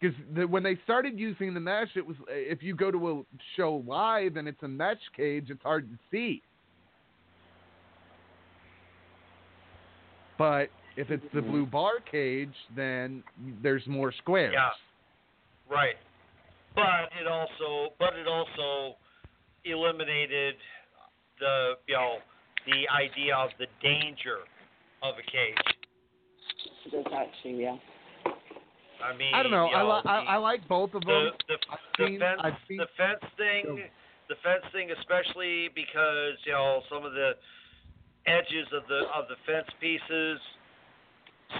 because 0.00 0.16
the, 0.34 0.46
when 0.46 0.62
they 0.62 0.78
started 0.84 1.18
using 1.18 1.52
the 1.52 1.58
mesh, 1.58 1.88
it 1.96 2.06
was 2.06 2.16
if 2.28 2.62
you 2.62 2.76
go 2.76 2.92
to 2.92 3.10
a 3.10 3.22
show 3.56 3.82
live 3.84 4.36
and 4.36 4.46
it's 4.46 4.62
a 4.62 4.68
mesh 4.68 4.98
cage, 5.16 5.46
it's 5.48 5.62
hard 5.62 5.90
to 5.90 5.98
see. 6.10 6.40
But 10.38 10.68
if 10.96 11.10
it's 11.10 11.24
the 11.32 11.42
blue 11.42 11.66
bar 11.66 11.94
cage, 12.10 12.54
then 12.76 13.22
there's 13.62 13.86
more 13.86 14.12
squares. 14.12 14.54
Yeah. 14.54 14.70
Right. 15.68 15.94
But 16.74 17.10
it 17.20 17.26
also 17.26 17.94
but 17.98 18.14
it 18.18 18.26
also 18.26 18.96
eliminated 19.64 20.54
the 21.38 21.74
you 21.86 21.94
know 21.94 22.16
the 22.66 22.88
idea 22.92 23.36
of 23.36 23.50
the 23.58 23.66
danger 23.82 24.38
of 25.02 25.14
a 25.18 25.22
cage. 25.30 25.76
That's 26.92 27.08
actually 27.14 27.62
yeah. 27.62 27.76
I 29.04 29.16
mean, 29.16 29.34
I 29.34 29.42
don't 29.42 29.52
know. 29.52 29.68
you 29.68 29.76
I, 29.76 29.82
li- 29.82 30.00
the- 30.04 30.10
I, 30.10 30.18
I 30.34 30.36
like 30.38 30.66
both 30.68 30.94
of 30.94 31.02
the 31.02 31.12
them. 31.12 31.32
the, 31.48 31.56
I've 31.70 31.78
the 31.98 32.06
seen- 32.06 32.18
fence 32.20 32.40
I've 32.42 32.60
seen- 32.68 32.78
the 32.78 32.88
fence 32.96 33.24
thing 33.36 33.64
the 34.28 34.36
fence 34.42 34.64
thing 34.72 34.90
especially 34.98 35.68
because 35.74 36.40
you 36.46 36.52
know 36.52 36.80
some 36.90 37.04
of 37.04 37.12
the 37.12 37.32
edges 38.26 38.66
of 38.72 38.82
the 38.88 39.04
of 39.14 39.28
the 39.28 39.36
fence 39.46 39.68
pieces 39.80 40.40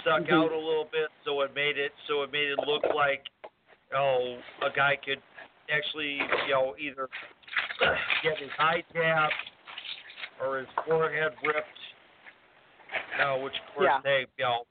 stuck 0.01 0.23
Mm-hmm. 0.25 0.33
out 0.35 0.51
a 0.51 0.57
little 0.59 0.89
bit 0.91 1.13
so 1.25 1.41
it 1.43 1.55
made 1.55 1.77
it 1.77 1.93
so 2.09 2.23
it 2.23 2.33
made 2.33 2.49
it 2.49 2.59
look 2.67 2.83
like 2.97 3.21
oh 3.97 4.37
a 4.63 4.71
guy 4.75 4.97
could 5.05 5.21
actually 5.71 6.19
you 6.47 6.53
know 6.55 6.75
either 6.79 7.09
get 8.23 8.39
his 8.39 8.51
eye 8.59 8.83
tapped 8.93 9.33
or 10.43 10.59
his 10.59 10.69
forehead 10.87 11.33
ripped 11.45 11.81
no 13.19 13.39
which 13.43 13.55
of 13.55 13.75
course 13.75 13.89
Yeah. 13.91 14.01
they 14.03 14.27
you 14.39 14.45
know 14.45 14.65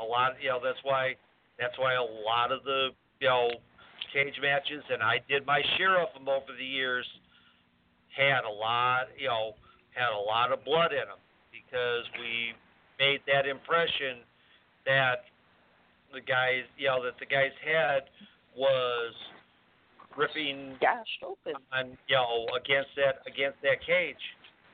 a 0.00 0.04
lot 0.04 0.32
you 0.40 0.48
know 0.48 0.60
that's 0.62 0.78
why 0.82 1.14
that's 1.58 1.78
why 1.78 1.94
a 1.94 2.02
lot 2.02 2.52
of 2.52 2.62
the 2.64 2.90
you 3.20 3.28
know 3.28 3.48
cage 4.12 4.38
matches, 4.40 4.82
and 4.90 5.02
I 5.02 5.20
did 5.28 5.44
my 5.46 5.60
share 5.76 6.00
of 6.00 6.08
them 6.14 6.28
over 6.28 6.56
the 6.56 6.64
years. 6.64 7.04
Had 8.16 8.44
a 8.48 8.50
lot, 8.50 9.12
you 9.18 9.28
know, 9.28 9.52
had 9.92 10.08
a 10.08 10.22
lot 10.22 10.52
of 10.52 10.64
blood 10.64 10.92
in 10.92 11.04
them 11.04 11.20
because 11.52 12.04
we 12.16 12.56
made 12.98 13.20
that 13.26 13.44
impression 13.46 14.24
that 14.86 15.28
the 16.14 16.20
guys, 16.24 16.64
you 16.78 16.88
know, 16.88 17.04
that 17.04 17.18
the 17.20 17.26
guy's 17.26 17.52
head 17.60 18.08
was 18.56 19.12
ripping 20.16 20.76
Gashed 20.80 21.22
open. 21.24 21.54
on, 21.72 21.96
you 22.08 22.16
know, 22.16 22.46
against 22.56 22.90
that 22.96 23.20
against 23.26 23.60
that 23.62 23.84
cage, 23.86 24.16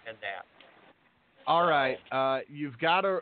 and 0.07 0.17
that. 0.21 0.47
All 1.47 1.67
right, 1.67 1.99
uh, 2.13 2.41
you've 2.49 2.79
got 2.79 3.01
to, 3.01 3.21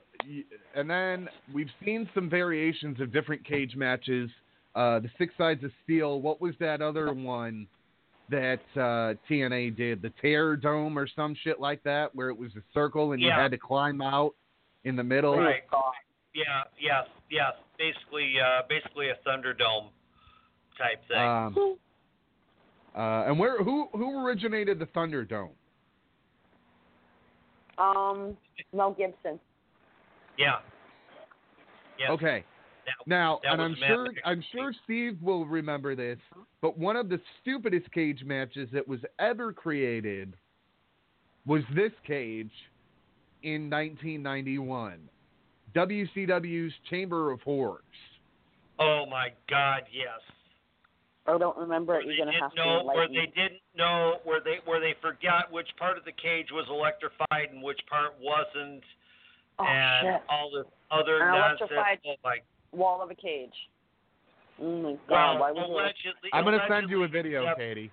and 0.75 0.91
then 0.91 1.29
we've 1.55 1.71
seen 1.85 2.09
some 2.15 2.29
variations 2.29 3.01
of 3.01 3.13
different 3.13 3.45
cage 3.47 3.75
matches. 3.77 4.31
Uh, 4.75 5.01
the 5.01 5.11
Six 5.19 5.33
Sides 5.39 5.65
of 5.65 5.71
Steel. 5.85 6.21
What 6.21 6.41
was 6.41 6.55
that 6.61 6.83
other 6.83 7.13
one 7.13 7.67
that 8.31 8.61
uh, 8.77 9.15
TNA 9.29 9.77
did? 9.77 10.03
The 10.03 10.13
Terror 10.21 10.57
Dome 10.57 10.99
or 10.99 11.09
some 11.17 11.35
shit 11.43 11.61
like 11.61 11.83
that, 11.85 12.15
where 12.15 12.29
it 12.29 12.39
was 12.39 12.51
a 12.57 12.63
circle 12.73 13.13
and 13.13 13.23
you 13.23 13.31
had 13.31 13.51
to 13.51 13.59
climb 13.59 14.01
out 14.01 14.35
in 14.85 14.97
the 14.97 15.03
middle. 15.03 15.37
Right. 15.37 15.63
Yeah. 16.35 16.63
Yes. 16.79 17.07
Yes. 17.31 17.53
Basically, 17.79 18.35
uh, 18.39 18.63
basically 18.69 19.09
a 19.09 19.29
Thunderdome 19.29 19.89
type 20.81 21.01
thing. 21.09 21.19
Um, 21.19 21.77
uh, 22.97 23.29
and 23.29 23.39
where 23.39 23.63
who 23.63 23.89
who 23.93 24.25
originated 24.27 24.79
the 24.79 24.87
Thunderdome? 24.87 25.51
Um, 27.79 28.37
Mel 28.75 28.93
Gibson. 28.93 29.39
yeah. 30.37 30.57
Yeah. 31.99 32.11
Okay. 32.13 32.45
That- 32.87 33.07
Now, 33.07 33.41
that 33.43 33.53
and 33.53 33.63
I'm 33.63 33.75
sure 33.77 34.09
I'm 34.25 34.43
sure 34.53 34.73
Steve 34.85 35.19
will 35.23 35.45
remember 35.47 35.95
this, 35.95 36.19
but 36.61 36.79
one 36.79 36.97
of 36.97 37.09
the 37.09 37.21
stupidest 37.41 37.91
cage 37.93 38.23
matches 38.25 38.69
that 38.73 38.87
was 38.87 39.01
ever 39.19 39.53
created 39.53 40.35
was 41.47 41.63
this 41.75 41.93
cage 42.07 42.51
in 43.43 43.71
1991. 43.71 45.09
WCW's 45.75 46.73
Chamber 46.89 47.31
of 47.31 47.41
Horrors. 47.43 47.83
Oh 48.79 49.05
my 49.11 49.29
God! 49.49 49.83
Yes. 49.93 50.21
I 51.35 51.39
don't 51.39 51.57
remember 51.57 51.93
Where 51.95 52.01
it. 52.03 52.07
they 52.07 52.13
You're 52.15 52.27
gonna 52.27 52.33
didn't 52.33 52.51
to 52.51 52.57
know, 52.57 52.85
where 52.85 53.09
they 53.09 53.27
didn't 53.35 53.61
know, 53.77 54.17
where 54.25 54.41
they 54.41 54.59
where 54.65 54.81
they 54.81 54.95
forgot 55.01 55.51
which 55.53 55.69
part 55.79 55.97
of 55.99 56.05
the 56.05 56.13
cage 56.13 56.49
was 56.53 56.67
electrified 56.69 57.51
and 57.53 57.63
which 57.63 57.81
part 57.89 58.15
wasn't, 58.21 58.83
Oh 59.59 59.65
and 59.65 60.07
shit! 60.17 60.23
all 60.29 60.51
this 60.51 60.67
other 60.91 61.23
An 61.23 61.33
nonsense. 61.33 61.71
electrified- 61.71 62.01
Oh 62.07 62.15
my 62.25 62.37
Wall 62.73 63.03
of 63.03 63.11
a 63.11 63.15
cage. 63.15 63.55
Oh 64.63 64.83
my 64.83 64.93
god! 65.09 65.41
Well, 65.41 65.55
Why 65.55 65.63
allegedly, 65.65 66.31
I'm 66.33 66.45
going 66.45 66.59
to 66.59 66.67
send 66.69 66.89
you 66.91 67.03
a 67.05 67.09
video, 67.09 67.43
except, 67.43 67.59
Katie. 67.59 67.91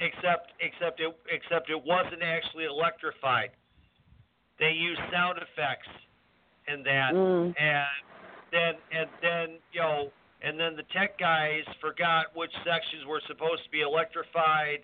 except 0.00 0.52
except 0.60 1.00
it 1.00 1.16
except 1.30 1.70
it 1.70 1.82
wasn't 1.84 2.22
actually 2.22 2.64
electrified. 2.64 3.50
They 4.60 4.70
used 4.72 5.00
sound 5.12 5.38
effects 5.38 5.88
in 6.68 6.82
that, 6.84 7.14
Mm. 7.14 7.54
and 7.58 7.86
then 8.52 8.74
and 8.92 9.08
then 9.22 9.58
you 9.72 9.80
know, 9.80 10.12
and 10.42 10.58
then 10.58 10.76
the 10.76 10.84
tech 10.92 11.18
guys 11.18 11.62
forgot 11.80 12.26
which 12.34 12.52
sections 12.64 13.04
were 13.06 13.20
supposed 13.26 13.64
to 13.64 13.70
be 13.70 13.80
electrified, 13.80 14.80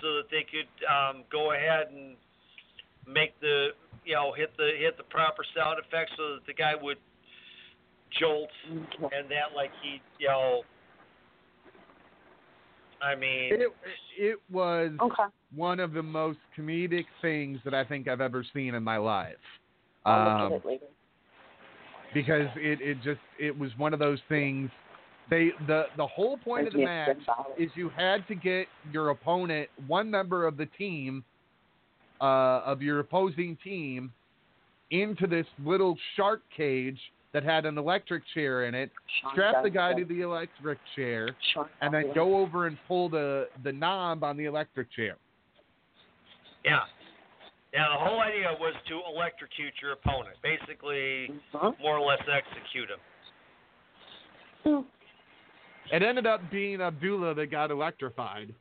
so 0.00 0.16
that 0.16 0.30
they 0.30 0.44
could 0.44 0.70
um, 0.88 1.24
go 1.30 1.52
ahead 1.52 1.88
and 1.92 2.16
make 3.06 3.38
the 3.40 3.68
you 4.04 4.14
know 4.14 4.32
hit 4.32 4.56
the 4.56 4.70
hit 4.78 4.96
the 4.96 5.04
proper 5.04 5.44
sound 5.56 5.78
effects 5.78 6.12
so 6.16 6.34
that 6.34 6.46
the 6.46 6.54
guy 6.54 6.74
would 6.80 6.98
jolt 8.18 8.50
and 8.68 9.30
that 9.30 9.54
like 9.54 9.70
he 9.82 10.00
you 10.18 10.28
know 10.28 10.62
I 13.02 13.14
mean, 13.14 13.54
It 13.54 13.72
it 14.18 14.38
was 14.50 14.90
Okay. 15.00 15.24
one 15.54 15.80
of 15.80 15.92
the 15.92 16.02
most 16.02 16.38
comedic 16.56 17.06
things 17.22 17.58
that 17.64 17.74
I 17.74 17.84
think 17.84 18.08
I've 18.08 18.20
ever 18.20 18.44
seen 18.52 18.74
in 18.74 18.82
my 18.82 18.98
life. 18.98 19.36
I'll 20.04 20.20
Um, 20.20 20.42
look 20.42 20.52
at 20.52 20.64
it 20.64 20.68
later. 20.68 20.86
Because 22.14 22.48
it, 22.56 22.80
it 22.80 22.96
just 23.02 23.20
it 23.38 23.56
was 23.56 23.70
one 23.76 23.92
of 23.92 23.98
those 23.98 24.18
things. 24.28 24.70
They 25.28 25.50
the 25.66 25.84
the 25.96 26.06
whole 26.06 26.36
point 26.38 26.66
of 26.66 26.72
the 26.72 26.84
match 26.84 27.18
is 27.58 27.70
you 27.74 27.90
had 27.96 28.26
to 28.28 28.34
get 28.34 28.66
your 28.92 29.10
opponent 29.10 29.68
one 29.86 30.10
member 30.10 30.46
of 30.46 30.56
the 30.56 30.66
team 30.66 31.24
uh, 32.20 32.62
of 32.64 32.82
your 32.82 33.00
opposing 33.00 33.56
team 33.62 34.12
into 34.90 35.26
this 35.26 35.46
little 35.64 35.96
shark 36.16 36.42
cage 36.56 36.98
that 37.32 37.44
had 37.44 37.64
an 37.64 37.78
electric 37.78 38.24
chair 38.34 38.64
in 38.64 38.74
it 38.74 38.90
strap 39.32 39.62
the 39.62 39.70
guy 39.70 39.94
to 39.94 40.04
the 40.04 40.20
electric 40.20 40.78
chair 40.96 41.30
and 41.80 41.94
then 41.94 42.12
go 42.12 42.36
over 42.38 42.66
and 42.66 42.76
pull 42.88 43.08
the 43.08 43.46
the 43.62 43.72
knob 43.72 44.24
on 44.24 44.36
the 44.36 44.46
electric 44.46 44.90
chair. 44.92 45.16
Yeah. 46.64 46.80
Yeah, 47.72 47.86
the 47.88 48.04
whole 48.04 48.20
idea 48.20 48.48
was 48.58 48.74
to 48.88 49.00
electrocute 49.14 49.74
your 49.80 49.92
opponent. 49.92 50.36
Basically, 50.42 51.28
Mhm. 51.54 51.78
more 51.78 51.98
or 51.98 52.00
less 52.00 52.22
execute 52.28 52.90
him. 52.90 53.00
it 55.90 56.02
ended 56.02 56.26
up 56.26 56.50
being 56.50 56.80
abdullah 56.80 57.34
that 57.34 57.46
got 57.46 57.70
electrified 57.70 58.54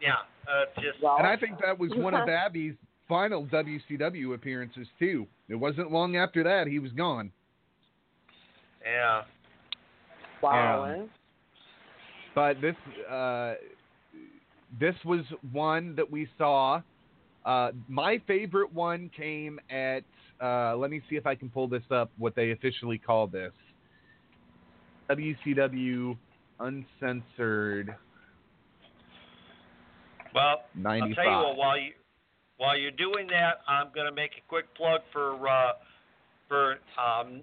Yeah, 0.00 0.14
uh, 0.46 0.64
just 0.80 1.00
Well, 1.00 1.16
And 1.18 1.26
I 1.26 1.36
think 1.36 1.58
that 1.60 1.78
was 1.78 1.90
one 1.94 2.14
of 2.14 2.28
Abby's 2.28 2.74
final 3.08 3.46
WCW 3.46 4.34
appearances 4.34 4.86
too. 4.98 5.26
It 5.48 5.54
wasn't 5.54 5.90
long 5.90 6.16
after 6.16 6.42
that 6.42 6.66
he 6.66 6.78
was 6.78 6.92
gone. 6.92 7.32
yeah. 8.84 9.24
wow. 10.42 10.84
um? 10.84 11.10
But 12.34 12.60
this 12.60 12.76
uh, 13.08 13.54
this 14.78 14.94
was 15.04 15.20
one 15.52 15.94
that 15.96 16.10
we 16.10 16.28
saw. 16.38 16.82
Uh, 17.44 17.70
my 17.88 18.20
favorite 18.26 18.72
one 18.72 19.10
came 19.16 19.60
at. 19.70 20.02
Uh, 20.40 20.76
let 20.76 20.90
me 20.90 21.00
see 21.08 21.16
if 21.16 21.26
I 21.26 21.34
can 21.34 21.48
pull 21.48 21.68
this 21.68 21.82
up. 21.90 22.10
What 22.18 22.34
they 22.34 22.50
officially 22.50 22.98
call 22.98 23.26
this. 23.26 23.52
WCW 25.08 26.16
Uncensored 26.58 27.94
Well, 30.34 30.62
I'll 31.02 31.14
tell 31.14 31.24
you 31.24 31.30
what. 31.30 31.56
While 31.56 31.78
you 31.78 31.92
while 32.56 32.78
you're 32.78 32.90
doing 32.90 33.26
that, 33.28 33.60
I'm 33.68 33.88
going 33.94 34.06
to 34.06 34.12
make 34.12 34.30
a 34.32 34.48
quick 34.48 34.74
plug 34.74 35.02
for 35.12 35.48
uh, 35.48 35.72
for 36.48 36.76
um, 36.98 37.42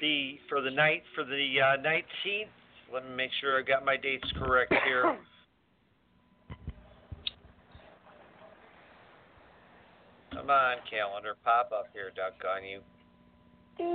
the 0.00 0.38
for 0.48 0.60
the 0.60 0.70
night 0.70 1.02
for 1.14 1.24
the 1.24 1.54
uh, 1.60 1.82
19th. 1.82 2.48
Let 2.92 3.08
me 3.08 3.16
make 3.16 3.30
sure 3.40 3.58
I 3.58 3.62
got 3.62 3.84
my 3.84 3.96
dates 3.96 4.30
correct 4.36 4.74
here. 4.84 5.16
Come 10.40 10.48
on, 10.48 10.76
calendar, 10.88 11.36
pop 11.44 11.70
up 11.70 11.88
here, 11.92 12.10
duck 12.16 12.32
on 12.48 12.64
you. 12.64 12.80
All 13.76 13.92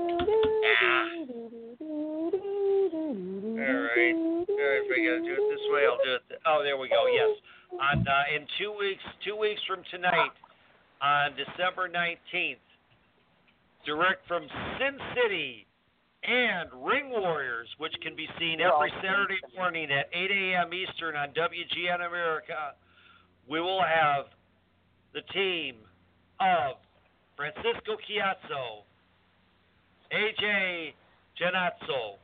right. 3.58 4.14
All 4.14 4.62
right, 4.62 4.82
if 4.86 4.92
I 4.94 5.02
gotta 5.02 5.26
do 5.26 5.34
it 5.34 5.46
this 5.50 5.66
way, 5.74 5.90
I'll 5.90 5.98
do 6.06 6.14
it. 6.14 6.24
Th- 6.30 6.40
oh, 6.46 6.62
there 6.62 6.78
we 6.78 6.88
go. 6.88 7.08
Yes. 7.10 7.42
On 7.74 7.98
uh, 8.08 8.36
in 8.36 8.46
two 8.60 8.72
weeks, 8.78 9.02
two 9.26 9.36
weeks 9.36 9.60
from 9.66 9.82
tonight, 9.90 10.38
on 11.02 11.32
December 11.34 11.88
nineteenth, 11.90 12.62
direct 13.84 14.28
from 14.28 14.46
Sin 14.78 15.00
City 15.18 15.66
and 16.22 16.70
Ring 16.86 17.10
Warriors, 17.10 17.68
which 17.80 17.94
can 18.04 18.16
be 18.16 18.30
seen 18.38 18.62
every 18.62 18.94
Saturday 19.02 19.42
morning 19.58 19.90
at 19.90 20.10
8 20.14 20.30
a.m. 20.30 20.74
Eastern 20.74 21.16
on 21.16 21.30
WGN 21.30 22.06
America. 22.06 22.74
We 23.50 23.62
will 23.62 23.82
have 23.82 24.26
the 25.14 25.22
team 25.34 25.76
of 26.40 26.78
Francisco 27.36 27.98
Chiazzo, 28.08 28.84
AJ 30.12 30.94
Janazzo, 31.40 32.16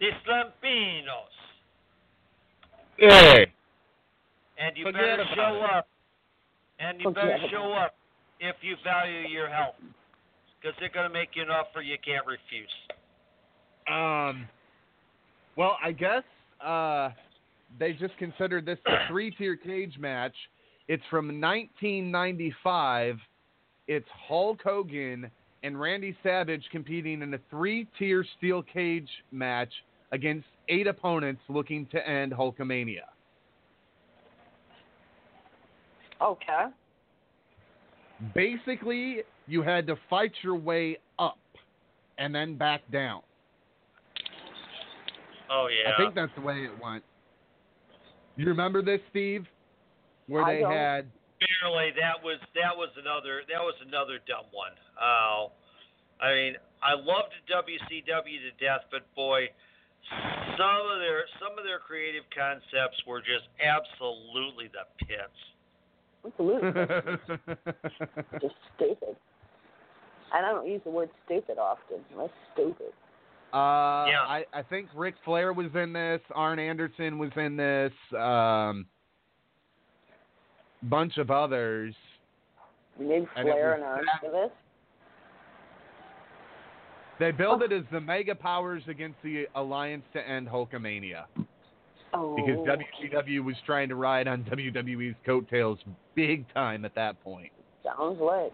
the 0.00 0.08
Slampinos, 0.26 1.34
Hey. 2.98 3.52
and 4.58 4.76
you 4.76 4.84
Forget 4.84 5.00
better 5.00 5.24
show 5.34 5.56
it. 5.64 5.70
up. 5.74 5.88
And 6.80 6.98
you 7.00 7.04
Forget 7.04 7.24
better 7.24 7.36
about 7.36 7.50
show 7.50 7.72
up 7.72 7.94
if 8.40 8.56
you 8.62 8.76
value 8.84 9.28
your 9.28 9.48
health, 9.48 9.76
because 10.60 10.76
they're 10.80 10.88
going 10.88 11.06
to 11.08 11.12
make 11.12 11.30
you 11.34 11.42
an 11.42 11.50
offer 11.50 11.80
you 11.82 11.96
can't 12.04 12.26
refuse. 12.26 12.68
Um, 13.88 14.48
well, 15.56 15.76
I 15.82 15.92
guess 15.92 16.22
uh, 16.64 17.10
they 17.78 17.92
just 17.92 18.16
considered 18.18 18.66
this 18.66 18.78
a 18.86 19.06
three-tier 19.08 19.56
cage 19.56 19.96
match. 19.98 20.34
It's 20.88 21.02
from 21.10 21.40
1995. 21.40 23.18
It's 23.86 24.06
Hulk 24.28 24.60
Hogan 24.62 25.30
and 25.62 25.80
Randy 25.80 26.16
Savage 26.22 26.64
competing 26.70 27.22
in 27.22 27.32
a 27.34 27.38
three-tier 27.50 28.24
steel 28.36 28.62
cage 28.62 29.08
match 29.32 29.72
against 30.12 30.46
eight 30.68 30.86
opponents 30.86 31.40
looking 31.48 31.86
to 31.86 32.08
end 32.08 32.32
Hulkamania. 32.32 33.06
Okay. 36.22 36.66
Basically, 38.34 39.22
you 39.46 39.62
had 39.62 39.86
to 39.86 39.96
fight 40.08 40.32
your 40.42 40.56
way 40.56 40.98
up 41.18 41.38
and 42.18 42.34
then 42.34 42.56
back 42.56 42.82
down. 42.92 43.22
Oh 45.50 45.68
yeah. 45.68 45.92
I 45.92 45.96
think 45.96 46.14
that's 46.14 46.32
the 46.36 46.40
way 46.40 46.64
it 46.64 46.70
went. 46.82 47.02
You 48.36 48.46
remember 48.46 48.82
this, 48.82 49.00
Steve? 49.10 49.46
Where 50.26 50.42
I 50.44 50.54
they 50.56 50.60
don't. 50.60 50.72
had 50.72 51.10
barely 51.60 51.90
that 52.00 52.22
was 52.22 52.38
that 52.54 52.74
was 52.76 52.88
another 52.96 53.42
that 53.52 53.60
was 53.60 53.74
another 53.86 54.18
dumb 54.26 54.46
one. 54.52 54.72
Oh, 55.00 55.52
I 56.20 56.32
mean, 56.32 56.54
I 56.82 56.94
loved 56.94 57.34
WCW 57.50 58.38
to 58.40 58.52
death, 58.64 58.82
but 58.90 59.02
boy, 59.14 59.48
some 60.56 60.84
of 60.92 60.98
their 61.00 61.24
some 61.40 61.58
of 61.58 61.64
their 61.64 61.78
creative 61.78 62.24
concepts 62.36 63.02
were 63.06 63.20
just 63.20 63.48
absolutely 63.60 64.68
the 64.72 64.86
pits. 65.04 65.40
Absolutely. 66.24 66.70
Just 68.40 68.54
stupid. 68.76 69.14
And 70.32 70.46
I 70.46 70.52
don't 70.52 70.66
use 70.66 70.80
the 70.84 70.90
word 70.90 71.10
stupid 71.26 71.58
often. 71.58 71.98
That's 72.16 72.32
stupid. 72.54 72.92
Uh, 73.52 74.06
Yeah. 74.08 74.22
I, 74.26 74.44
I 74.54 74.62
think 74.62 74.88
Ric 74.94 75.16
Flair 75.22 75.52
was 75.52 75.66
in 75.74 75.92
this. 75.92 76.22
Arn 76.34 76.58
Anderson 76.58 77.18
was 77.18 77.30
in 77.36 77.56
this. 77.58 77.92
Um, 78.18 78.86
bunch 80.88 81.18
of 81.18 81.30
others. 81.30 81.94
Maybe 82.98 83.26
Flair 83.34 83.74
and 83.74 83.84
Arn 83.84 84.04
that- 84.06 84.20
for 84.20 84.30
this. 84.30 84.50
They 87.18 87.30
billed 87.30 87.62
it 87.62 87.70
as 87.72 87.84
the 87.92 88.00
Mega 88.00 88.34
Powers 88.34 88.82
against 88.88 89.22
the 89.22 89.48
Alliance 89.54 90.04
to 90.14 90.28
end 90.28 90.48
Hulkamania 90.48 91.26
Oh. 92.12 92.34
because 92.34 92.58
WCW 92.66 93.42
was 93.44 93.54
trying 93.64 93.88
to 93.88 93.94
ride 93.94 94.26
on 94.26 94.42
WWE's 94.44 95.14
coattails 95.24 95.78
big 96.14 96.52
time 96.52 96.84
at 96.84 96.94
that 96.96 97.22
point. 97.22 97.52
Sounds 97.84 98.20
lit. 98.20 98.52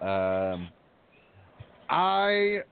Um, 0.00 0.68
I 1.88 2.62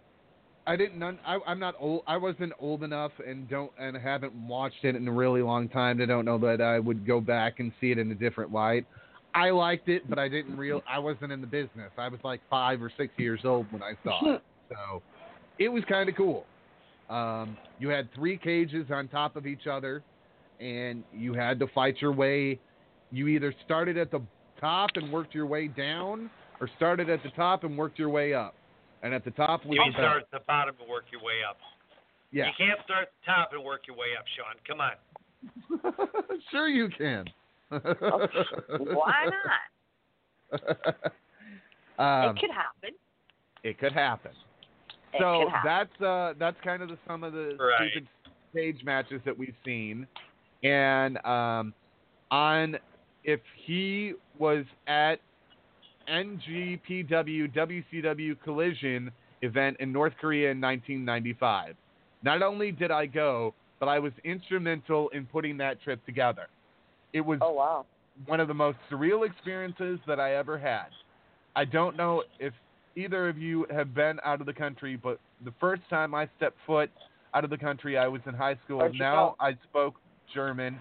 I 0.66 0.76
didn't. 0.76 1.02
I, 1.02 1.38
I'm 1.46 1.58
not 1.58 1.74
old. 1.78 2.02
I 2.06 2.16
wasn't 2.16 2.52
old 2.60 2.84
enough 2.84 3.12
and 3.26 3.48
don't 3.48 3.72
and 3.78 3.96
haven't 3.96 4.32
watched 4.32 4.84
it 4.84 4.94
in 4.94 5.06
a 5.08 5.12
really 5.12 5.42
long 5.42 5.68
time 5.68 5.98
to 5.98 6.06
don't 6.06 6.24
know 6.24 6.38
that 6.38 6.60
I 6.60 6.78
would 6.78 7.04
go 7.06 7.20
back 7.20 7.58
and 7.58 7.72
see 7.80 7.90
it 7.90 7.98
in 7.98 8.12
a 8.12 8.14
different 8.14 8.52
light. 8.52 8.86
I 9.34 9.50
liked 9.50 9.88
it, 9.88 10.08
but 10.08 10.18
I 10.18 10.28
didn't 10.28 10.56
real. 10.56 10.82
I 10.88 10.98
wasn't 10.98 11.32
in 11.32 11.40
the 11.40 11.46
business. 11.46 11.90
I 11.98 12.08
was 12.08 12.20
like 12.22 12.40
five 12.48 12.82
or 12.82 12.92
six 12.96 13.12
years 13.16 13.40
old 13.44 13.66
when 13.72 13.82
I 13.82 13.94
saw 14.04 14.34
it, 14.34 14.42
so 14.68 15.02
it 15.58 15.68
was 15.68 15.82
kind 15.88 16.08
of 16.08 16.14
cool. 16.14 16.44
Um, 17.10 17.56
you 17.78 17.88
had 17.88 18.12
three 18.14 18.36
cages 18.36 18.86
on 18.92 19.08
top 19.08 19.36
of 19.36 19.46
each 19.46 19.66
other, 19.66 20.02
and 20.60 21.02
you 21.12 21.34
had 21.34 21.58
to 21.58 21.66
fight 21.68 21.96
your 22.00 22.12
way. 22.12 22.60
You 23.10 23.26
either 23.28 23.52
started 23.64 23.96
at 23.96 24.10
the 24.10 24.20
top 24.60 24.90
and 24.94 25.10
worked 25.12 25.34
your 25.34 25.46
way 25.46 25.66
down, 25.66 26.30
or 26.60 26.70
started 26.76 27.10
at 27.10 27.22
the 27.22 27.30
top 27.30 27.64
and 27.64 27.76
worked 27.76 27.98
your 27.98 28.10
way 28.10 28.32
up. 28.32 28.54
And 29.02 29.12
at 29.12 29.24
the 29.24 29.30
top 29.32 29.66
was 29.66 29.76
You 29.76 29.92
start 29.92 30.22
at 30.22 30.30
the 30.30 30.40
bottom 30.46 30.74
and 30.80 30.88
work 30.88 31.04
your 31.10 31.22
way 31.22 31.42
up. 31.48 31.58
Yeah, 32.30 32.46
You 32.46 32.52
can't 32.56 32.80
start 32.84 33.02
at 33.02 33.12
the 33.20 33.26
top 33.32 33.50
and 33.52 33.62
work 33.64 33.82
your 33.86 33.96
way 33.96 34.14
up, 34.18 34.24
Sean. 34.36 34.56
Come 34.66 34.80
on. 34.80 34.92
sure 36.50 36.68
you 36.68 36.88
can. 36.96 37.24
Why 37.68 39.26
not? 39.26 40.94
um, 41.98 42.36
it 42.36 42.40
could 42.40 42.50
happen. 42.50 42.90
it 43.64 43.78
could 43.78 43.92
happen. 43.92 44.32
It 45.12 45.20
so 45.20 45.44
could 45.44 45.52
happen. 45.52 45.88
that's 45.98 46.00
uh 46.02 46.34
that's 46.38 46.56
kind 46.64 46.82
of 46.82 46.88
the 46.88 46.98
sum 47.06 47.24
of 47.24 47.32
the 47.32 47.56
Right. 47.58 47.90
stupid 47.90 48.08
stage 48.52 48.84
matches 48.84 49.20
that 49.24 49.36
we've 49.36 49.54
seen, 49.64 50.06
and 50.62 51.16
um, 51.24 51.72
on 52.30 52.76
if 53.24 53.40
he 53.66 54.12
was 54.38 54.64
at 54.86 55.16
NJPW 56.08 57.52
WCW 57.54 58.36
Collision 58.42 59.10
event 59.42 59.76
in 59.80 59.92
North 59.92 60.12
Korea 60.20 60.50
in 60.50 60.60
1995. 60.60 61.74
Not 62.22 62.42
only 62.42 62.70
did 62.72 62.90
I 62.90 63.06
go, 63.06 63.54
but 63.80 63.88
I 63.88 63.98
was 63.98 64.12
instrumental 64.24 65.08
in 65.08 65.26
putting 65.26 65.56
that 65.58 65.82
trip 65.82 66.04
together. 66.06 66.46
It 67.12 67.20
was 67.20 67.40
Oh 67.42 67.52
wow. 67.52 67.84
one 68.26 68.40
of 68.40 68.48
the 68.48 68.54
most 68.54 68.78
surreal 68.90 69.26
experiences 69.26 69.98
that 70.06 70.20
I 70.20 70.36
ever 70.36 70.56
had. 70.56 70.86
I 71.56 71.64
don't 71.64 71.96
know 71.96 72.22
if 72.38 72.54
either 72.96 73.28
of 73.28 73.38
you 73.38 73.66
have 73.70 73.94
been 73.94 74.18
out 74.24 74.40
of 74.40 74.46
the 74.46 74.52
country, 74.52 74.96
but 74.96 75.18
the 75.44 75.52
first 75.58 75.82
time 75.90 76.14
I 76.14 76.28
stepped 76.36 76.56
foot 76.66 76.90
out 77.34 77.44
of 77.44 77.50
the 77.50 77.58
country, 77.58 77.98
I 77.98 78.06
was 78.08 78.20
in 78.26 78.34
high 78.34 78.56
school. 78.64 78.88
Now 78.94 79.34
I 79.40 79.56
spoke 79.68 79.94
German, 80.32 80.80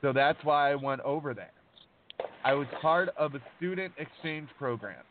so 0.00 0.12
that's 0.12 0.42
why 0.44 0.72
I 0.72 0.74
went 0.74 1.00
over 1.02 1.34
there. 1.34 1.52
I 2.44 2.54
was 2.54 2.66
part 2.80 3.08
of 3.16 3.34
a 3.34 3.40
student 3.56 3.92
exchange 3.98 4.48
program. 4.58 5.02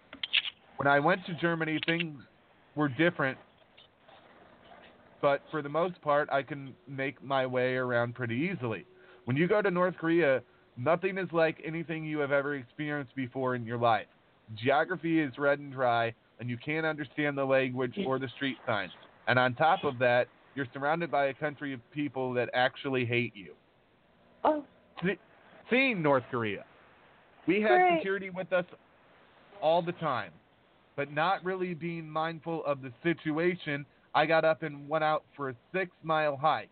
When 0.78 0.88
I 0.88 1.00
went 1.00 1.26
to 1.28 1.34
Germany, 1.36 1.80
things 1.86 2.22
were 2.76 2.90
different, 2.90 3.38
but 5.22 5.42
for 5.52 5.62
the 5.62 5.70
most 5.70 6.02
part, 6.02 6.30
I 6.32 6.42
can 6.42 6.74
make 6.88 7.24
my 7.24 7.46
way 7.46 7.76
around 7.76 8.16
pretty 8.16 8.52
easily. 8.52 8.86
When 9.26 9.38
you 9.38 9.48
go 9.48 9.62
to 9.62 9.70
North 9.70 9.96
Korea, 9.98 10.42
nothing 10.78 11.18
is 11.18 11.30
like 11.32 11.62
anything 11.64 12.04
you 12.04 12.20
have 12.20 12.32
ever 12.32 12.56
experienced 12.56 13.16
before 13.16 13.56
in 13.56 13.66
your 13.66 13.78
life. 13.78 14.08
Geography 14.56 15.22
is 15.22 15.32
red 15.38 15.60
and 15.60 15.72
dry, 15.72 16.14
and 16.40 16.50
you 16.50 16.58
can't 16.58 16.86
understand 16.86 17.38
the 17.38 17.46
language 17.46 17.94
or 18.06 18.20
the 18.20 18.28
street 18.36 18.58
signs. 18.66 18.92
And 19.28 19.38
on 19.38 19.54
top 19.54 19.84
of 19.84 20.00
that, 20.00 20.28
you're 20.56 20.68
surrounded 20.74 21.12
by 21.12 21.28
a 21.28 21.34
country 21.34 21.74
of 21.74 21.80
people 21.92 22.34
that 22.34 22.50
actually 22.54 23.06
hate 23.06 23.34
you. 23.36 23.54
Oh, 24.44 24.66
Se- 25.04 25.20
Seeing 25.70 26.02
North 26.02 26.24
Korea, 26.32 26.66
we 27.48 27.62
had 27.62 27.78
Great. 27.78 28.00
security 28.00 28.30
with 28.30 28.52
us 28.54 28.66
all 29.62 29.82
the 29.82 29.94
time, 29.94 30.32
but 30.96 31.12
not 31.12 31.44
really 31.44 31.74
being 31.74 32.10
mindful 32.10 32.64
of 32.66 32.82
the 32.82 32.92
situation. 33.04 33.86
I 34.14 34.26
got 34.26 34.44
up 34.44 34.64
and 34.64 34.88
went 34.89 35.04
out 35.04 35.24
for 35.36 35.50
a 35.50 35.56
six 35.74 35.92
mile 36.04 36.36
hike. 36.36 36.70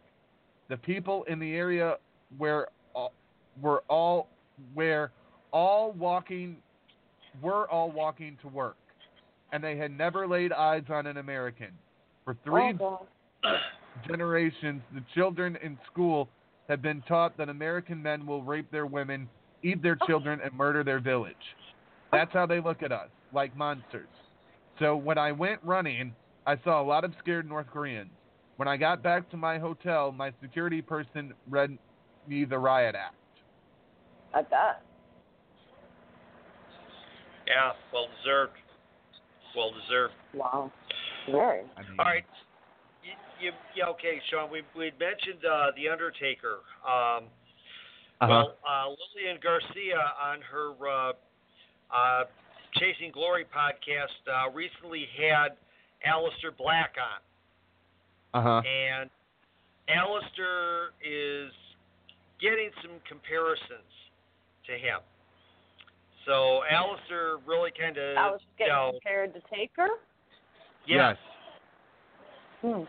The 0.68 0.78
people 0.78 1.24
in 1.24 1.40
the 1.40 1.56
area 1.56 1.96
where 2.38 2.68
all, 2.94 3.14
were 3.62 3.84
all 3.88 4.28
where 4.74 5.12
all 5.52 5.94
walking 5.94 6.58
were 7.42 7.70
all 7.70 7.92
walking 7.92 8.38
to 8.42 8.48
work, 8.48 8.78
and 9.52 9.64
they 9.64 9.78
had 9.78 9.96
never 9.98 10.28
laid 10.28 10.52
eyes 10.52 10.84
on 10.90 11.08
an 11.08 11.18
American. 11.18 11.70
For 12.26 12.36
three 12.44 12.74
oh, 12.80 13.08
generations, 14.08 14.82
the 14.94 15.04
children 15.16 15.58
in 15.64 15.78
school 15.92 16.30
have 16.68 16.82
been 16.82 17.02
taught 17.08 17.38
that 17.38 17.50
American 17.50 18.02
men 18.02 18.26
will 18.26 18.44
rape 18.44 18.70
their 18.72 18.86
women, 18.86 19.28
eat 19.64 19.82
their 19.82 19.98
children, 20.08 20.40
and 20.44 20.54
murder 20.54 20.84
their 20.84 21.00
village. 21.00 21.36
That's 22.12 22.32
how 22.34 22.46
they 22.46 22.60
look 22.60 22.82
at 22.84 22.92
us, 22.92 23.10
like 23.34 23.56
monsters. 23.56 24.08
So 24.80 24.96
when 24.96 25.18
I 25.18 25.32
went 25.32 25.60
running, 25.64 26.14
I 26.46 26.56
saw 26.64 26.82
a 26.82 26.86
lot 26.86 27.04
of 27.04 27.14
scared 27.20 27.48
North 27.48 27.68
Koreans. 27.72 28.10
When 28.56 28.68
I 28.68 28.78
got 28.78 29.04
back 29.04 29.30
to 29.32 29.38
my 29.38 29.58
hotel, 29.58 30.12
my 30.12 30.34
security 30.42 30.82
person 30.82 31.34
read 31.50 31.78
me 32.28 32.46
the 32.46 32.58
riot 32.58 32.96
act. 32.96 33.16
At 34.34 34.50
that. 34.50 34.82
Yeah, 37.48 37.72
well 37.94 38.08
deserved. 38.22 38.54
Well 39.56 39.72
deserved. 39.72 40.14
Wow. 40.34 40.72
Very. 41.32 41.62
I 41.78 41.82
mean, 41.82 42.00
All 42.00 42.06
right. 42.06 42.26
You, 43.04 43.48
you, 43.48 43.52
yeah, 43.76 43.86
okay, 43.88 44.22
Sean. 44.30 44.52
We 44.52 44.62
we 44.78 44.92
mentioned 45.00 45.44
uh, 45.46 45.72
the 45.76 45.90
Undertaker. 45.90 46.60
Um, 46.86 47.26
Uh-huh. 48.22 48.28
Well, 48.28 48.56
uh, 48.68 48.90
Lillian 49.16 49.40
Garcia 49.42 50.00
on 50.22 50.40
her 50.42 50.72
uh, 50.88 51.14
uh, 51.94 52.24
Chasing 52.76 53.12
Glory 53.12 53.46
podcast 53.46 54.20
uh, 54.28 54.52
recently 54.52 55.08
had 55.18 55.56
Aleister 56.06 56.56
Black 56.58 56.96
on, 57.00 58.40
Uh-huh. 58.40 58.62
and 58.68 59.10
Aleister 59.90 60.90
is 61.02 61.52
getting 62.42 62.70
some 62.82 63.00
comparisons 63.08 63.92
to 64.68 64.74
him. 64.74 65.00
So 66.26 66.62
Aleister 66.72 67.40
really 67.48 67.72
kind 67.72 67.98
of, 67.98 68.18
I 68.18 68.30
was 68.32 68.42
you 68.60 68.66
getting 68.66 68.74
know, 68.74 68.92
compared 69.02 69.34
to 69.34 69.42
Taker. 69.50 69.88
yeah, 70.86 71.16
Yes. 71.16 71.18
Hmm. 72.62 72.84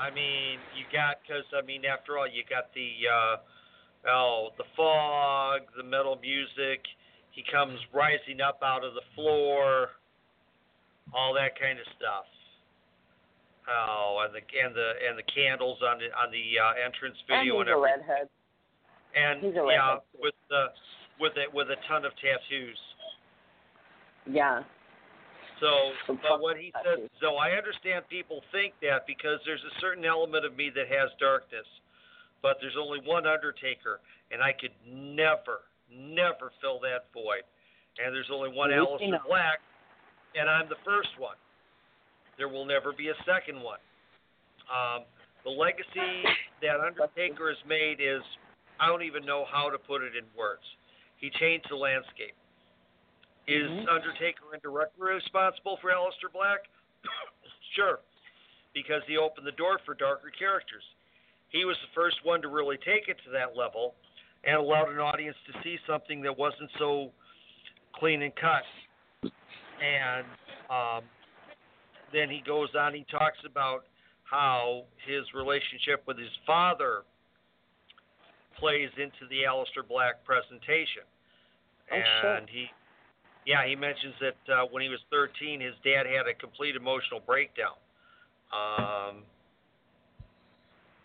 I 0.00 0.10
mean, 0.10 0.58
you 0.76 0.84
got 0.92 1.16
because 1.22 1.44
I 1.56 1.62
mean, 1.64 1.84
after 1.84 2.18
all, 2.18 2.26
you 2.26 2.42
got 2.50 2.74
the 2.74 2.90
uh, 3.06 3.36
oh, 4.08 4.48
the 4.58 4.64
fog, 4.76 5.62
the 5.76 5.82
metal 5.82 6.18
music. 6.20 6.84
He 7.32 7.44
comes 7.50 7.78
rising 7.94 8.40
up 8.40 8.60
out 8.62 8.84
of 8.84 8.94
the 8.94 9.06
floor, 9.14 9.88
all 11.14 11.34
that 11.34 11.58
kind 11.58 11.78
of 11.78 11.86
stuff. 11.96 12.26
Oh, 13.70 14.24
and 14.26 14.34
the 14.34 14.42
and 14.42 14.74
the 14.74 14.90
and 15.06 15.14
the 15.18 15.26
candles 15.30 15.78
on 15.84 15.98
the 15.98 16.10
on 16.18 16.32
the 16.32 16.58
uh, 16.58 16.74
entrance 16.84 17.16
And 17.28 17.46
video 17.46 17.62
he's 17.62 17.68
and 17.68 17.70
a 17.70 17.78
redhead. 17.78 18.26
And 19.14 19.38
he's 19.44 19.54
a 19.54 19.62
yeah, 19.68 20.02
redhead, 20.02 20.18
with 20.18 20.38
the 20.48 20.74
with 21.20 21.36
it 21.36 21.52
with 21.52 21.68
a 21.70 21.78
ton 21.86 22.04
of 22.04 22.12
tattoos. 22.18 22.78
Yeah. 24.26 24.62
So, 25.60 26.16
but 26.24 26.40
what 26.40 26.56
he 26.56 26.72
says, 26.80 27.04
so 27.20 27.36
I 27.36 27.52
understand 27.52 28.08
people 28.08 28.40
think 28.50 28.72
that 28.80 29.04
because 29.06 29.44
there's 29.44 29.60
a 29.60 29.74
certain 29.78 30.08
element 30.08 30.48
of 30.48 30.56
me 30.56 30.72
that 30.72 30.88
has 30.88 31.12
darkness, 31.20 31.68
but 32.42 32.56
there's 32.60 32.76
only 32.80 33.00
one 33.04 33.26
Undertaker, 33.26 34.00
and 34.30 34.42
I 34.42 34.52
could 34.52 34.72
never, 34.88 35.68
never 35.92 36.52
fill 36.60 36.80
that 36.80 37.12
void. 37.12 37.44
And 38.02 38.14
there's 38.14 38.30
only 38.32 38.48
one 38.48 38.70
Aleister 38.70 39.10
know. 39.10 39.18
Black, 39.26 39.60
and 40.34 40.48
I'm 40.48 40.68
the 40.68 40.80
first 40.84 41.10
one. 41.18 41.36
There 42.38 42.48
will 42.48 42.64
never 42.64 42.92
be 42.92 43.08
a 43.08 43.18
second 43.26 43.60
one. 43.60 43.80
Um, 44.70 45.04
the 45.44 45.50
legacy 45.50 46.24
that 46.62 46.80
Undertaker 46.80 47.48
has 47.48 47.60
made 47.68 48.00
is, 48.00 48.22
I 48.78 48.86
don't 48.86 49.02
even 49.02 49.26
know 49.26 49.44
how 49.50 49.68
to 49.68 49.76
put 49.76 50.02
it 50.02 50.16
in 50.16 50.24
words. 50.36 50.64
He 51.18 51.28
changed 51.38 51.66
the 51.68 51.76
landscape. 51.76 52.34
Is 53.46 53.68
Mhm. 53.68 53.88
Undertaker 53.88 54.54
indirectly 54.54 55.10
responsible 55.12 55.76
for 55.78 55.90
Aleister 55.90 56.32
Black? 56.32 56.68
sure, 57.74 58.00
because 58.72 59.02
he 59.06 59.16
opened 59.16 59.46
the 59.46 59.52
door 59.52 59.78
for 59.84 59.94
darker 59.94 60.30
characters. 60.30 60.84
He 61.50 61.64
was 61.64 61.76
the 61.82 61.92
first 61.94 62.16
one 62.22 62.42
to 62.42 62.48
really 62.48 62.76
take 62.78 63.08
it 63.08 63.16
to 63.24 63.30
that 63.32 63.56
level 63.56 63.94
and 64.44 64.56
allowed 64.56 64.90
an 64.90 64.98
audience 64.98 65.36
to 65.46 65.52
see 65.62 65.76
something 65.86 66.22
that 66.22 66.36
wasn't 66.36 66.70
so 66.78 67.10
clean 67.94 68.22
and 68.22 68.32
cut. 68.36 68.62
And 69.82 70.26
um, 70.70 71.02
then 72.12 72.30
he 72.30 72.42
goes 72.46 72.68
on, 72.78 72.94
he 72.94 73.04
talks 73.10 73.38
about 73.44 73.84
how 74.24 74.84
his 75.06 75.24
relationship 75.34 76.04
with 76.06 76.18
his 76.18 76.30
father 76.46 77.02
plays 78.58 78.90
into 78.96 79.26
the 79.28 79.42
Aleister 79.48 79.86
Black 79.86 80.24
presentation. 80.24 81.02
Oh, 81.92 81.98
sure. 82.22 82.34
and 82.36 82.48
he 82.48 82.66
yeah, 83.46 83.66
he 83.66 83.74
mentions 83.74 84.14
that 84.20 84.52
uh, 84.52 84.66
when 84.70 84.82
he 84.82 84.88
was 84.88 85.00
13, 85.10 85.60
his 85.60 85.74
dad 85.82 86.04
had 86.04 86.28
a 86.28 86.34
complete 86.34 86.76
emotional 86.76 87.20
breakdown. 87.24 87.74
Um, 88.52 89.24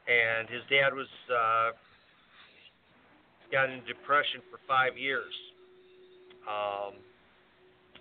and 0.08 0.50
his 0.50 0.62
dad 0.70 0.94
was 0.94 1.10
uh, 1.30 1.70
got 3.52 3.70
in 3.70 3.82
depression 3.86 4.42
for 4.50 4.60
five 4.68 4.98
years. 4.98 5.34
Um, 6.46 6.94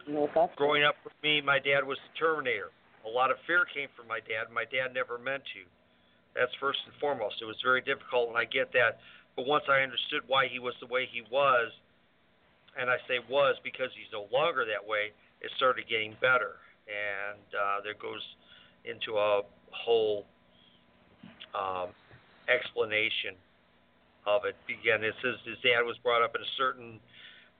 You 0.07 0.15
know 0.15 0.29
what 0.29 0.35
that's 0.35 0.55
growing 0.57 0.85
up 0.85 0.97
with 1.05 1.17
me, 1.23 1.41
my 1.41 1.59
dad 1.59 1.85
was 1.85 1.97
the 1.97 2.13
Terminator. 2.19 2.69
A 3.05 3.09
lot 3.09 3.31
of 3.31 3.37
fear 3.47 3.65
came 3.73 3.89
from 3.97 4.09
my 4.09 4.21
dad. 4.21 4.49
My 4.53 4.65
dad 4.65 4.93
never 4.93 5.17
meant 5.19 5.45
to. 5.57 5.65
That's 6.37 6.53
first 6.61 6.81
and 6.85 6.95
foremost. 7.01 7.37
It 7.41 7.45
was 7.45 7.57
very 7.63 7.81
difficult, 7.81 8.29
and 8.29 8.37
I 8.37 8.45
get 8.45 8.73
that. 8.73 9.01
But 9.37 9.47
once 9.47 9.65
I 9.69 9.81
understood 9.81 10.25
why 10.27 10.49
he 10.49 10.59
was 10.59 10.75
the 10.81 10.89
way 10.89 11.09
he 11.09 11.23
was, 11.31 11.73
and 12.81 12.91
I 12.91 12.97
say 13.07 13.21
was 13.29 13.57
because 13.63 13.89
he's 13.95 14.11
no 14.13 14.27
longer 14.33 14.65
that 14.65 14.83
way, 14.83 15.13
it 15.41 15.51
started 15.57 15.87
getting 15.89 16.17
better. 16.21 16.59
And 16.89 17.45
uh, 17.55 17.77
there 17.85 17.95
goes 17.97 18.21
into 18.85 19.17
a 19.17 19.43
whole 19.71 20.27
um, 21.55 21.89
explanation 22.49 23.35
of 24.27 24.43
it. 24.45 24.57
Again, 24.69 25.05
it 25.05 25.15
says 25.23 25.35
his 25.45 25.59
dad 25.63 25.83
was 25.83 25.97
brought 26.03 26.23
up 26.23 26.35
in 26.35 26.43
a 26.43 26.53
certain 26.57 27.01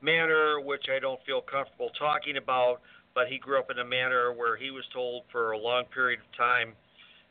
manner, 0.03 0.61
which 0.61 0.86
I 0.95 0.99
don't 0.99 1.20
feel 1.24 1.40
comfortable 1.40 1.90
talking 1.99 2.36
about, 2.36 2.80
but 3.14 3.28
he 3.28 3.38
grew 3.38 3.59
up 3.59 3.70
in 3.70 3.78
a 3.78 3.84
manner 3.84 4.32
where 4.32 4.57
he 4.57 4.70
was 4.70 4.84
told 4.92 5.24
for 5.30 5.53
a 5.53 5.59
long 5.59 5.84
period 5.92 6.20
of 6.20 6.36
time 6.36 6.74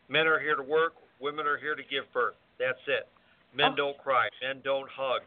men 0.10 0.28
are 0.28 0.40
here 0.40 0.56
to 0.56 0.64
work, 0.64 0.94
women 1.20 1.48
are 1.48 1.58
here 1.58 1.76
to 1.76 1.84
give 1.84 2.04
birth. 2.14 2.36
That's 2.60 2.80
it. 2.88 3.08
Men 3.54 3.74
Oh. 3.74 3.76
don't 3.76 3.98
cry, 3.98 4.30
men 4.42 4.62
don't 4.62 4.90
hug, 4.90 5.22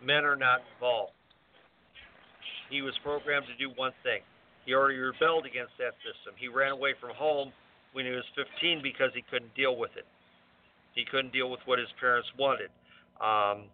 men 0.00 0.24
are 0.24 0.36
not 0.36 0.62
involved. 0.74 1.12
He 2.70 2.82
was 2.82 2.96
programmed 2.98 3.46
to 3.46 3.54
do 3.54 3.70
one 3.70 3.92
thing. 4.02 4.22
He 4.64 4.74
already 4.74 4.98
rebelled 4.98 5.46
against 5.46 5.76
that 5.78 5.94
system. 6.02 6.34
He 6.36 6.48
ran 6.48 6.72
away 6.72 6.94
from 6.94 7.10
home 7.14 7.52
when 7.92 8.04
he 8.04 8.10
was 8.10 8.24
15 8.34 8.82
because 8.82 9.14
he 9.14 9.22
couldn't 9.22 9.54
deal 9.54 9.76
with 9.76 9.96
it. 9.96 10.06
He 10.96 11.04
couldn't 11.04 11.32
deal 11.32 11.52
with 11.52 11.60
what 11.66 11.78
his 11.78 11.92
parents 12.00 12.26
wanted. 12.36 12.72
Um, 13.20 13.68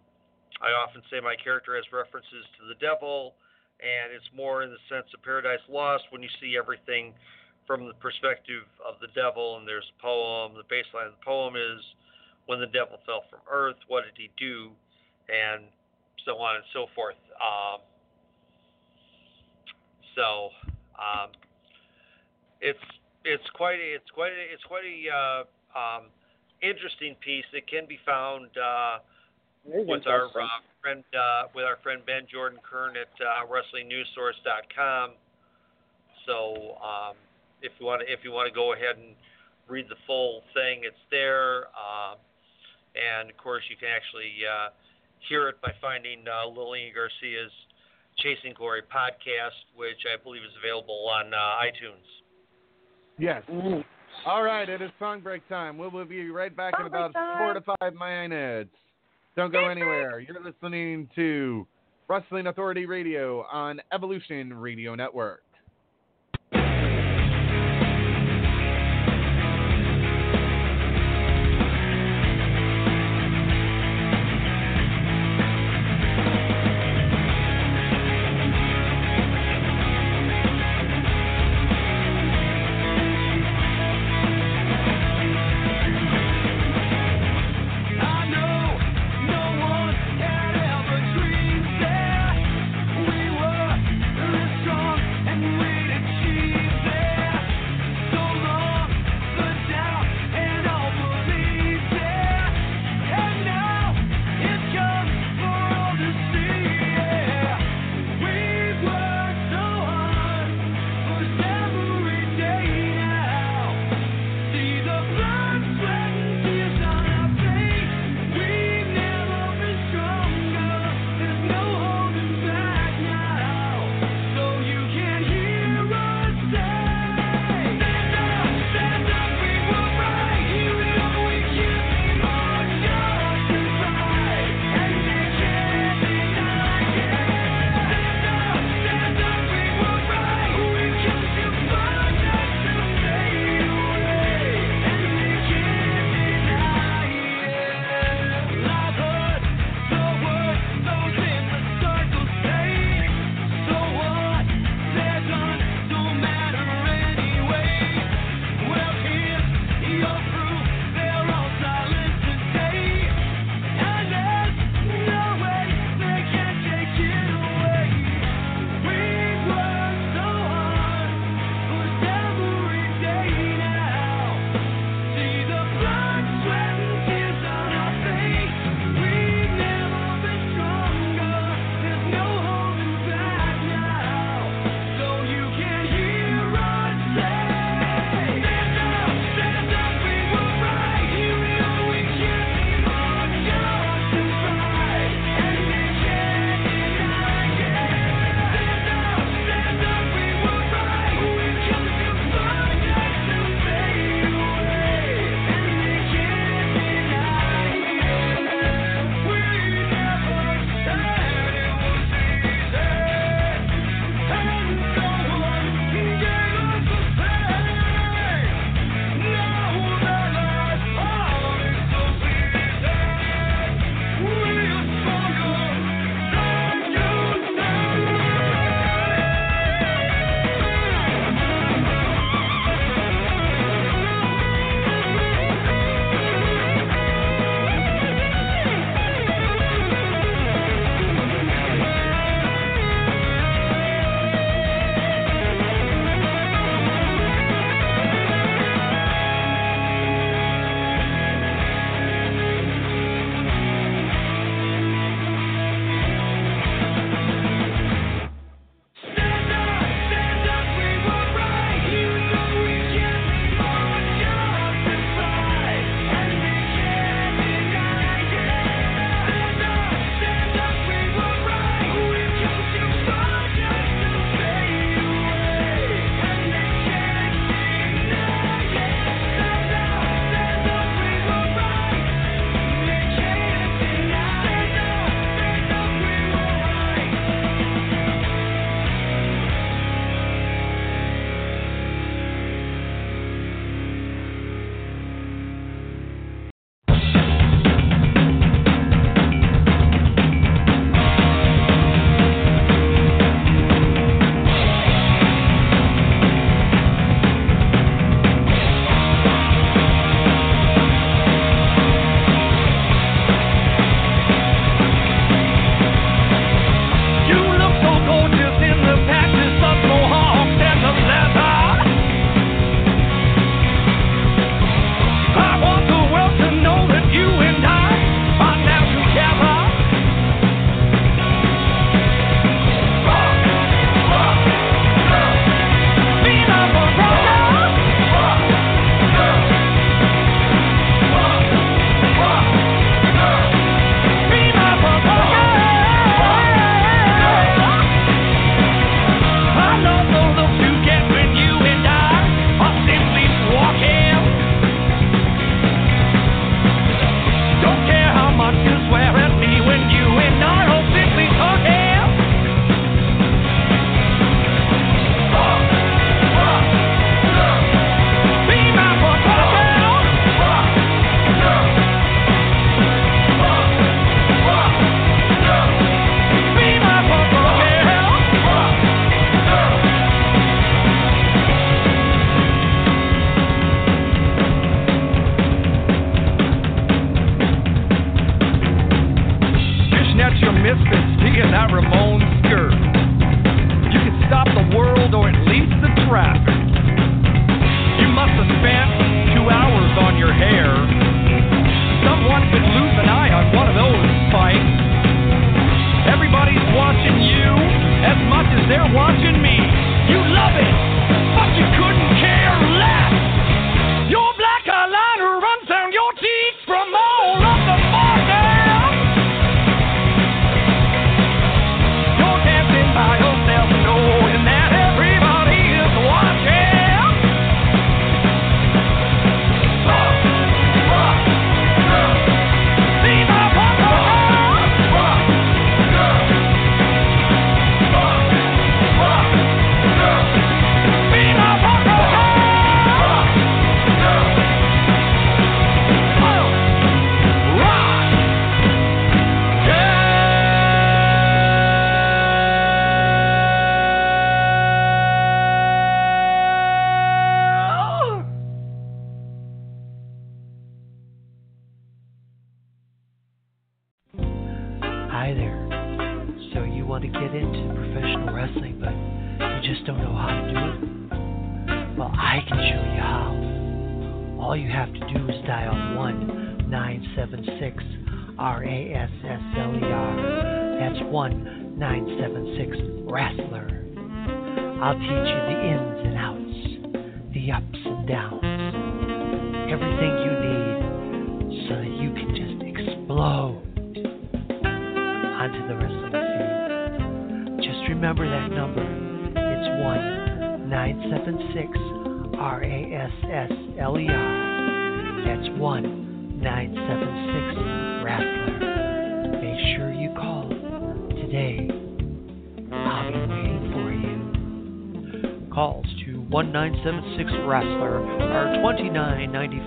I 0.61 0.75
often 0.75 1.01
say 1.09 1.23
my 1.23 1.35
character 1.39 1.75
has 1.75 1.87
references 1.91 2.45
to 2.59 2.67
the 2.67 2.75
devil, 2.77 3.33
and 3.79 4.13
it's 4.13 4.27
more 4.35 4.61
in 4.61 4.69
the 4.69 4.83
sense 4.91 5.07
of 5.15 5.23
Paradise 5.23 5.63
Lost 5.67 6.03
when 6.11 6.21
you 6.21 6.29
see 6.39 6.55
everything 6.59 7.15
from 7.65 7.87
the 7.87 7.95
perspective 7.97 8.67
of 8.83 8.99
the 8.99 9.07
devil, 9.15 9.57
and 9.57 9.67
there's 9.67 9.87
a 9.87 9.97
poem. 10.03 10.53
The 10.53 10.67
baseline 10.67 11.07
of 11.07 11.15
the 11.15 11.25
poem 11.25 11.55
is, 11.55 11.81
"When 12.45 12.59
the 12.59 12.67
devil 12.67 12.99
fell 13.07 13.23
from 13.31 13.39
earth, 13.49 13.79
what 13.87 14.03
did 14.03 14.19
he 14.19 14.29
do?" 14.37 14.75
and 15.31 15.63
so 16.25 16.37
on 16.39 16.55
and 16.57 16.65
so 16.73 16.87
forth. 16.95 17.15
Um, 17.39 17.79
so 20.15 20.51
um, 20.99 21.31
it's 22.61 22.79
it's 23.25 23.49
quite 23.55 23.79
a, 23.79 23.95
it's 23.95 24.11
quite 24.11 24.31
a, 24.31 24.43
it's 24.53 24.63
quite 24.63 24.83
a 24.83 24.97
uh, 25.07 25.43
um, 25.77 26.03
interesting 26.63 27.15
piece 27.19 27.45
that 27.53 27.67
can 27.67 27.85
be 27.85 27.99
found 28.05 28.47
uh, 28.57 29.03
It 29.67 29.83
is 29.83 29.87
with 29.87 30.07
our 30.07 30.31
interesting. 30.31 30.47
uh, 30.47 30.81
friend 30.81 31.03
uh, 31.13 31.43
with 31.53 31.65
our 31.65 31.77
friend 31.83 32.01
Ben 32.07 32.23
Jordan 32.31 32.59
Kern 32.63 32.95
at 32.95 33.11
uh, 33.19 33.45
WrestlingNewsSource.com. 33.51 35.11
So 36.25 36.79
um, 36.79 37.15
if 37.61 37.71
you 37.79 37.85
want 37.85 38.01
to 38.01 38.07
if 38.11 38.23
you 38.23 38.31
want 38.31 38.47
to 38.47 38.55
go 38.55 38.73
ahead 38.73 38.95
and 38.97 39.15
read 39.67 39.87
the 39.89 39.99
full 40.07 40.41
thing, 40.53 40.81
it's 40.83 41.03
there. 41.11 41.67
Um, 41.75 42.17
and 42.95 43.29
of 43.29 43.37
course, 43.37 43.63
you 43.69 43.75
can 43.75 43.89
actually 43.89 44.31
uh, 44.47 44.69
hear 45.27 45.49
it 45.49 45.59
by 45.61 45.71
finding 45.81 46.23
uh, 46.27 46.47
Lillian 46.47 46.93
Garcia's 46.93 47.51
Chasing 48.19 48.53
Glory 48.55 48.83
podcast, 48.83 49.57
which 49.75 50.05
I 50.07 50.21
believe 50.21 50.43
is 50.43 50.53
available 50.63 51.09
on 51.09 51.33
uh, 51.33 51.37
iTunes. 51.65 52.07
Yes. 53.17 53.41
Mm. 53.49 53.83
All 54.25 54.43
right, 54.43 54.67
it 54.67 54.81
is 54.81 54.89
song 54.99 55.19
break 55.19 55.47
time. 55.49 55.77
We 55.77 55.87
will 55.87 56.05
be 56.05 56.29
right 56.29 56.55
back 56.55 56.73
in 56.79 56.85
Song 56.85 56.89
break 56.89 57.03
about 57.11 57.37
four 57.37 57.53
to 57.53 57.61
five 57.79 57.93
minutes. 57.93 58.69
Don't 59.35 59.51
go 59.51 59.67
anywhere. 59.67 60.19
You're 60.19 60.43
listening 60.43 61.09
to 61.15 61.67
Wrestling 62.07 62.47
Authority 62.47 62.85
Radio 62.85 63.45
on 63.51 63.81
Evolution 63.91 64.53
Radio 64.53 64.95
Network. 64.95 65.43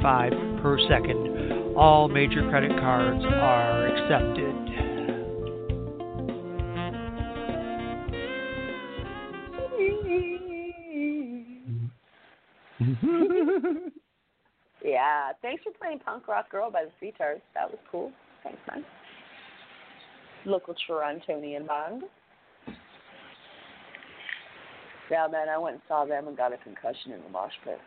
$29.95 0.06 0.62
per 0.62 0.78
second. 0.88 1.76
All 1.76 2.08
major 2.08 2.48
credit 2.48 2.70
cards 2.78 3.24
are 3.24 3.86
accepted. 3.88 4.54
yeah, 14.84 15.32
thanks 15.42 15.62
for 15.64 15.72
playing 15.80 15.98
Punk 16.00 16.28
Rock 16.28 16.50
Girl 16.50 16.70
by 16.70 16.84
the 16.84 16.90
Streetards. 17.04 17.40
That 17.54 17.70
was 17.70 17.78
cool. 17.90 18.12
Thanks, 18.42 18.60
man. 18.68 18.84
Local 20.44 20.74
Torontonian 20.88 21.66
band. 21.66 22.04
Yeah, 25.10 25.26
man, 25.30 25.48
I 25.48 25.58
went 25.58 25.74
and 25.74 25.82
saw 25.88 26.04
them 26.04 26.28
and 26.28 26.36
got 26.36 26.52
a 26.52 26.58
concussion 26.58 27.12
in 27.12 27.22
the 27.22 27.28
mosh 27.28 27.52
pit. 27.64 27.80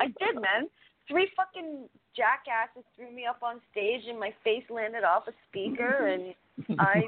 I 0.00 0.06
did, 0.06 0.34
man. 0.36 0.68
Three 1.08 1.28
fucking 1.36 1.88
jackasses 2.14 2.84
threw 2.94 3.10
me 3.14 3.24
up 3.24 3.42
on 3.42 3.60
stage 3.72 4.02
and 4.08 4.20
my 4.20 4.34
face 4.44 4.64
landed 4.68 5.04
off 5.04 5.24
a 5.26 5.32
speaker 5.48 6.08
and 6.08 6.34
I 6.78 7.00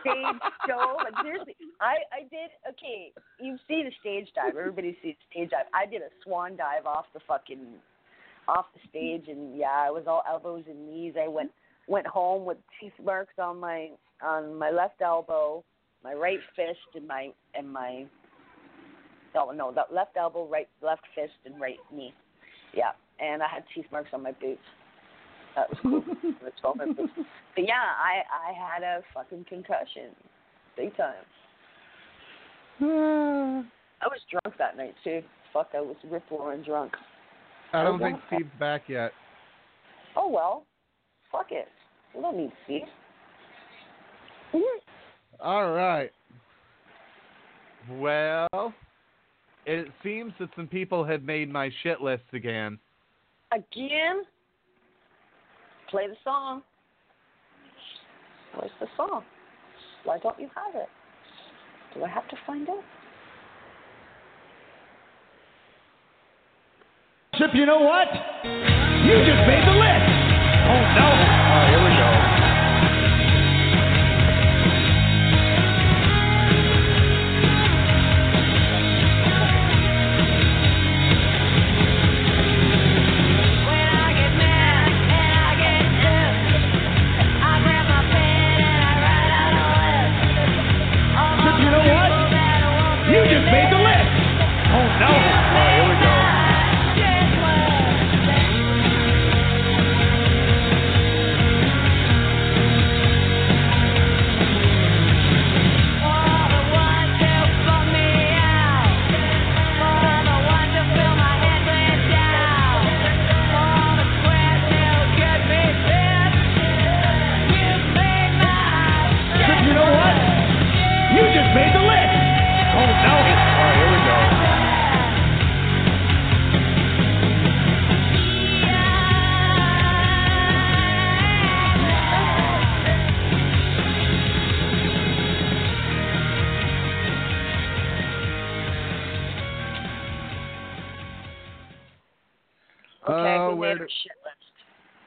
stage 0.00 0.40
dove. 0.68 0.98
Like 1.04 1.14
seriously, 1.22 1.56
I 1.80 1.96
I 2.12 2.20
did 2.30 2.50
okay. 2.68 3.12
You 3.40 3.56
see 3.66 3.82
the 3.82 3.90
stage 4.00 4.28
dive. 4.34 4.56
Everybody 4.56 4.96
sees 5.02 5.16
stage 5.30 5.50
dive. 5.50 5.66
I 5.74 5.86
did 5.86 6.02
a 6.02 6.10
swan 6.22 6.56
dive 6.56 6.86
off 6.86 7.06
the 7.14 7.20
fucking 7.26 7.66
off 8.48 8.66
the 8.74 8.80
stage 8.88 9.28
and 9.28 9.56
yeah, 9.56 9.74
I 9.74 9.90
was 9.90 10.04
all 10.06 10.22
elbows 10.28 10.64
and 10.68 10.86
knees. 10.86 11.14
I 11.20 11.28
went 11.28 11.50
went 11.88 12.06
home 12.06 12.44
with 12.44 12.58
teeth 12.80 12.92
marks 13.02 13.34
on 13.38 13.58
my 13.58 13.90
on 14.22 14.56
my 14.56 14.70
left 14.70 15.00
elbow, 15.02 15.64
my 16.04 16.14
right 16.14 16.40
fist, 16.54 16.78
and 16.94 17.06
my 17.06 17.30
and 17.54 17.72
my 17.72 18.06
no 19.36 19.50
no 19.50 19.72
the 19.72 19.94
left 19.94 20.16
elbow, 20.16 20.46
right 20.48 20.68
left 20.82 21.02
fist, 21.14 21.34
and 21.44 21.60
right 21.60 21.78
knee. 21.92 22.14
Yeah, 22.74 22.92
and 23.20 23.42
I 23.42 23.46
had 23.48 23.64
teeth 23.74 23.86
marks 23.92 24.10
on 24.12 24.22
my 24.22 24.32
boots. 24.32 24.60
That 25.54 25.70
was 25.70 25.78
cool. 25.82 26.04
The 26.42 26.50
12 26.60 26.76
my 26.76 26.86
boots. 26.86 27.12
But 27.54 27.64
yeah, 27.64 27.74
I 27.74 28.22
I 28.32 28.52
had 28.52 28.82
a 28.82 29.02
fucking 29.14 29.46
concussion, 29.48 30.10
big 30.76 30.96
time. 30.96 31.14
I 34.02 34.08
was 34.08 34.20
drunk 34.30 34.56
that 34.58 34.76
night 34.76 34.94
too. 35.04 35.22
Fuck, 35.52 35.70
I 35.74 35.80
was 35.80 35.96
rip 36.10 36.24
roaring 36.30 36.62
drunk. 36.62 36.92
I 37.72 37.82
don't 37.82 37.98
think 37.98 38.18
Steve's 38.28 38.50
back 38.58 38.82
yet. 38.88 39.12
Oh 40.16 40.28
well, 40.28 40.64
fuck 41.30 41.46
it. 41.50 41.68
We 42.14 42.22
don't 42.22 42.36
need 42.36 42.52
Steve. 42.64 42.82
Mm-hmm. 44.54 45.40
All 45.40 45.72
right. 45.72 46.10
Well, 47.98 48.74
it 49.66 49.88
seems 50.02 50.32
that 50.38 50.48
some 50.54 50.68
people 50.68 51.04
have 51.04 51.22
made 51.22 51.52
my 51.52 51.70
shit 51.82 52.00
list 52.00 52.22
again. 52.32 52.78
Again? 53.52 54.22
Play 55.90 56.06
the 56.06 56.16
song. 56.24 56.62
Where's 58.54 58.70
the 58.80 58.86
song? 58.96 59.22
Why 60.04 60.18
don't 60.18 60.38
you 60.38 60.48
have 60.54 60.74
it? 60.80 60.88
Do 61.94 62.04
I 62.04 62.08
have 62.08 62.28
to 62.28 62.36
find 62.46 62.68
it? 62.68 62.84
Chip, 67.34 67.50
you 67.54 67.66
know 67.66 67.80
what? 67.80 68.08
You 68.44 69.18
just 69.18 69.42
made 69.46 69.64
the 69.66 69.75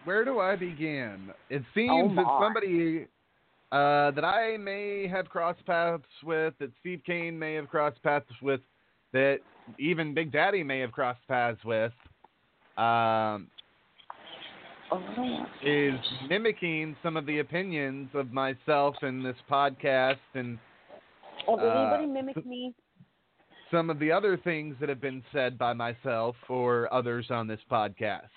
Where 0.10 0.26
do 0.26 0.40
I 0.40 0.56
begin? 0.56 1.30
It 1.52 1.62
Oh, 1.62 1.72
seems 1.76 2.16
that 2.16 2.26
somebody 2.42 3.06
uh, 3.72 4.10
that 4.10 4.26
I 4.26 4.58
may 4.58 5.08
have 5.08 5.30
crossed 5.30 5.64
paths 5.68 6.02
with, 6.24 6.56
that 6.58 6.72
Steve 6.80 7.02
Kane 7.06 7.38
may 7.38 7.54
have 7.54 7.70
crossed 7.70 8.02
paths 8.02 8.26
with, 8.42 8.60
that 9.14 9.38
even 9.78 10.16
Big 10.16 10.32
Daddy 10.32 10.64
may 10.64 10.80
have 10.80 10.92
crossed 10.92 11.22
paths 11.28 11.64
with, 11.64 11.92
um, 12.76 13.52
Oh, 14.92 15.46
is 15.64 16.00
mimicking 16.28 16.96
some 17.04 17.16
of 17.16 17.28
the 17.28 17.38
opinions 17.38 18.10
of 18.16 18.32
myself 18.32 18.96
in 19.04 19.22
this 19.22 19.38
podcast 19.48 20.16
and 20.34 20.58
oh 21.48 21.56
did 21.56 21.68
Uh, 21.68 21.82
anybody 21.82 22.08
mimic 22.08 22.44
me? 22.48 22.74
some 23.70 23.92
of 23.92 24.00
the 24.00 24.12
other 24.12 24.38
things 24.38 24.76
that 24.80 24.90
have 24.90 25.02
been 25.02 25.24
said 25.32 25.60
by 25.60 25.74
myself 25.74 26.36
or 26.48 26.92
others 26.92 27.30
on 27.30 27.46
this 27.46 27.60
podcast. 27.70 28.30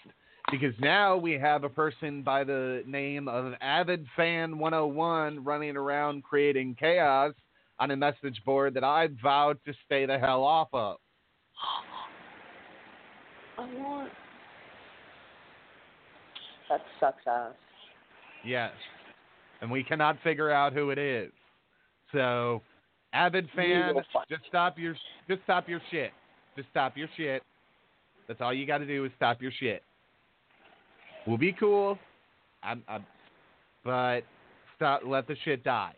Because 0.52 0.74
now 0.80 1.16
we 1.16 1.32
have 1.32 1.64
a 1.64 1.68
person 1.70 2.22
by 2.22 2.44
the 2.44 2.82
name 2.86 3.26
of 3.26 3.54
Avid 3.62 4.06
Fan 4.14 4.58
101 4.58 5.42
running 5.42 5.78
around 5.78 6.22
creating 6.24 6.76
chaos 6.78 7.32
on 7.80 7.90
a 7.90 7.96
message 7.96 8.38
board 8.44 8.74
that 8.74 8.84
I 8.84 9.08
vowed 9.22 9.58
to 9.64 9.72
stay 9.86 10.04
the 10.04 10.18
hell 10.18 10.44
off 10.44 10.68
of. 10.74 10.98
I 13.56 13.62
want. 13.62 14.12
That 16.68 16.82
sucks 17.00 17.26
ass. 17.26 17.52
Yes. 18.44 18.72
And 19.62 19.70
we 19.70 19.82
cannot 19.82 20.18
figure 20.22 20.50
out 20.50 20.74
who 20.74 20.90
it 20.90 20.98
is. 20.98 21.32
So, 22.12 22.60
Avid 23.14 23.48
Fan, 23.56 23.94
just 24.28 24.42
stop 24.48 24.78
your 24.78 24.94
just 25.28 25.42
stop 25.44 25.66
your 25.66 25.80
shit. 25.90 26.10
Just 26.56 26.68
stop 26.70 26.94
your 26.98 27.08
shit. 27.16 27.42
That's 28.28 28.42
all 28.42 28.52
you 28.52 28.66
got 28.66 28.78
to 28.78 28.86
do 28.86 29.06
is 29.06 29.12
stop 29.16 29.40
your 29.40 29.52
shit. 29.58 29.82
We'll 31.26 31.38
be 31.38 31.52
cool. 31.52 31.98
I'm, 32.62 32.82
I'm 32.88 33.04
but 33.84 34.20
stop. 34.76 35.02
Let 35.04 35.26
the 35.26 35.36
shit 35.44 35.64
die. 35.64 35.94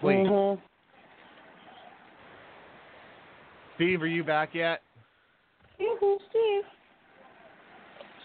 Please. 0.00 0.26
Mhm. 0.26 0.60
Steve, 3.76 4.02
are 4.02 4.06
you 4.06 4.24
back 4.24 4.54
yet? 4.54 4.82
Mhm, 5.80 6.18
Steve. 6.28 6.64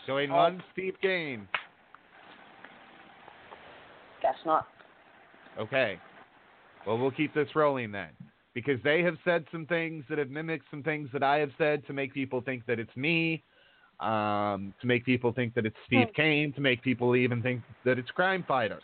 Going 0.06 0.32
Uh, 0.32 0.36
one, 0.36 0.64
Steve 0.72 0.95
Kane. 1.02 1.48
Guess 4.22 4.36
not. 4.45 4.68
Okay. 5.57 5.99
Well, 6.86 6.98
we'll 6.98 7.11
keep 7.11 7.34
this 7.34 7.53
rolling 7.56 7.91
then. 7.91 8.10
Because 8.53 8.82
they 8.84 9.03
have 9.03 9.18
said 9.24 9.45
some 9.52 9.65
things 9.65 10.06
that 10.10 10.18
have 10.18 10.30
mimicked 10.30 10.65
some 10.72 10.82
things 10.82 11.10
that 11.11 11.22
I 11.22 11.38
have 11.38 11.52
said 11.57 11.86
to 11.88 11.94
make 11.94 12.14
people 12.14 12.41
think 12.41 12.65
that 12.65 12.80
it's 12.80 12.95
me, 12.95 13.44
um, 13.99 14.74
to 14.82 14.88
make 14.88 15.06
people 15.06 15.32
think 15.34 15.53
that 15.56 15.65
it's 15.65 15.76
Steve 15.86 16.07
Hmm. 16.10 16.22
Kane, 16.22 16.53
to 16.53 16.61
make 16.61 16.82
people 16.84 17.15
even 17.15 17.41
think 17.41 17.61
that 17.84 17.98
it's 17.98 18.11
Crime 18.11 18.44
Fighter. 18.48 18.80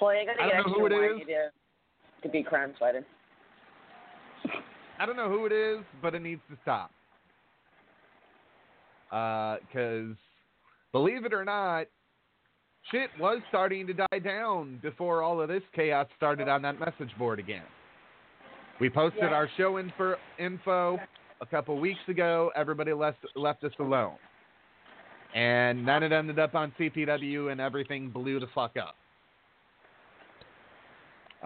Well, 0.00 0.14
you 0.14 0.26
gotta 0.26 0.40
I 0.42 0.48
get 0.48 0.56
don't 0.62 0.78
know 0.78 0.84
extra 0.86 1.08
who 1.08 1.14
it 1.14 1.20
is. 1.22 1.26
to, 1.26 2.28
to 2.28 2.32
be 2.32 2.42
crime 2.44 2.72
fighter. 2.78 3.04
I 5.00 5.06
don't 5.06 5.16
know 5.16 5.28
who 5.28 5.44
it 5.46 5.52
is, 5.52 5.80
but 6.00 6.14
it 6.14 6.22
needs 6.22 6.40
to 6.50 6.56
stop. 6.62 6.90
Because, 9.10 10.14
believe 10.92 11.24
it 11.24 11.32
or 11.32 11.44
not, 11.44 11.86
shit 12.92 13.10
was 13.18 13.40
starting 13.48 13.86
to 13.88 13.94
die 13.94 14.18
down 14.22 14.78
before 14.82 15.22
all 15.22 15.40
of 15.40 15.48
this 15.48 15.62
chaos 15.74 16.06
started 16.16 16.48
on 16.48 16.62
that 16.62 16.78
message 16.78 17.10
board 17.18 17.38
again. 17.40 17.64
We 18.80 18.88
posted 18.90 19.22
Yeah. 19.24 19.34
our 19.34 19.48
show 19.56 19.78
info, 19.80 20.16
info 20.38 21.00
a 21.40 21.46
couple 21.46 21.78
weeks 21.78 22.00
ago. 22.08 22.50
Everybody 22.56 22.92
left 22.92 23.18
left 23.34 23.64
us 23.64 23.72
alone, 23.78 24.16
and 25.34 25.86
then 25.86 26.02
it 26.02 26.12
ended 26.12 26.38
up 26.38 26.54
on 26.54 26.72
CPW, 26.78 27.52
and 27.52 27.60
everything 27.60 28.10
blew 28.10 28.40
the 28.40 28.48
fuck 28.54 28.76
up. 28.76 28.96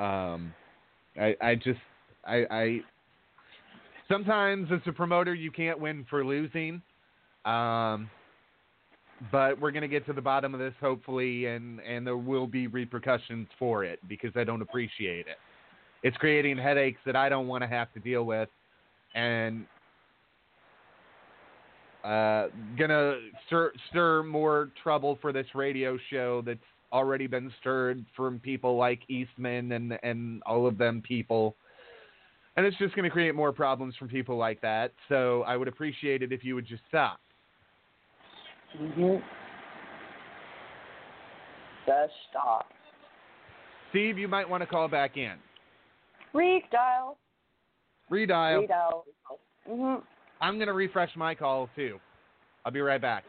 Um, 0.03 0.55
I 1.21 1.37
I 1.41 1.55
just 1.55 1.81
I 2.25 2.47
I 2.51 2.81
sometimes 4.09 4.69
as 4.73 4.81
a 4.87 4.93
promoter 4.93 5.35
you 5.35 5.51
can't 5.51 5.79
win 5.79 6.07
for 6.09 6.25
losing. 6.25 6.83
Um, 7.45 8.09
but 9.31 9.61
we're 9.61 9.71
going 9.71 9.83
to 9.83 9.89
get 9.89 10.07
to 10.07 10.13
the 10.13 10.23
bottom 10.23 10.55
of 10.55 10.61
this 10.61 10.75
hopefully 10.81 11.47
and 11.47 11.81
and 11.81 12.07
there 12.07 12.17
will 12.17 12.47
be 12.47 12.67
repercussions 12.67 13.47
for 13.59 13.85
it 13.85 14.01
because 14.09 14.33
I 14.35 14.45
don't 14.45 14.63
appreciate 14.63 15.27
it. 15.27 15.37
It's 16.03 16.17
creating 16.17 16.59
headaches 16.59 16.99
that 17.07 17.15
I 17.15 17.29
don't 17.29 17.47
want 17.47 17.63
to 17.63 17.69
have 17.69 17.93
to 17.93 18.01
deal 18.01 18.25
with 18.25 18.49
and 19.15 19.67
uh 22.05 22.49
gonna 22.79 23.17
stir, 23.47 23.73
stir 23.91 24.23
more 24.23 24.71
trouble 24.83 25.19
for 25.21 25.33
this 25.33 25.47
radio 25.55 25.99
show 26.11 26.43
that's 26.45 26.61
already 26.93 27.27
been 27.27 27.51
stirred 27.61 28.05
from 28.17 28.39
people 28.39 28.77
like 28.77 29.01
Eastman 29.09 29.73
and 29.73 29.99
and 30.03 30.43
all 30.45 30.67
of 30.67 30.79
them 30.79 31.03
people 31.07 31.57
and 32.57 32.67
it's 32.67 32.77
just 32.77 32.95
going 32.95 33.05
to 33.05 33.11
create 33.11 33.35
more 33.35 33.53
problems 33.53 33.97
from 33.97 34.09
people 34.09 34.37
like 34.37 34.61
that. 34.61 34.93
So 35.09 35.43
I 35.43 35.57
would 35.57 35.69
appreciate 35.69 36.23
it 36.23 36.33
if 36.33 36.45
you 36.45 36.55
would 36.55 36.67
just 36.67 36.83
stop. 36.89 37.21
Mhm. 38.77 39.23
Just 41.87 42.15
stop. 42.31 42.71
Steve, 43.91 44.19
you 44.19 44.29
might 44.29 44.49
want 44.49 44.63
to 44.63 44.67
call 44.67 44.89
back 44.89 45.17
in. 45.17 45.39
Redial. 46.35 47.17
Redial. 48.11 48.67
Redial. 48.69 49.05
Mhm. 49.69 50.03
I'm 50.43 50.57
going 50.57 50.67
to 50.67 50.75
refresh 50.75 51.11
my 51.17 51.37
call 51.37 51.71
too. 51.77 52.01
I'll 52.65 52.73
be 52.73 52.81
right 52.81 53.01
back. 53.01 53.25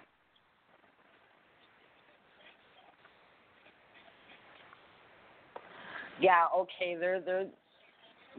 Yeah. 6.20 6.46
Okay. 6.56 6.98
They're 7.00 7.22
they're 7.22 7.46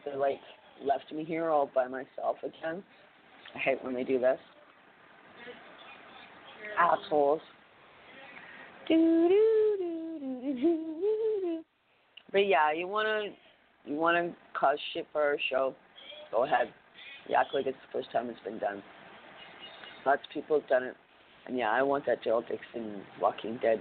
they're 0.05 0.17
like 0.17 0.41
left 0.83 1.13
me 1.13 1.25
here 1.25 1.51
all 1.51 1.71
by 1.73 1.87
myself 1.87 2.37
again. 2.43 2.83
I 3.55 3.59
hate 3.59 3.85
when 3.85 3.95
they 3.95 4.03
do 4.03 4.19
this. 4.19 4.39
Assholes. 6.79 7.41
Do 8.89 8.97
do 8.97 9.77
do 9.79 10.19
do 10.21 10.55
do 10.55 10.61
do. 10.61 11.65
But 12.33 12.47
yeah, 12.47 12.73
you 12.73 12.89
wanna 12.89 13.27
you 13.85 13.95
wanna 13.95 14.33
cause 14.59 14.79
shit 14.93 15.07
for 15.13 15.23
our 15.23 15.37
show? 15.49 15.75
Go 16.33 16.45
ahead. 16.45 16.73
You 17.29 17.37
act 17.37 17.55
like 17.55 17.67
it's 17.67 17.77
the 17.87 17.99
first 17.99 18.13
time 18.13 18.29
it's 18.29 18.41
been 18.41 18.59
done. 18.59 18.83
Lots 20.05 20.21
of 20.25 20.31
people 20.33 20.61
have 20.61 20.69
done 20.69 20.83
it. 20.83 20.97
And 21.47 21.57
yeah, 21.59 21.71
I 21.71 21.83
want 21.83 22.07
that 22.07 22.23
Daryl 22.23 22.47
Dixon 22.47 23.03
Walking 23.21 23.59
Dead 23.61 23.81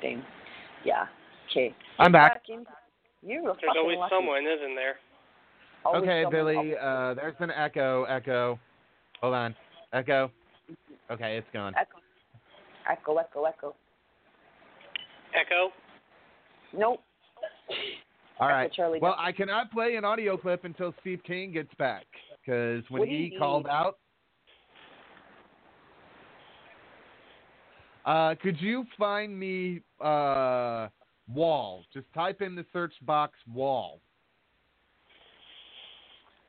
thing. 0.00 0.22
Yeah. 0.84 1.06
Okay. 1.50 1.74
I'm 1.98 2.12
back. 2.12 2.42
You're 3.22 3.40
a 3.40 3.44
There's 3.44 3.56
fucking 3.56 3.72
always 3.76 3.98
lucky. 3.98 4.14
someone, 4.14 4.44
isn't 4.44 4.74
there? 4.74 4.96
Always 5.84 6.02
okay, 6.02 6.22
someone, 6.24 6.32
Billy, 6.32 6.56
always 6.56 6.74
uh, 6.80 7.14
there's 7.14 7.34
an 7.40 7.50
echo. 7.50 8.04
Echo. 8.04 8.58
Hold 9.20 9.34
on. 9.34 9.54
Echo. 9.92 10.30
Okay, 11.10 11.36
it's 11.36 11.46
gone. 11.52 11.74
Echo. 11.78 11.98
Echo, 12.90 13.16
echo, 13.16 13.44
echo. 13.44 13.74
Echo. 15.34 15.70
Nope. 16.76 17.00
All 18.38 18.48
right. 18.48 18.72
Charlie 18.72 18.98
Well. 19.00 19.16
I 19.18 19.32
cannot 19.32 19.72
play 19.72 19.96
an 19.96 20.04
audio 20.04 20.36
clip 20.36 20.64
until 20.64 20.94
Steve 21.00 21.20
King 21.26 21.52
gets 21.52 21.72
back 21.78 22.06
because 22.44 22.84
when 22.90 23.08
he 23.08 23.34
called 23.38 23.66
out. 23.66 23.98
Uh, 28.04 28.34
could 28.40 28.60
you 28.60 28.84
find 28.96 29.36
me 29.36 29.80
uh, 30.00 30.88
wall? 31.32 31.84
Just 31.92 32.06
type 32.14 32.40
in 32.40 32.54
the 32.54 32.64
search 32.72 32.92
box 33.02 33.36
wall. 33.52 34.00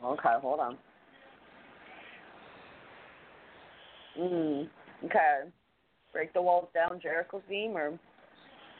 Okay, 0.03 0.34
hold 0.39 0.59
on. 0.59 0.77
Mm. 4.19 4.69
Okay. 5.05 5.49
Break 6.14 6.34
the 6.34 6.41
walls 6.41 6.68
down, 6.73 6.99
Jericho's 7.01 7.41
beam, 7.49 7.76
or 7.76 7.97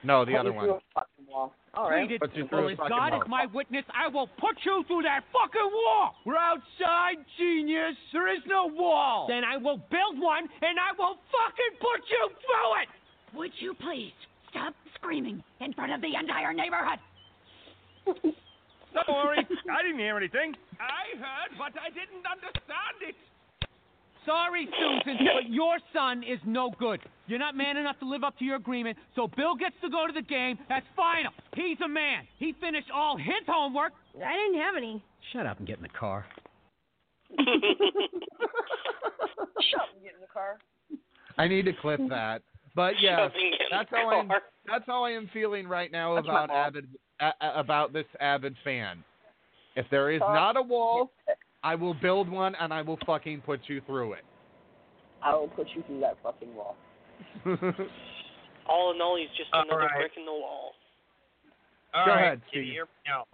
No, 0.04 0.26
the 0.26 0.36
other 0.38 0.54
one. 0.54 0.70
a 0.70 0.80
fucking 0.94 1.26
wall. 1.28 1.54
All 1.74 1.90
right. 1.90 2.02
Read 2.02 2.12
it. 2.14 2.22
Put 2.22 2.36
you 2.36 2.48
through 2.48 2.58
Well, 2.60 2.68
a 2.70 2.72
if 2.72 2.78
fucking 2.78 2.96
God 2.98 3.12
wall. 3.14 3.22
is 3.22 3.28
my 3.28 3.46
witness, 3.54 3.86
I 3.94 4.08
will 4.08 4.28
put 4.40 4.58
you 4.66 4.84
through 4.88 5.04
that 5.04 5.22
fucking 5.34 5.70
wall. 5.72 6.16
We're 6.26 6.38
outside, 6.38 7.18
genius. 7.38 7.96
There 8.14 8.32
is 8.34 8.42
no 8.48 8.68
wall. 8.68 9.26
Then 9.28 9.44
I 9.44 9.58
will 9.58 9.78
build 9.78 10.18
one, 10.20 10.44
and 10.62 10.78
I 10.80 10.94
will 10.98 11.18
fucking 11.30 11.74
put 11.82 12.02
you 12.10 12.24
through 12.42 12.72
it. 12.82 12.90
Would 13.38 13.52
you 13.60 13.74
please 13.76 14.14
stop 14.50 14.74
screaming 14.96 15.44
in 15.62 15.74
front 15.74 15.92
of 15.94 16.02
the 16.02 16.14
entire 16.20 16.54
neighborhood? 16.54 17.00
Don't 18.94 19.10
worry, 19.10 19.46
I 19.70 19.82
didn't 19.84 20.00
hear 20.00 20.18
anything. 20.18 20.56
I 20.80 21.14
heard, 21.20 21.52
but 21.60 21.74
I 21.78 21.90
didn't 21.90 22.24
understand 22.26 22.98
it. 23.06 23.16
Sorry, 24.28 24.68
Susan, 24.78 25.18
but 25.34 25.50
your 25.50 25.78
son 25.94 26.22
is 26.22 26.38
no 26.46 26.70
good. 26.78 27.00
You're 27.28 27.40
not 27.40 27.56
man 27.56 27.78
enough 27.78 27.98
to 28.00 28.06
live 28.10 28.26
up 28.26 28.38
to 28.40 28.46
your 28.46 28.58
agreement, 28.58 28.98
so 29.16 29.30
Bill 29.38 29.56
gets 29.56 29.76
to 29.82 29.90
go 29.90 30.06
to 30.06 30.12
the 30.12 30.22
game. 30.22 30.60
That's 30.68 30.86
final. 30.98 31.32
He's 31.56 31.78
a 31.84 31.88
man. 31.88 32.28
He 32.38 32.54
finished 32.60 32.90
all 32.94 33.16
his 33.18 33.46
homework. 33.48 33.94
I 34.16 34.34
didn't 34.34 34.60
have 34.62 34.76
any. 34.76 35.02
Shut 35.32 35.46
up 35.46 35.60
and 35.60 35.68
get 35.68 35.78
in 35.78 35.84
the 35.84 35.90
car. 35.90 36.26
Shut 37.38 37.48
up 37.48 37.54
and 39.96 40.04
get 40.04 40.14
in 40.14 40.22
the 40.22 40.28
car. 40.34 40.58
I 41.38 41.48
need 41.48 41.66
to 41.66 41.74
clip 41.82 42.00
that. 42.10 42.42
But 42.76 42.94
yeah, 43.02 43.18
Shut 43.18 43.26
up 43.28 43.34
and 43.36 43.52
get 43.52 43.62
in 43.62 43.68
that's 43.72 43.90
how 43.92 44.10
I'm. 44.10 44.28
That's 44.68 44.84
how 44.86 45.04
I 45.06 45.12
am 45.12 45.30
feeling 45.34 45.68
right 45.68 45.92
now 45.92 46.16
That's 46.16 46.28
about 46.28 46.50
avid 46.50 46.88
a, 47.22 47.32
a- 47.40 47.60
about 47.60 47.94
this 47.94 48.06
avid 48.20 48.56
fan. 48.64 49.04
If 49.78 49.86
there 49.90 50.12
is 50.12 50.20
not 50.20 50.58
a 50.58 50.62
wall, 50.62 51.12
I 51.68 51.76
will 51.76 51.94
build 51.94 52.30
one 52.30 52.56
and 52.56 52.74
I 52.74 52.82
will 52.82 52.98
fucking 53.06 53.42
put 53.42 53.60
you 53.68 53.82
through 53.86 54.14
it. 54.14 54.24
I 55.22 55.36
will 55.36 55.50
put 55.50 55.68
you 55.76 55.84
through 55.86 56.00
that 56.00 56.16
fucking 56.24 56.56
wall. 56.56 56.78
All 58.70 58.94
in 58.96 59.02
all, 59.02 59.18
he's 59.20 59.28
just 59.36 59.50
All 59.52 59.64
another 59.64 59.82
right. 59.82 60.00
brick 60.00 60.14
in 60.16 60.24
the 60.24 60.32
wall. 60.32 60.72
All 61.94 62.06
Go 62.06 62.12
right, 62.12 62.24
ahead, 62.24 62.42
Can 62.54 62.64
you 62.64 62.72
hear 62.72 62.86
me 62.86 62.92
now? 63.06 63.26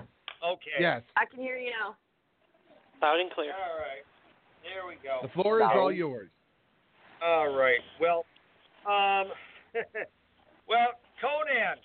Okay. 0.43 0.79
yes, 0.79 1.03
I 1.15 1.25
can 1.25 1.43
hear 1.43 1.57
you 1.57 1.69
now. 1.79 1.95
Loud 3.03 3.19
and 3.19 3.29
clear. 3.31 3.51
All 3.51 3.77
right. 3.77 4.01
There 4.63 4.87
we 4.87 4.95
go. 5.03 5.27
the 5.27 5.41
floor 5.41 5.59
is 5.61 5.67
all 5.71 5.91
yours. 5.91 6.29
All 7.23 7.55
right. 7.55 7.81
Well, 8.01 8.25
um, 8.87 9.31
well, 10.67 10.89
Konnan 11.21 11.75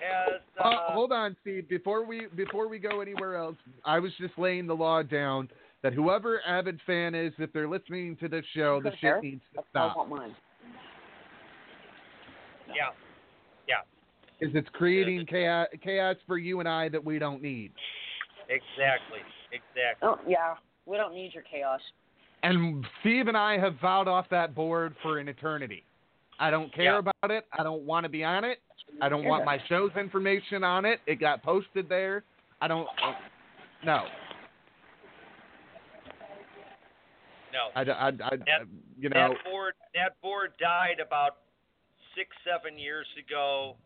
has. 0.00 0.40
Uh, 0.58 0.68
Uh, 0.68 0.92
hold 0.92 1.12
on, 1.12 1.36
Steve. 1.42 1.68
Before 1.68 2.04
we 2.04 2.26
before 2.36 2.68
we 2.68 2.78
go 2.78 3.00
anywhere 3.00 3.36
else, 3.36 3.56
I 3.84 3.98
was 3.98 4.12
just 4.18 4.36
laying 4.38 4.66
the 4.66 4.74
law 4.76 5.02
down 5.02 5.48
that 5.82 5.92
whoever 5.92 6.40
avid 6.46 6.80
fan 6.86 7.14
is, 7.14 7.32
if 7.38 7.52
they're 7.52 7.68
listening 7.68 8.16
to 8.16 8.28
this 8.28 8.44
show, 8.54 8.80
the 8.80 8.94
Sure. 8.96 9.16
shit 9.16 9.24
needs 9.24 9.42
to 9.52 9.56
That's 9.56 9.66
I 9.68 9.70
stop. 9.70 9.96
want 9.96 10.10
mine. 10.10 10.36
yeah. 12.68 12.90
Yeah. 13.68 13.76
Because 14.38 14.54
it's 14.54 14.68
creating 14.72 15.26
chaos, 15.26 15.68
chaos 15.82 16.16
for 16.26 16.38
you 16.38 16.60
and 16.60 16.68
I 16.68 16.88
that 16.90 17.02
we 17.04 17.18
don't 17.18 17.42
need. 17.42 17.72
Exactly. 18.48 19.20
Exactly. 19.52 20.08
Oh 20.08 20.18
yeah, 20.26 20.54
we 20.86 20.96
don't 20.96 21.14
need 21.14 21.32
your 21.34 21.42
chaos. 21.44 21.80
And 22.42 22.84
Steve 23.00 23.28
and 23.28 23.36
I 23.36 23.58
have 23.58 23.74
vowed 23.80 24.08
off 24.08 24.26
that 24.30 24.54
board 24.54 24.94
for 25.02 25.18
an 25.18 25.28
eternity. 25.28 25.84
I 26.38 26.50
don't 26.50 26.72
care 26.72 26.84
Yeah. 26.84 26.98
about 26.98 27.30
it. 27.30 27.46
I 27.58 27.62
don't 27.62 27.82
want 27.82 28.04
to 28.04 28.08
be 28.10 28.22
on 28.24 28.44
it. 28.44 28.60
I 29.00 29.08
don't 29.08 29.24
want 29.24 29.44
my 29.44 29.58
show's 29.68 29.90
information 29.96 30.62
on 30.64 30.84
it. 30.84 31.00
It 31.06 31.16
got 31.16 31.42
posted 31.42 31.88
there. 31.88 32.24
I 32.60 32.68
don't. 32.68 32.86
uh, 33.02 33.12
no. 33.84 34.04
No. 37.52 37.68
I, 37.74 37.80
I, 37.82 38.08
I, 38.08 38.10
That- 38.10 38.66
you 38.98 39.08
know. 39.08 39.28
that 39.34 39.44
board 39.50 39.74
that 39.94 40.20
board 40.22 40.52
died 40.60 41.00
about 41.04 41.36
six 42.14 42.30
seven 42.44 42.78
years 42.78 43.06
ago. 43.18 43.76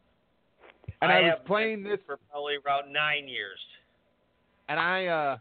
And 1.02 1.10
I 1.10 1.20
was 1.22 1.30
have 1.38 1.46
playing 1.46 1.82
this- 1.82 1.98
for 2.06 2.18
probably 2.30 2.56
about 2.56 2.90
nine 2.90 3.26
years. 3.28 3.58
and 4.68 4.78
I 4.78 5.06
uh 5.06 5.38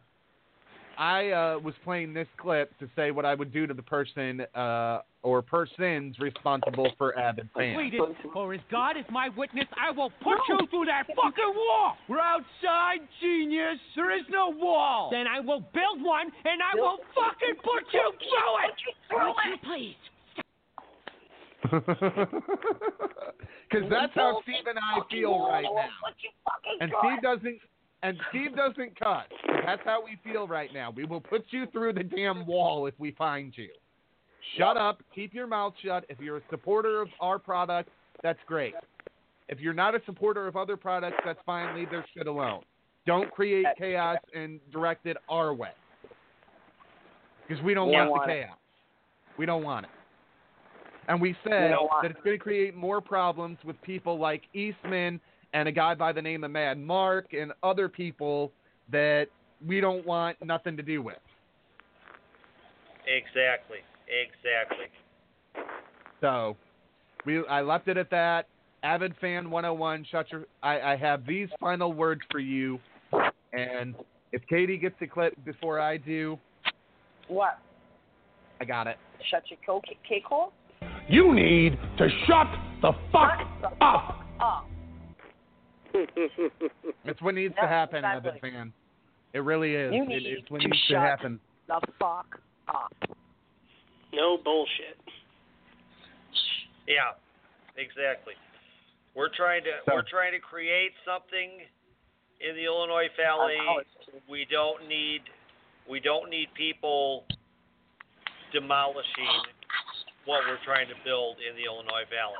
I 0.98 1.30
uh 1.30 1.60
was 1.60 1.73
playing 1.84 2.14
this 2.14 2.27
clip 2.38 2.77
to 2.80 2.90
say 2.95 3.11
what 3.11 3.26
I 3.26 3.36
would 3.36 3.52
do 3.53 3.68
to 3.68 3.73
the 3.73 3.81
person 3.84 4.41
uh 4.56 5.02
or 5.21 5.41
persons 5.41 6.17
responsible 6.19 6.91
for 6.97 7.17
avid 7.17 7.49
fans. 7.55 7.75
Completed, 7.75 8.01
or 8.33 8.53
as 8.53 8.61
God 8.71 8.97
is 8.97 9.05
my 9.11 9.29
witness, 9.35 9.65
I 9.77 9.91
will 9.91 10.11
put 10.23 10.37
you 10.47 10.57
through 10.69 10.85
that 10.85 11.07
fucking 11.07 11.53
wall. 11.55 11.97
We're 12.07 12.19
outside, 12.19 12.99
genius. 13.21 13.79
There 13.95 14.17
is 14.17 14.25
no 14.29 14.49
wall. 14.49 15.09
Then 15.11 15.27
I 15.27 15.39
will 15.39 15.59
build 15.59 16.01
one, 16.01 16.31
and 16.45 16.61
I 16.61 16.75
will 16.75 16.99
fucking 17.15 17.55
put 17.63 17.83
you 17.93 18.11
through 18.17 18.55
it. 18.65 18.75
Would 19.11 19.35
you 19.45 19.57
please? 19.63 19.95
Because 23.69 23.89
that's 23.89 24.13
how 24.15 24.41
Steve 24.43 24.65
and 24.67 24.79
I 24.79 24.99
feel 25.11 25.47
right 25.47 25.63
now. 25.63 25.89
And 26.79 26.91
Steve 26.99 27.21
doesn't 27.21 27.59
and 28.01 28.17
Steve 28.29 28.55
doesn't 28.55 28.97
cut. 28.99 29.27
That's 29.65 29.81
how 29.83 30.03
we 30.03 30.17
feel 30.23 30.47
right 30.47 30.73
now. 30.73 30.91
We 30.91 31.03
will 31.05 31.19
put 31.19 31.45
you 31.49 31.65
through 31.67 31.93
the 31.93 32.03
damn 32.03 32.45
wall 32.45 32.87
if 32.87 32.93
we 32.97 33.11
find 33.11 33.53
you. 33.55 33.69
Shut 34.57 34.77
up. 34.77 35.01
Keep 35.13 35.33
your 35.33 35.47
mouth 35.47 35.73
shut. 35.83 36.05
If 36.09 36.19
you're 36.19 36.37
a 36.37 36.41
supporter 36.49 37.01
of 37.01 37.09
our 37.19 37.39
product, 37.39 37.89
that's 38.23 38.39
great. 38.47 38.73
If 39.47 39.59
you're 39.59 39.73
not 39.73 39.95
a 39.95 40.01
supporter 40.05 40.47
of 40.47 40.55
other 40.55 40.77
products, 40.77 41.17
that's 41.25 41.39
fine. 41.45 41.75
Leave 41.75 41.89
their 41.89 42.05
shit 42.13 42.27
alone. 42.27 42.61
Don't 43.05 43.31
create 43.31 43.65
chaos 43.77 44.17
and 44.35 44.59
direct 44.71 45.05
it 45.05 45.17
our 45.27 45.53
way. 45.53 45.71
Because 47.47 47.63
we 47.63 47.73
don't 47.73 47.87
We 47.87 47.95
don't 47.95 48.09
want 48.09 48.11
want 48.11 48.27
the 48.27 48.33
it. 48.33 48.43
chaos. 48.45 48.57
We 49.37 49.45
don't 49.45 49.63
want 49.63 49.85
it. 49.85 49.91
And 51.07 51.19
we 51.19 51.29
We 51.29 51.37
said 51.43 51.71
don't 51.71 51.89
that 52.03 52.11
it's 52.11 52.19
going 52.23 52.37
to 52.37 52.43
create 52.43 52.75
more 52.75 53.01
problems 53.01 53.57
with 53.65 53.81
people 53.81 54.19
like 54.19 54.43
Eastman 54.53 55.19
and 55.53 55.67
a 55.67 55.71
guy 55.71 55.95
by 55.95 56.11
the 56.11 56.21
name 56.21 56.43
of 56.43 56.51
Mad 56.51 56.77
Mark 56.77 57.33
and 57.33 57.51
other 57.63 57.89
people 57.89 58.51
that 58.91 59.27
we 59.65 59.81
don't 59.81 60.05
want 60.05 60.37
nothing 60.43 60.77
to 60.77 60.83
do 60.83 61.01
with. 61.01 61.17
Exactly. 63.07 63.79
Exactly. 64.10 64.86
So 66.22 66.57
we 67.26 67.45
I 67.48 67.61
left 67.61 67.88
it 67.88 67.98
at 67.98 68.10
that. 68.11 68.48
Avid 68.84 69.14
fan 69.19 69.49
101, 69.52 70.06
shut 70.10 70.31
your 70.31 70.45
I, 70.64 70.80
I 70.94 70.95
have 70.95 71.26
these 71.26 71.49
final 71.60 71.91
words 71.94 72.22
for 72.31 72.40
you 72.40 72.80
and 73.53 73.94
if 74.31 74.41
Katie 74.48 74.77
gets 74.77 74.95
the 74.99 75.07
clip 75.07 75.34
before 75.44 75.80
I 75.80 75.98
do, 75.98 76.38
What? 77.27 77.60
I 78.61 78.65
got 78.65 78.88
it. 78.88 78.98
Shut 79.30 79.44
your 79.49 79.60
coke 79.65 79.84
cake 80.07 80.23
hole? 80.23 80.53
You 81.10 81.34
need 81.34 81.77
to 81.98 82.07
shut 82.27 82.48
the 82.81 82.91
fuck 83.11 83.40
up. 83.81 84.22
Oh. 84.41 84.64
It's 87.06 87.22
what 87.22 87.34
needs 87.36 87.56
to 87.61 87.68
happen, 87.68 87.98
exactly. 88.06 88.30
Avid 88.30 88.41
fan. 88.41 88.73
It 89.34 89.40
really 89.40 89.73
is. 89.76 89.94
You 89.94 90.03
It- 90.03 90.07
need 90.07 90.26
it's 90.26 90.49
what 90.52 90.61
to 90.61 90.68
needs 90.68 90.88
to 90.88 90.94
shut 90.94 91.02
happen. 91.02 91.40
the 91.68 91.81
fuck 91.99 92.40
up. 92.68 92.94
No 94.14 94.38
bullshit. 94.38 94.98
Yeah. 96.88 97.14
Exactly. 97.77 98.34
We're 99.15 99.30
trying 99.30 99.64
to 99.64 99.72
So- 99.86 99.95
we're 99.95 100.02
trying 100.03 100.31
to 100.34 100.40
create 100.40 100.94
something 101.06 101.65
in 102.40 102.56
the 102.56 102.65
Illinois 102.65 103.10
Valley. 103.15 103.57
We 104.27 104.45
don't 104.45 104.88
need 104.88 105.23
we 105.88 105.99
don't 105.99 106.30
need 106.30 106.53
people 106.53 107.26
demolishing 108.52 109.27
what 110.26 110.45
we're 110.45 110.64
trying 110.64 110.88
to 110.88 110.95
build 111.03 111.38
in 111.40 111.56
the 111.56 111.65
Illinois 111.65 112.06
Valley. 112.11 112.38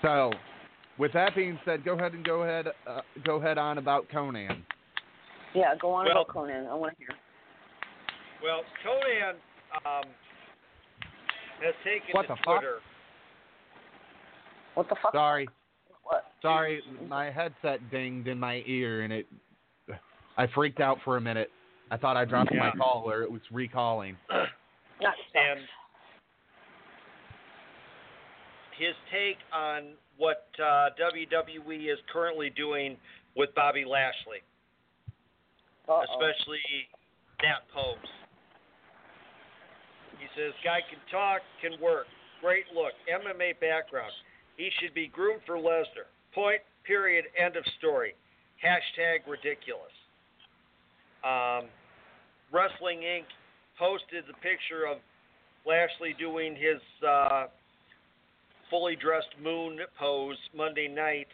So, 0.00 0.32
with 0.96 1.12
that 1.12 1.34
being 1.34 1.58
said, 1.64 1.84
go 1.84 1.92
ahead 1.94 2.14
and 2.14 2.24
go 2.24 2.42
ahead 2.42 2.68
uh, 2.86 3.02
go 3.24 3.36
ahead 3.36 3.58
on 3.58 3.78
about 3.78 4.08
Konnan. 4.08 4.62
Yeah, 5.54 5.74
go 5.76 5.92
on 5.92 6.06
Well- 6.06 6.22
about 6.22 6.28
Konnan. 6.28 6.68
I 6.68 6.74
want 6.74 6.96
to 6.96 7.04
hear. 7.04 7.16
Well, 8.42 8.62
Konnan 8.84 9.34
um, 9.84 10.08
has 11.62 11.74
taken 11.84 12.08
What 12.12 12.22
to 12.22 12.28
the 12.28 12.36
fuck? 12.44 12.62
What 14.74 14.88
the 14.88 14.96
fuck? 15.02 15.12
Sorry. 15.12 15.48
What? 16.04 16.24
Sorry, 16.42 16.80
my 17.06 17.30
headset 17.30 17.90
dinged 17.90 18.28
in 18.28 18.38
my 18.38 18.62
ear 18.66 19.02
and 19.02 19.12
it 19.12 19.26
I 20.36 20.46
freaked 20.54 20.80
out 20.80 20.98
for 21.04 21.18
a 21.18 21.20
minute. 21.20 21.50
I 21.90 21.96
thought 21.96 22.16
I 22.16 22.24
dropped 22.24 22.52
my 22.54 22.66
Yeah. 22.66 22.72
call 22.78 23.04
or 23.06 23.22
it 23.22 23.30
was 23.30 23.42
recalling. 23.50 24.16
That 25.00 25.14
and 25.34 25.60
his 28.76 28.94
take 29.10 29.38
on 29.50 29.92
what 30.18 30.48
uh, 30.58 30.90
WWE 31.00 31.90
is 31.90 31.98
currently 32.12 32.50
doing 32.50 32.98
with 33.34 33.48
Bobby 33.54 33.86
Lashley, 33.86 34.42
Uh-oh. 35.88 36.02
especially 36.02 36.60
that 37.40 37.66
pose. 37.72 37.96
Says, 40.36 40.52
"Guy 40.62 40.80
can 40.88 40.98
talk, 41.10 41.42
can 41.60 41.80
work, 41.80 42.06
great 42.40 42.64
look, 42.74 42.92
MMA 43.08 43.58
background. 43.60 44.12
He 44.56 44.70
should 44.80 44.94
be 44.94 45.08
groomed 45.08 45.42
for 45.46 45.56
Lesnar. 45.56 46.06
Point. 46.34 46.60
Period. 46.84 47.26
End 47.36 47.56
of 47.56 47.64
story. 47.78 48.14
Hashtag 48.62 49.26
ridiculous." 49.26 49.92
Um, 51.24 51.68
Wrestling 52.52 53.00
Inc. 53.00 53.24
posted 53.78 54.24
the 54.26 54.34
picture 54.34 54.86
of 54.86 54.98
Lashley 55.66 56.14
doing 56.18 56.56
his 56.56 56.80
uh, 57.06 57.46
fully 58.70 58.96
dressed 58.96 59.34
moon 59.42 59.78
pose 59.98 60.38
Monday 60.54 60.88
night 60.88 61.28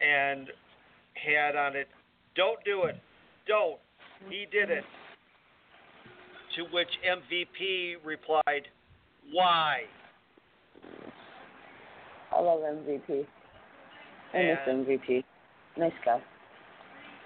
and 0.00 0.48
had 1.14 1.56
on 1.56 1.76
it, 1.76 1.88
Don't 2.34 2.62
do 2.64 2.84
it. 2.84 2.96
Don't. 3.46 3.78
He 4.28 4.46
did 4.50 4.70
it. 4.70 4.84
To 6.56 6.62
which 6.72 6.88
MVP 7.04 7.94
replied, 8.04 8.68
Why? 9.32 9.82
I 12.32 12.40
love 12.40 12.60
MVP. 12.60 13.26
I 14.32 14.38
miss 14.38 14.58
MVP. 14.68 15.24
Nice 15.76 15.92
guy. 16.04 16.20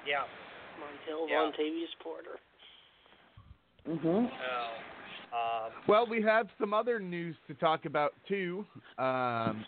Yeah. 0.06 0.24
Montel 0.80 1.28
Yeah. 1.28 1.50
Vontavious 1.50 1.94
Porter. 2.00 2.38
Mhm. 3.86 4.30
Uh, 5.32 5.36
um, 5.36 5.72
Well, 5.86 6.06
we 6.06 6.22
have 6.22 6.48
some 6.58 6.72
other 6.72 6.98
news 7.00 7.36
to 7.46 7.54
talk 7.54 7.84
about 7.84 8.14
too. 8.26 8.66
Um, 8.98 9.64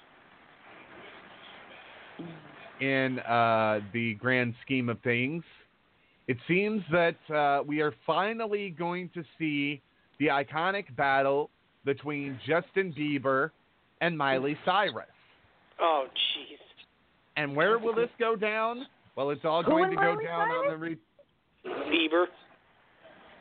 in 2.80 3.18
uh, 3.20 3.80
the 3.92 4.14
grand 4.14 4.54
scheme 4.62 4.88
of 4.88 5.00
things, 5.00 5.44
it 6.30 6.36
seems 6.46 6.80
that 6.92 7.16
uh, 7.34 7.64
we 7.66 7.80
are 7.80 7.92
finally 8.06 8.70
going 8.70 9.10
to 9.14 9.24
see 9.36 9.82
the 10.20 10.26
iconic 10.26 10.84
battle 10.94 11.50
between 11.84 12.38
Justin 12.46 12.94
Bieber 12.96 13.50
and 14.00 14.16
Miley 14.16 14.56
Cyrus. 14.64 15.06
Oh, 15.80 16.04
jeez. 16.06 16.58
And 17.36 17.56
where 17.56 17.80
will 17.80 17.96
this 17.96 18.10
go 18.20 18.36
down? 18.36 18.86
Well, 19.16 19.30
it's 19.30 19.44
all 19.44 19.64
Who 19.64 19.72
going 19.72 19.90
to 19.90 19.96
go 19.96 20.02
Miley 20.02 20.24
down 20.24 20.48
on 20.50 20.70
the 20.70 20.76
re- 20.76 20.98
Bieber. 21.66 22.26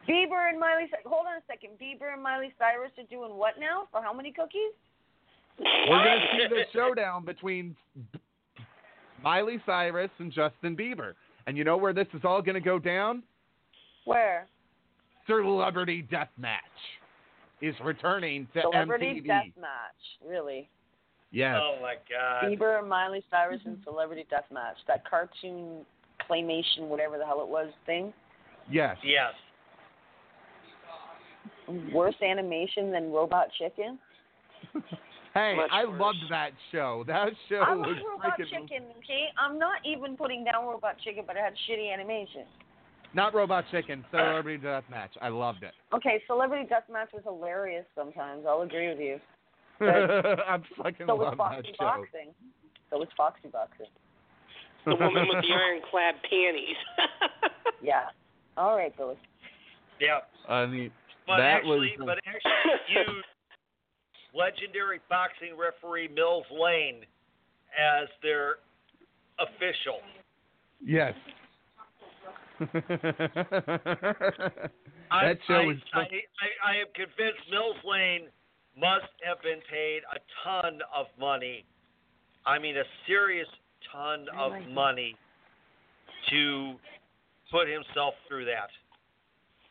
Bieber 0.09 0.49
and 0.49 0.59
Miley. 0.59 0.89
Hold 1.05 1.27
on 1.27 1.37
a 1.37 1.45
second. 1.45 1.73
Bieber 1.79 2.11
and 2.11 2.23
Miley 2.23 2.51
Cyrus 2.57 2.89
are 2.97 3.03
doing 3.07 3.37
what 3.37 3.59
now? 3.59 3.87
For 3.91 4.01
how 4.01 4.13
many 4.13 4.31
cookies? 4.31 4.73
We're 5.59 6.03
going 6.03 6.21
to 6.21 6.27
see 6.31 6.47
the 6.49 6.63
showdown 6.73 7.23
between 7.23 7.75
Miley 9.21 9.61
Cyrus 9.67 10.09
and 10.17 10.31
Justin 10.31 10.75
Bieber. 10.75 11.13
And 11.49 11.57
you 11.57 11.63
know 11.63 11.77
where 11.77 11.93
this 11.93 12.05
is 12.13 12.21
all 12.23 12.43
going 12.43 12.53
to 12.53 12.61
go 12.61 12.77
down? 12.77 13.23
Where? 14.05 14.45
Celebrity 15.25 16.07
Deathmatch 16.11 16.59
is 17.59 17.73
returning 17.83 18.47
to 18.53 18.61
Celebrity 18.61 19.23
MTV. 19.23 19.27
Deathmatch. 19.27 20.29
Really? 20.29 20.69
Yes. 21.31 21.57
oh 21.59 21.79
my 21.81 21.95
God. 22.07 22.43
Bieber 22.43 22.77
and 22.77 22.87
Miley 22.87 23.23
Cyrus 23.31 23.61
and 23.65 23.77
mm-hmm. 23.77 23.83
Celebrity 23.83 24.27
Deathmatch. 24.31 24.75
That 24.87 25.09
cartoon 25.09 25.87
claymation, 26.29 26.81
whatever 26.81 27.17
the 27.17 27.25
hell 27.25 27.41
it 27.41 27.49
was, 27.49 27.69
thing. 27.87 28.13
Yes. 28.69 28.97
Yes. 29.03 29.33
Worse 31.91 32.21
animation 32.21 32.91
than 32.91 33.11
Robot 33.11 33.47
Chicken. 33.57 33.97
Hey, 35.33 35.53
Much 35.55 35.69
I 35.71 35.85
worse. 35.85 35.99
loved 36.01 36.17
that 36.31 36.51
show. 36.71 37.03
That 37.07 37.29
show 37.47 37.57
I 37.57 37.75
was 37.75 37.95
Robot 38.07 38.39
freaking 38.39 38.49
Chicken, 38.49 38.83
okay? 38.97 39.27
I'm 39.37 39.59
not 39.59 39.77
even 39.85 40.17
putting 40.17 40.43
down 40.43 40.65
Robot 40.65 40.95
Chicken, 41.03 41.23
but 41.27 41.35
it 41.35 41.41
had 41.43 41.53
shitty 41.69 41.93
animation. 41.93 42.45
not 43.13 43.33
Robot 43.33 43.65
Chicken, 43.71 44.03
Celebrity 44.11 44.63
Deathmatch. 44.65 45.09
I 45.21 45.29
loved 45.29 45.63
it. 45.63 45.73
Okay, 45.93 46.21
Celebrity 46.27 46.67
Deathmatch 46.69 47.13
was 47.13 47.21
hilarious 47.23 47.85
sometimes. 47.95 48.45
I'll 48.47 48.61
agree 48.61 48.89
with 48.89 48.99
you. 48.99 49.19
I'm 49.85 50.63
fucking 50.77 51.05
so 51.07 51.15
was 51.15 51.25
love 51.25 51.37
that 51.37 51.37
Foxy 51.37 51.71
show. 51.79 51.85
Boxing. 51.85 52.29
So 52.89 52.97
was 52.97 53.07
Foxy 53.15 53.47
Boxing. 53.49 53.85
The 54.85 54.95
woman 54.95 55.27
with 55.27 55.43
the 55.43 55.53
ironclad 55.53 56.15
panties. 56.23 56.77
Yeah. 57.81 58.07
All 58.57 58.75
right, 58.75 58.95
Billy. 58.97 59.15
Yeah. 60.01 60.19
I 60.49 60.65
mean, 60.65 60.91
But 61.25 61.37
that 61.37 61.43
actually, 61.63 61.95
was. 61.97 62.07
but 62.07 62.17
actually 62.27 63.13
used 63.13 63.25
legendary 64.33 64.99
boxing 65.09 65.57
referee 65.57 66.07
Mills 66.07 66.45
Lane 66.51 67.01
as 67.77 68.07
their 68.21 68.55
official. 69.39 69.99
Yes. 70.83 71.13
I, 75.11 75.25
that 75.25 75.37
show 75.47 75.53
I, 75.55 75.65
was. 75.65 75.77
I, 75.93 75.99
I, 75.99 76.03
I 76.03 76.75
am 76.81 76.87
convinced 76.93 77.39
Mills 77.49 77.77
Lane 77.85 78.27
must 78.77 79.11
have 79.23 79.41
been 79.41 79.59
paid 79.71 80.01
a 80.13 80.19
ton 80.43 80.79
of 80.95 81.07
money. 81.19 81.65
I 82.45 82.59
mean, 82.59 82.77
a 82.77 82.83
serious 83.07 83.47
ton 83.91 84.27
of 84.37 84.53
money 84.71 85.15
to 86.29 86.73
put 87.51 87.67
himself 87.67 88.13
through 88.27 88.45
that. 88.45 88.69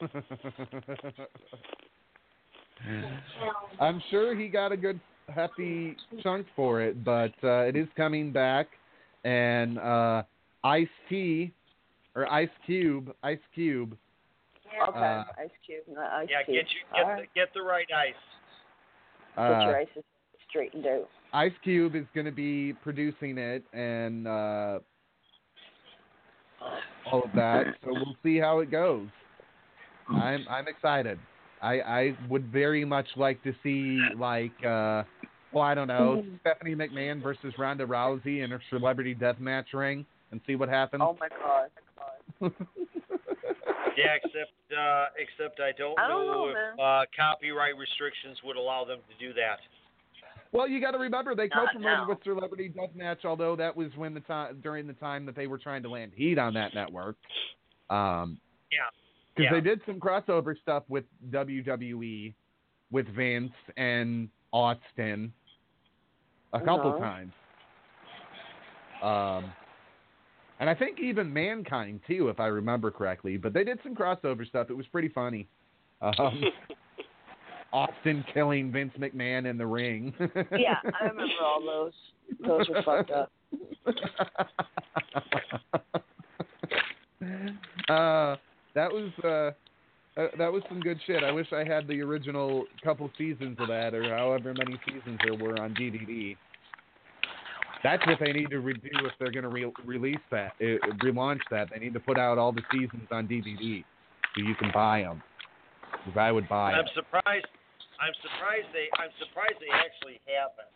I'm 3.81 4.03
sure 4.11 4.35
he 4.35 4.49
got 4.49 4.73
a 4.73 4.77
good 4.77 5.01
hefty 5.29 5.97
chunk 6.23 6.47
for 6.57 6.81
it, 6.81 7.05
but 7.05 7.33
uh, 7.43 7.61
it 7.63 7.77
is 7.77 7.87
coming 7.97 8.33
back, 8.33 8.67
and 9.25 9.79
uh, 9.79 10.23
Ice 10.65 10.89
T 11.09 11.53
or 12.15 12.31
Ice 12.33 12.49
Cube, 12.67 13.15
Ice 13.23 13.39
Cube. 13.55 13.97
Okay. 14.89 14.99
Uh, 14.99 15.25
Ice 15.39 15.51
Cube. 15.67 15.83
not 15.93 16.13
Ice 16.13 16.29
Yeah, 16.31 16.43
Cube. 16.45 16.57
get 16.57 16.67
you 16.71 16.81
get 16.95 17.05
All 17.05 17.17
the, 17.17 17.23
get 17.35 17.49
the 17.55 17.63
right 17.63 17.87
ice. 17.95 18.15
Get 19.37 19.63
your 19.65 19.77
Uh, 19.77 19.83
ices 19.83 20.05
straightened 20.49 20.87
out. 20.87 21.09
Ice 21.33 21.53
Cube 21.63 21.95
is 21.95 22.07
going 22.15 22.27
to 22.27 22.33
be 22.33 22.73
producing 22.83 23.39
it 23.39 23.63
and 23.73 24.27
uh, 24.27 24.79
all 27.11 27.23
of 27.23 27.31
that. 27.35 27.67
So 27.85 27.93
we'll 27.93 28.17
see 28.23 28.39
how 28.39 28.61
it 28.61 28.71
goes. 28.71 29.09
I'm 30.09 30.47
I'm 30.49 30.69
excited. 30.69 31.19
I 31.63 31.81
I 31.81 32.17
would 32.29 32.51
very 32.53 32.85
much 32.85 33.09
like 33.17 33.43
to 33.43 33.53
see 33.63 34.01
like 34.17 34.53
uh, 34.65 35.05
well 35.53 35.65
I 35.65 35.75
don't 35.75 35.89
know 35.89 36.23
Stephanie 36.41 36.75
McMahon 36.75 37.23
versus 37.23 37.55
Ronda 37.59 37.87
Rousey 37.87 38.45
in 38.45 38.53
a 38.53 38.59
celebrity 38.71 39.15
death 39.15 39.41
match 39.41 39.69
ring 39.73 40.07
and 40.31 40.41
see 40.47 40.57
what 40.57 40.69
happens. 40.69 41.03
Oh 41.05 41.17
my 41.21 41.29
god. 41.29 42.53
Yeah, 43.99 44.15
except 44.15 44.55
uh, 44.71 45.07
except 45.19 45.59
I 45.59 45.73
don't, 45.77 45.99
I 45.99 46.07
don't 46.07 46.27
know, 46.27 46.49
if 46.51 46.55
man. 46.55 46.79
uh, 46.79 47.05
copyright 47.17 47.77
restrictions 47.77 48.39
would 48.45 48.57
allow 48.57 48.85
them 48.85 49.01
to 49.11 49.27
do 49.27 49.33
that. 49.35 49.59
Well, 50.53 50.69
you 50.69 50.81
got 50.81 50.93
to 50.93 50.99
remember 50.99 51.35
they 51.35 51.49
co-promoted 51.49 52.09
with 52.09 52.19
Celebrity 52.23 52.73
Deathmatch, 52.75 53.25
although 53.25 53.57
that 53.57 53.77
was 53.77 53.89
when 53.97 54.15
the 54.15 54.21
time 54.21 54.61
during 54.63 54.87
the 54.87 54.93
time 54.95 55.27
that 55.27 55.35
they 55.35 55.49
were 55.49 55.59
trying 55.59 55.83
to 55.83 55.91
land 55.91 56.13
heat 56.15 56.39
on 56.39 56.55
that 56.55 56.75
network. 56.75 57.17
Um, 57.91 58.39
Yeah. 58.71 58.87
Because 59.39 59.53
Yeah. 59.53 59.61
they 59.61 59.63
did 59.69 59.81
some 59.87 60.01
crossover 60.01 60.59
stuff 60.59 60.83
with 60.89 61.05
WWE, 61.31 62.35
with 62.91 63.07
Vince 63.15 63.53
and 63.77 64.29
Austin, 64.53 65.33
a 66.53 66.59
couple 66.61 66.91
Uh-huh. 66.91 66.99
times. 66.99 67.33
Um, 69.01 69.53
and 70.59 70.69
I 70.69 70.75
think 70.75 70.99
even 70.99 71.33
Mankind 71.33 72.01
too, 72.07 72.29
if 72.31 72.41
I 72.41 72.49
remember 72.49 72.91
correctly. 72.91 73.37
But 73.37 73.53
they 73.53 73.63
did 73.63 73.79
some 73.85 73.95
crossover 73.95 74.45
stuff. 74.47 74.71
It 74.71 74.77
was 74.77 74.89
pretty 74.89 75.09
funny. 75.09 75.47
Um, 76.01 76.11
Austin 77.73 78.25
killing 78.35 78.73
Vince 78.73 78.93
McMahon 78.99 79.47
in 79.49 79.57
the 79.57 79.67
ring. 79.67 80.13
Yeah, 80.59 80.81
I 81.01 81.05
remember 81.05 81.33
all 81.45 81.63
those. 81.65 81.93
Those 82.41 82.69
were 82.69 82.83
fucked 82.83 83.13
up. 83.13 83.31
uh, 87.89 88.37
that 88.79 88.93
was 88.93 89.11
uh, 89.25 90.21
uh, 90.21 90.29
that 90.39 90.53
was 90.53 90.63
some 90.69 90.79
good 90.81 90.99
shit. 91.05 91.25
I 91.25 91.33
wish 91.33 91.49
I 91.53 91.65
had 91.65 91.89
the 91.89 92.01
original 92.01 92.65
couple 92.85 93.11
seasons 93.19 93.57
of 93.59 93.67
that, 93.69 93.93
or 93.93 94.05
however 94.17 94.55
many 94.55 94.79
seasons 94.87 95.19
there 95.25 95.35
were 95.35 95.61
on 95.61 95.75
DVD. 95.75 96.37
That's 97.83 98.05
what 98.07 98.19
they 98.21 98.33
need 98.33 98.51
to 98.51 98.57
redo 98.57 98.91
if 99.07 99.13
they're 99.19 99.31
going 99.31 99.45
to 99.45 99.51
re- 99.51 99.73
release 99.85 100.23
that, 100.31 100.53
uh, 100.61 100.79
relaunch 101.03 101.41
that. 101.51 101.71
They 101.71 101.79
need 101.79 101.95
to 101.95 102.01
put 102.01 102.19
out 102.19 102.39
all 102.39 102.51
the 102.51 102.63
seasons 102.73 103.07
on 103.11 103.27
DVD 103.29 103.85
so 104.35 104.43
you 104.43 104.55
can 104.57 104.71
buy 104.75 105.03
them. 105.03 105.23
Because 106.05 106.19
I 106.19 106.31
would 106.31 106.49
buy 106.49 106.73
I'm 106.73 106.85
them. 106.85 106.95
surprised. 106.95 107.47
I'm 107.99 108.15
surprised 108.23 108.67
they. 108.73 108.87
I'm 108.99 109.11
surprised 109.19 109.59
they 109.59 109.75
actually 109.75 110.21
haven't. 110.27 110.71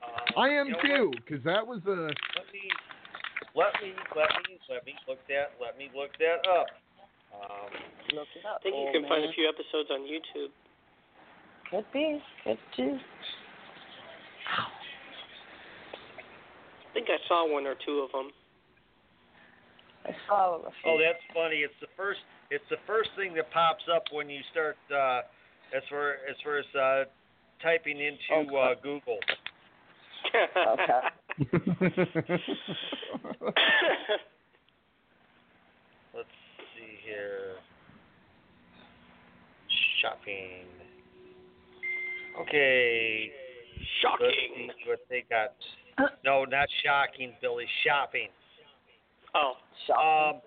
Uh, 0.00 0.40
I 0.40 0.48
am 0.48 0.68
you 0.68 0.72
know 0.72 1.12
too, 1.12 1.12
because 1.24 1.44
that 1.44 1.66
was 1.66 1.80
a. 1.84 2.08
Let 2.08 2.48
me, 2.52 2.72
let 3.54 3.72
me, 3.82 3.92
let 4.16 4.28
me, 4.48 4.56
let 4.68 4.84
me 4.86 4.94
look 5.06 5.20
that. 5.28 5.56
Let 5.60 5.76
me 5.76 5.90
look 5.94 6.12
that 6.20 6.48
up. 6.48 6.68
Look 8.14 8.28
it 8.36 8.44
up. 8.46 8.60
I 8.60 8.62
think 8.62 8.74
you 8.74 8.80
old 8.88 8.94
can 8.94 9.08
find 9.08 9.24
a 9.24 9.32
few 9.32 9.48
episodes 9.48 9.90
on 9.90 10.00
YouTube. 10.08 10.50
Could 11.70 11.84
be. 11.92 12.22
Could 12.44 12.58
too. 12.76 12.98
I 14.48 14.66
think 16.94 17.08
I 17.10 17.18
saw 17.28 17.52
one 17.52 17.66
or 17.66 17.74
two 17.84 18.06
of 18.06 18.12
them. 18.12 18.30
I 20.06 20.16
saw 20.26 20.56
a 20.56 20.70
few. 20.82 20.92
oh, 20.92 20.98
that's 20.98 21.22
funny. 21.34 21.56
It's 21.56 21.74
the 21.80 21.88
first. 21.96 22.20
It's 22.50 22.64
the 22.70 22.78
first 22.86 23.10
thing 23.16 23.34
that 23.34 23.50
pops 23.52 23.84
up 23.94 24.04
when 24.12 24.30
you 24.30 24.40
start. 24.50 24.76
Uh, 24.90 25.20
as 25.74 25.82
far 25.90 26.12
as 26.28 26.36
far 26.42 26.58
as 26.58 26.64
uh, 26.74 27.04
typing 27.62 28.00
into 28.00 28.56
uh, 28.56 28.74
Google. 28.82 29.18
Okay. 30.34 31.00
Let's 36.14 36.28
see 36.74 36.98
here. 37.04 37.57
Shopping. 40.02 40.66
Okay. 42.40 43.30
Shocking. 44.02 44.66
Let's 44.68 44.78
see 44.84 44.88
what 44.88 45.00
they 45.10 45.24
got. 45.28 45.54
No, 46.24 46.44
not 46.44 46.68
shocking, 46.84 47.32
Billy. 47.40 47.66
Shopping. 47.84 48.28
Oh, 49.34 49.54
Um. 49.92 50.40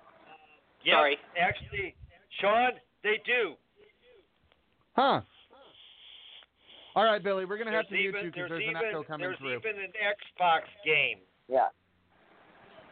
Yep, 0.84 0.94
Sorry. 0.96 1.18
Actually, 1.40 1.96
Sean, 2.40 2.72
they 3.04 3.20
do. 3.26 3.54
Huh. 4.96 5.22
All 6.96 7.04
right, 7.06 7.24
Billy, 7.24 7.46
we're 7.46 7.58
gonna 7.58 7.72
have 7.72 7.88
to 7.90 7.96
even 7.96 8.14
mute 8.14 8.24
you 8.26 8.32
because 8.32 8.50
there's 8.50 8.62
there's 8.62 8.70
an 8.70 8.76
echo 8.88 9.04
coming 9.04 9.34
through. 9.38 9.50
there's 9.50 9.62
through. 9.62 9.72
even 9.72 9.84
an 9.84 9.92
Xbox 9.96 10.62
game. 10.86 11.18
Yeah. 11.48 11.68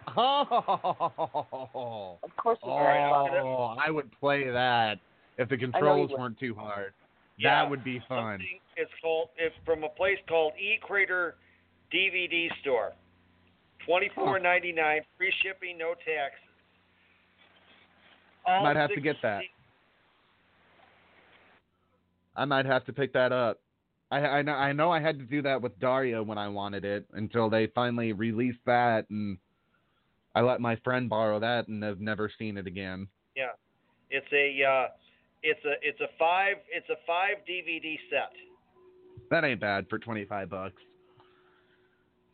Oh, 0.18 2.18
Of 2.24 2.36
course 2.36 2.58
it's 2.58 2.66
oh, 2.68 3.76
I 3.80 3.92
would 3.92 4.10
play 4.20 4.50
that 4.50 4.96
if 5.40 5.50
the 5.50 5.58
controls 5.58 6.12
weren't 6.16 6.38
too 6.38 6.54
hard. 6.54 6.94
Yeah, 7.38 7.64
that 7.64 7.70
would 7.70 7.84
be 7.84 8.02
fun. 8.08 8.42
It's 8.76 8.92
called 9.02 9.30
it's 9.38 9.56
from 9.66 9.84
a 9.84 9.90
place 9.90 10.18
called 10.28 10.54
E 10.60 10.78
Crater 10.82 11.36
DVD 11.92 12.50
Store. 12.62 12.92
Twenty 13.86 14.12
four 14.14 14.38
ninety 14.40 14.74
nine, 14.74 15.02
free 15.18 15.34
shipping, 15.42 15.78
no 15.78 15.94
taxes. 15.94 16.44
All 18.46 18.64
Might 18.64 18.76
have 18.76 18.94
to 18.94 19.02
get 19.02 19.16
that. 19.24 19.44
I 22.36 22.46
might 22.46 22.66
have 22.66 22.86
to 22.86 22.94
pick 22.94 23.14
that 23.14 23.32
up. 23.32 23.62
I 24.12 24.20
I 24.20 24.42
know 24.42 24.54
I 24.54 24.74
know 24.74 24.92
I 24.92 25.00
had 25.00 25.20
to 25.20 25.26
do 25.26 25.42
that 25.44 25.62
with 25.62 25.80
Daria 25.80 26.22
when 26.22 26.38
I 26.38 26.50
wanted 26.50 26.84
it 26.84 27.06
until 27.14 27.50
they 27.50 27.68
finally 27.68 28.12
released 28.12 28.60
that 28.66 29.10
and 29.10 29.38
I 30.36 30.42
let 30.42 30.60
my 30.60 30.76
friend 30.84 31.10
borrow 31.10 31.40
that 31.40 31.70
and 31.70 31.82
have 31.84 32.02
never 32.02 32.30
seen 32.38 32.58
it 32.58 32.68
again. 32.68 33.08
Yeah, 33.36 33.52
it's 34.10 34.28
a 34.34 34.64
uh, 34.64 34.88
it's 35.44 35.64
a 35.66 35.74
it's 35.82 36.00
a 36.02 36.08
five 36.18 36.58
it's 36.72 36.90
a 36.90 36.98
five 37.06 37.38
DVD 37.50 37.98
set. 38.10 38.32
That 39.30 39.44
ain't 39.44 39.60
bad 39.60 39.88
for 39.90 40.00
25 40.00 40.50
bucks. 40.50 40.82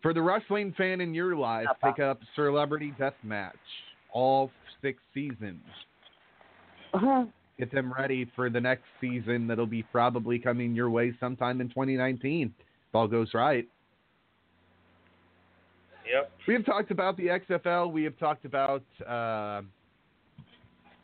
For 0.02 0.14
the 0.14 0.22
wrestling 0.22 0.74
fan 0.78 1.02
in 1.02 1.14
your 1.14 1.36
life, 1.36 1.68
pick 1.84 2.00
up 2.00 2.20
Celebrity 2.36 2.94
Deathmatch, 3.00 3.52
all 4.14 4.52
six 4.82 5.00
seasons. 5.14 5.64
Uh-huh. 6.94 7.26
Get 7.58 7.72
them 7.72 7.92
ready 7.92 8.30
for 8.36 8.50
the 8.50 8.62
next 8.62 8.84
season 9.02 9.48
that'll 9.48 9.66
be 9.66 9.84
probably 9.84 10.38
coming 10.38 10.76
your 10.76 10.90
way 10.90 11.14
sometime 11.20 11.60
in 11.60 11.70
2019, 11.70 12.54
if 12.58 12.96
all 12.96 13.08
goes 13.08 13.34
right. 13.34 13.68
Yep. 16.12 16.32
We 16.48 16.54
have 16.54 16.66
talked 16.66 16.92
about 16.92 17.18
the 17.18 17.28
XFL. 17.28 17.92
We 17.92 18.04
have 18.04 18.18
talked 18.20 18.46
about 18.46 18.84
uh, 19.08 19.62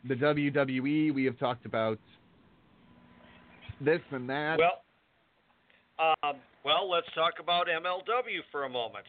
the 0.08 0.14
WWE. 0.14 1.14
We 1.14 1.24
have 1.24 1.38
talked 1.38 1.66
about 1.66 1.98
this 3.80 4.00
and 4.10 4.28
that. 4.28 4.58
Well, 4.58 6.16
um, 6.24 6.36
well, 6.64 6.90
let's 6.90 7.06
talk 7.14 7.34
about 7.40 7.66
MLW 7.66 8.40
for 8.50 8.64
a 8.64 8.68
moment. 8.68 9.04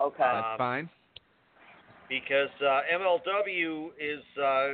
Okay. 0.00 0.16
That's 0.18 0.46
um, 0.52 0.58
fine. 0.58 0.90
because 2.08 2.48
uh, 2.60 2.80
MLW 2.92 3.88
is 4.00 4.22
uh, 4.42 4.68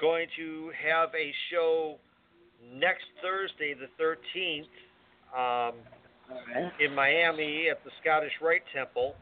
going 0.00 0.26
to 0.36 0.70
have 0.88 1.10
a 1.14 1.32
show 1.50 1.96
next 2.74 3.04
Thursday, 3.20 3.74
the 3.74 3.88
13th, 4.02 4.66
um, 5.36 5.74
in 6.80 6.94
Miami 6.94 7.68
at 7.70 7.82
the 7.84 7.90
Scottish 8.00 8.32
Rite 8.40 8.62
Temple. 8.74 9.14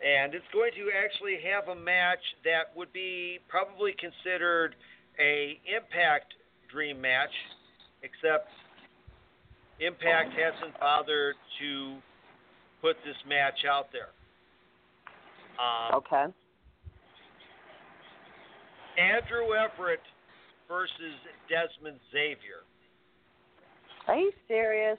And 0.00 0.34
it's 0.34 0.48
going 0.52 0.72
to 0.72 0.88
actually 0.96 1.38
have 1.44 1.68
a 1.68 1.78
match 1.78 2.22
that 2.44 2.74
would 2.74 2.92
be 2.92 3.38
probably 3.48 3.94
considered 4.00 4.74
a 5.20 5.60
Impact 5.68 6.32
Dream 6.72 7.00
match, 7.00 7.32
except 8.02 8.48
Impact 9.80 10.30
hasn't 10.32 10.78
bothered 10.80 11.34
to 11.60 11.96
put 12.80 12.96
this 13.04 13.16
match 13.28 13.64
out 13.70 13.88
there. 13.92 14.08
Um, 15.60 16.00
Okay. 16.00 16.32
Andrew 18.98 19.54
Everett 19.54 20.00
versus 20.68 21.16
Dezmond 21.50 21.98
Xavier. 22.12 22.64
Are 24.08 24.16
you 24.16 24.32
serious? 24.48 24.98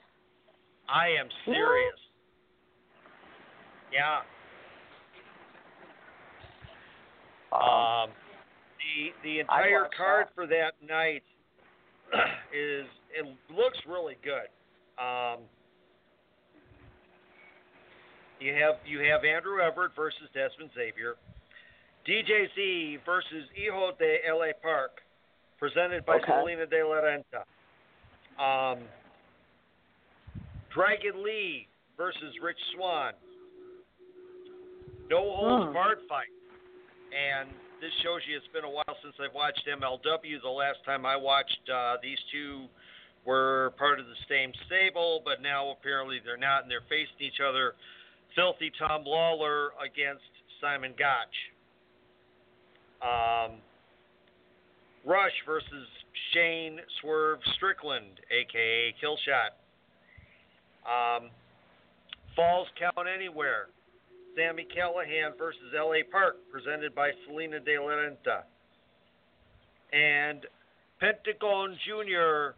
I 0.88 1.08
am 1.08 1.28
serious. 1.44 1.98
Yeah. 3.92 4.20
Um, 7.52 8.10
the 8.80 9.12
the 9.22 9.40
entire 9.40 9.88
card 9.96 10.26
for 10.34 10.46
that 10.46 10.72
night 10.86 11.22
is 12.52 12.86
it 13.14 13.26
looks 13.54 13.78
really 13.86 14.16
good. 14.24 14.48
Um, 15.02 15.40
you 18.40 18.54
have 18.54 18.76
you 18.86 19.00
have 19.00 19.24
Andrew 19.24 19.60
Everett 19.60 19.92
versus 19.94 20.28
Dezmond 20.34 20.72
Xavier, 20.74 21.16
DJZ 22.08 22.98
versus 23.04 23.44
Hijo 23.54 23.92
de 23.98 24.18
La 24.32 24.52
Park, 24.62 25.02
presented 25.58 26.04
by 26.06 26.16
Okay. 26.16 26.26
Salina 26.26 26.66
De 26.66 26.82
La 26.82 27.00
Renta. 27.00 27.44
Um, 28.42 28.78
Dragon 30.74 31.22
Lee 31.22 31.68
versus 31.96 32.34
Rich 32.42 32.56
Swann. 32.74 33.12
No 35.10 35.18
holds 35.36 35.66
Hmm. 35.68 35.72
barred 35.74 35.98
fight. 36.08 36.28
And 37.12 37.50
this 37.80 37.92
shows 38.02 38.24
you 38.24 38.36
it's 38.36 38.48
been 38.56 38.64
a 38.64 38.70
while 38.70 38.96
since 39.04 39.14
I've 39.20 39.34
watched 39.34 39.68
MLW. 39.68 40.40
The 40.40 40.48
last 40.48 40.78
time 40.86 41.04
I 41.04 41.16
watched, 41.16 41.60
uh, 41.68 41.96
these 42.02 42.18
two 42.32 42.64
were 43.24 43.74
part 43.78 44.00
of 44.00 44.06
the 44.06 44.18
same 44.28 44.52
stable, 44.66 45.20
but 45.24 45.42
now 45.42 45.70
apparently 45.70 46.18
they're 46.24 46.40
not, 46.40 46.62
and 46.62 46.70
they're 46.70 46.88
facing 46.88 47.20
each 47.20 47.40
other. 47.44 47.74
Filthy 48.34 48.72
Tom 48.78 49.04
Lawlor 49.04 49.70
against 49.78 50.24
Simon 50.60 50.94
Gotch. 50.96 51.36
Um, 53.02 53.58
Rush 55.04 55.34
versus 55.44 55.88
Shane 56.32 56.78
Swerve 57.00 57.40
Strickland, 57.56 58.20
aka 58.30 58.94
Killshot. 59.02 59.52
Um, 60.86 61.30
Falls 62.34 62.68
Count 62.78 63.06
Anywhere. 63.08 63.66
Sami 64.36 64.66
Callihan 64.74 65.36
versus 65.38 65.72
L.A. 65.76 66.02
Park, 66.04 66.36
presented 66.50 66.94
by 66.94 67.10
Salina 67.26 67.60
De 67.60 67.78
La 67.78 67.92
Renta. 67.92 68.42
And 69.92 70.46
Pentagon 71.00 71.76
Jr. 71.84 72.56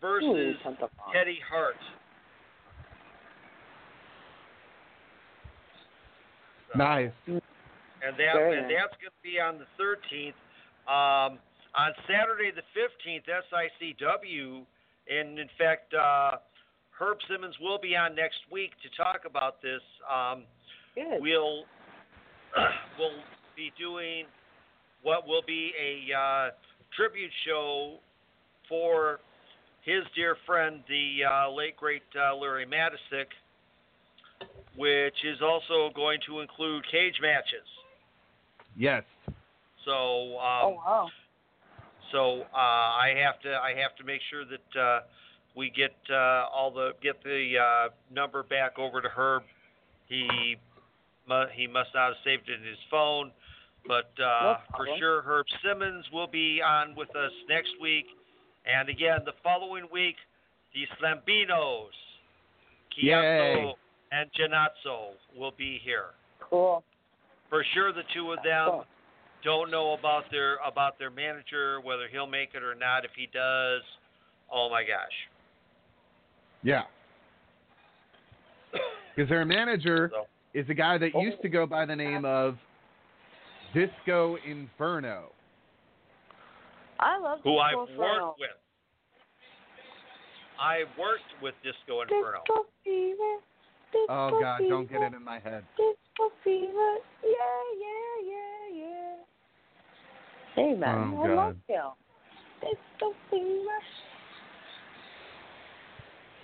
versus 0.00 0.28
Ooh, 0.28 0.54
Pentagon. 0.62 0.90
Teddy 1.12 1.38
Hart. 1.48 1.76
So- 6.72 6.78
Nice. 6.78 7.10
and 7.26 7.42
that 8.16 8.36
and 8.36 8.68
nice. 8.68 8.76
that's 8.78 8.96
going 9.02 9.10
to 9.10 9.22
be 9.22 9.40
on 9.40 9.58
the 9.58 9.66
13th. 9.76 10.34
Um, 10.86 11.38
on 11.74 11.92
Saturday 12.06 12.50
the 12.50 12.62
15th, 12.74 13.26
SICW, 13.26 14.64
and 15.08 15.38
in 15.38 15.48
fact, 15.58 15.92
uh, 15.94 16.38
Herb 16.90 17.18
Simmons 17.28 17.54
will 17.60 17.78
be 17.78 17.96
on 17.96 18.14
next 18.14 18.40
week 18.52 18.72
to 18.82 18.88
talk 18.96 19.22
about 19.24 19.62
this. 19.62 19.80
Um, 20.08 20.44
Good. 21.00 21.22
we'll 21.22 21.64
we'll 22.98 23.10
be 23.56 23.72
doing 23.78 24.24
what 25.02 25.26
will 25.26 25.42
be 25.46 25.72
a 25.80 26.14
uh, 26.14 26.50
tribute 26.94 27.30
show 27.46 27.96
for 28.68 29.20
his 29.82 30.02
dear 30.14 30.36
friend, 30.46 30.82
the 30.88 31.20
uh, 31.24 31.50
late 31.50 31.76
great 31.76 32.02
uh, 32.14 32.36
Larry 32.36 32.66
Matysik, 32.66 33.26
which 34.76 35.14
is 35.24 35.40
also 35.42 35.90
going 35.94 36.18
to 36.26 36.40
include 36.40 36.84
cage 36.90 37.18
matches. 37.22 37.66
Yes. 38.76 39.02
So, 39.86 40.38
um, 40.38 40.62
oh 40.62 40.76
wow. 40.84 41.08
so 42.12 42.42
uh, 42.54 42.56
I 42.56 43.14
have 43.24 43.40
to 43.40 43.54
I 43.54 43.74
have 43.80 43.96
to 43.96 44.04
make 44.04 44.20
sure 44.30 44.44
that 44.44 44.80
uh, 44.80 45.00
we 45.56 45.70
get 45.70 45.94
uh, 46.10 46.44
all 46.54 46.70
the 46.70 46.90
get 47.02 47.22
the 47.24 47.54
uh, 47.58 47.88
number 48.14 48.42
back 48.42 48.78
over 48.78 49.00
to 49.00 49.08
Herb. 49.08 49.42
He 50.06 50.26
mu- 50.26 50.69
he 51.54 51.66
must 51.66 51.90
not 51.94 52.08
have 52.08 52.16
saved 52.24 52.48
it 52.48 52.60
in 52.60 52.66
his 52.66 52.78
phone, 52.90 53.30
but 53.86 54.10
uh, 54.22 54.42
No 54.42 54.56
for 54.76 54.86
sure 54.98 55.22
Herb 55.22 55.46
Simmons 55.64 56.04
will 56.12 56.26
be 56.26 56.60
on 56.62 56.94
with 56.96 57.10
us 57.10 57.32
next 57.48 57.70
week, 57.80 58.06
and 58.66 58.88
again 58.88 59.20
the 59.24 59.32
following 59.42 59.86
week 59.92 60.16
the 60.74 60.86
Slambinos, 60.98 61.88
Chiazzo 62.96 63.74
and 64.12 64.30
Janazzo 64.32 65.12
will 65.36 65.52
be 65.56 65.80
here. 65.82 66.06
Cool. 66.40 66.82
For 67.48 67.64
sure, 67.74 67.92
the 67.92 68.02
two 68.14 68.32
of 68.32 68.38
them 68.44 68.68
Cool. 68.68 68.86
don't 69.42 69.70
know 69.70 69.92
about 69.98 70.24
their 70.30 70.56
about 70.66 70.98
their 70.98 71.10
manager 71.10 71.80
whether 71.80 72.06
he'll 72.08 72.26
make 72.26 72.50
it 72.54 72.62
or 72.62 72.74
not. 72.74 73.04
If 73.04 73.12
he 73.16 73.28
does, 73.32 73.82
oh 74.52 74.68
my 74.70 74.82
gosh. 74.82 75.14
Yeah. 76.62 76.82
Because 79.16 79.28
their 79.28 79.44
manager 79.44 80.08
So 80.14 80.26
is 80.54 80.66
a 80.68 80.74
guy 80.74 80.98
that 80.98 81.14
used 81.14 81.40
to 81.42 81.48
oh. 81.48 81.52
go 81.52 81.66
by 81.66 81.86
the 81.86 81.96
name 81.96 82.24
of 82.24 82.56
Disco 83.74 84.36
Inferno. 84.46 85.32
I 86.98 87.18
love 87.18 87.38
who 87.42 87.52
Disco 87.52 87.60
I've 87.60 87.88
Inferno. 87.88 88.26
worked 88.26 88.40
with. 88.40 88.50
I 90.60 90.78
worked 90.98 91.42
with 91.42 91.54
Disco 91.62 92.02
Inferno. 92.02 92.40
Disco 92.46 92.66
fever. 92.84 93.36
Disco 93.92 94.06
Oh 94.08 94.38
God, 94.40 94.60
don't 94.68 94.90
get 94.90 95.02
it 95.02 95.14
in 95.14 95.24
my 95.24 95.38
head. 95.38 95.64
Disco 95.76 96.32
fever. 96.44 96.96
Yeah, 97.24 97.30
yeah, 97.80 98.30
yeah, 98.30 98.76
yeah. 98.76 99.16
Hey 100.54 100.74
man, 100.74 101.14
Oh, 101.16 101.22
I 101.22 101.34
love 101.34 101.56
God. 101.68 101.74
him. 101.74 101.90
Disco 102.60 103.14
fever. 103.30 103.80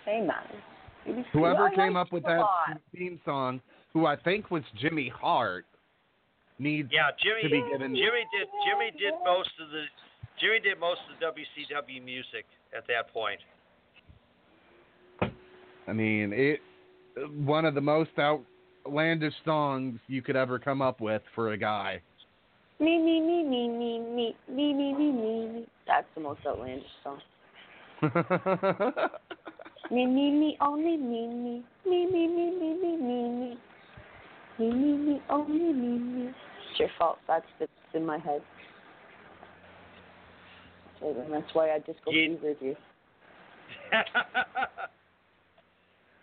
Hey 0.04 0.26
man. 0.26 1.24
Whoever 1.32 1.70
came 1.70 1.96
up 1.96 2.12
with 2.12 2.24
that 2.24 2.44
theme 2.94 3.20
song, 3.24 3.60
who 3.96 4.04
I 4.04 4.14
think 4.14 4.50
was 4.50 4.62
Jimmy 4.78 5.08
Hart, 5.08 5.64
needs 6.58 6.90
Yeah, 6.92 7.08
Jimmy. 7.18 7.42
to 7.44 7.48
be 7.48 7.72
given. 7.72 7.96
Jimmy 7.96 8.26
did. 8.30 8.46
Jimmy 8.68 8.90
did 8.98 9.14
most 9.24 9.48
of 9.58 9.70
the. 9.70 9.84
Jimmy 10.38 10.60
did 10.60 10.78
most 10.78 11.00
of 11.10 11.18
the 11.18 11.24
WCW 11.24 12.04
music 12.04 12.44
at 12.76 12.86
that 12.88 13.10
point. 13.10 13.40
I 15.88 15.94
mean, 15.94 16.34
it 16.34 16.60
one 17.38 17.64
of 17.64 17.74
the 17.74 17.80
most 17.80 18.10
outlandish 18.18 19.32
songs 19.46 19.98
you 20.08 20.20
could 20.20 20.36
ever 20.36 20.58
come 20.58 20.82
up 20.82 21.00
with 21.00 21.22
for 21.34 21.52
a 21.52 21.56
guy. 21.56 22.02
Me, 22.78 22.98
me, 22.98 23.18
me, 23.22 23.44
me, 23.44 23.66
me, 23.66 23.98
me, 23.98 24.34
me, 24.46 24.74
me, 24.74 24.92
me, 24.92 25.12
me, 25.12 25.52
me. 25.54 25.66
That's 25.86 26.06
the 26.14 26.20
most 26.20 26.40
outlandish 26.46 26.84
song. 27.02 27.20
Me, 29.90 30.04
me, 30.04 30.32
me, 30.32 30.58
only 30.60 30.96
me, 30.96 31.28
me, 31.28 31.62
me, 31.88 32.06
me, 32.06 32.26
me, 32.26 32.50
me, 32.50 32.74
me, 32.74 32.96
me, 32.96 33.28
me, 33.28 33.58
me, 34.58 34.70
me, 34.70 34.96
me, 34.96 35.20
only 35.30 35.72
me, 35.72 35.98
me. 35.98 36.28
It's 36.28 36.80
your 36.80 36.88
fault. 36.98 37.18
That's 37.28 37.44
that's 37.58 37.70
in 37.94 38.04
my 38.06 38.18
head. 38.18 38.42
So 41.00 41.14
then 41.16 41.30
that's 41.30 41.54
why 41.54 41.70
I 41.72 41.78
just 41.78 41.98
disco 41.98 42.10
Ye- 42.10 42.36
fevered 42.36 42.56
you. 42.60 42.76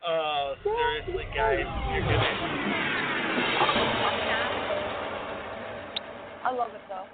oh, 0.08 0.56
seriously, 0.64 1.26
guys, 1.36 1.66
you're 1.92 2.02
gonna. 2.02 2.18
I 6.46 6.52
love 6.52 6.74
it 6.74 6.82
though. 6.90 7.06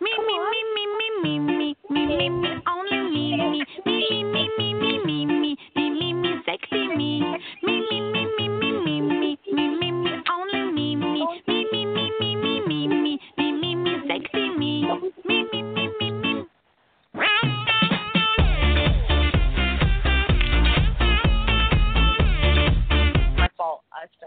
Me, 0.00 0.10
me, 0.26 0.38
me, 0.38 0.60
me, 0.74 0.84
me, 0.98 1.06
me, 1.22 1.38
me, 1.40 1.76
me, 1.90 2.06
me, 2.06 2.28
me, 2.28 2.50
only 2.68 2.98
me, 3.10 3.24
me, 3.36 3.64
me, 3.86 3.96
me, 4.10 4.24
me, 4.24 4.48
me, 4.58 4.74
me, 4.74 4.74
me, 4.74 4.74
me, 4.74 4.98
me, 5.06 5.26
me, 5.26 5.40
me, 5.40 5.56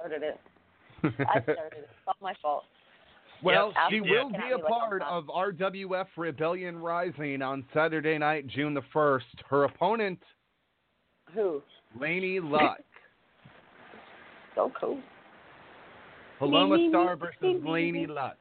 started 0.10 0.28
it. 0.28 0.40
I 1.28 1.42
started 1.42 1.78
it. 1.78 1.90
It's 1.90 2.08
not 2.08 2.18
my 2.22 2.34
fault. 2.42 2.64
Well, 3.42 3.72
Yep, 3.76 3.90
she 3.90 4.02
will 4.02 4.30
be 4.30 4.52
a 4.54 4.60
part 4.60 5.02
of 5.04 5.26
RWF 5.28 6.08
Rebellion 6.18 6.78
Rising 6.78 7.42
on 7.42 7.64
Saturday 7.74 8.18
night, 8.18 8.48
June 8.48 8.74
the 8.74 8.82
1st. 8.94 9.22
Her 9.50 9.64
opponent, 9.64 10.20
Who? 11.34 11.62
Laney 12.00 12.40
Luck. 12.44 12.80
So 14.56 14.72
cool. 14.80 15.00
Paloma 16.38 16.90
Star 16.90 17.16
versus 17.16 17.64
Laney. 17.66 18.08
Luck. 18.08 18.36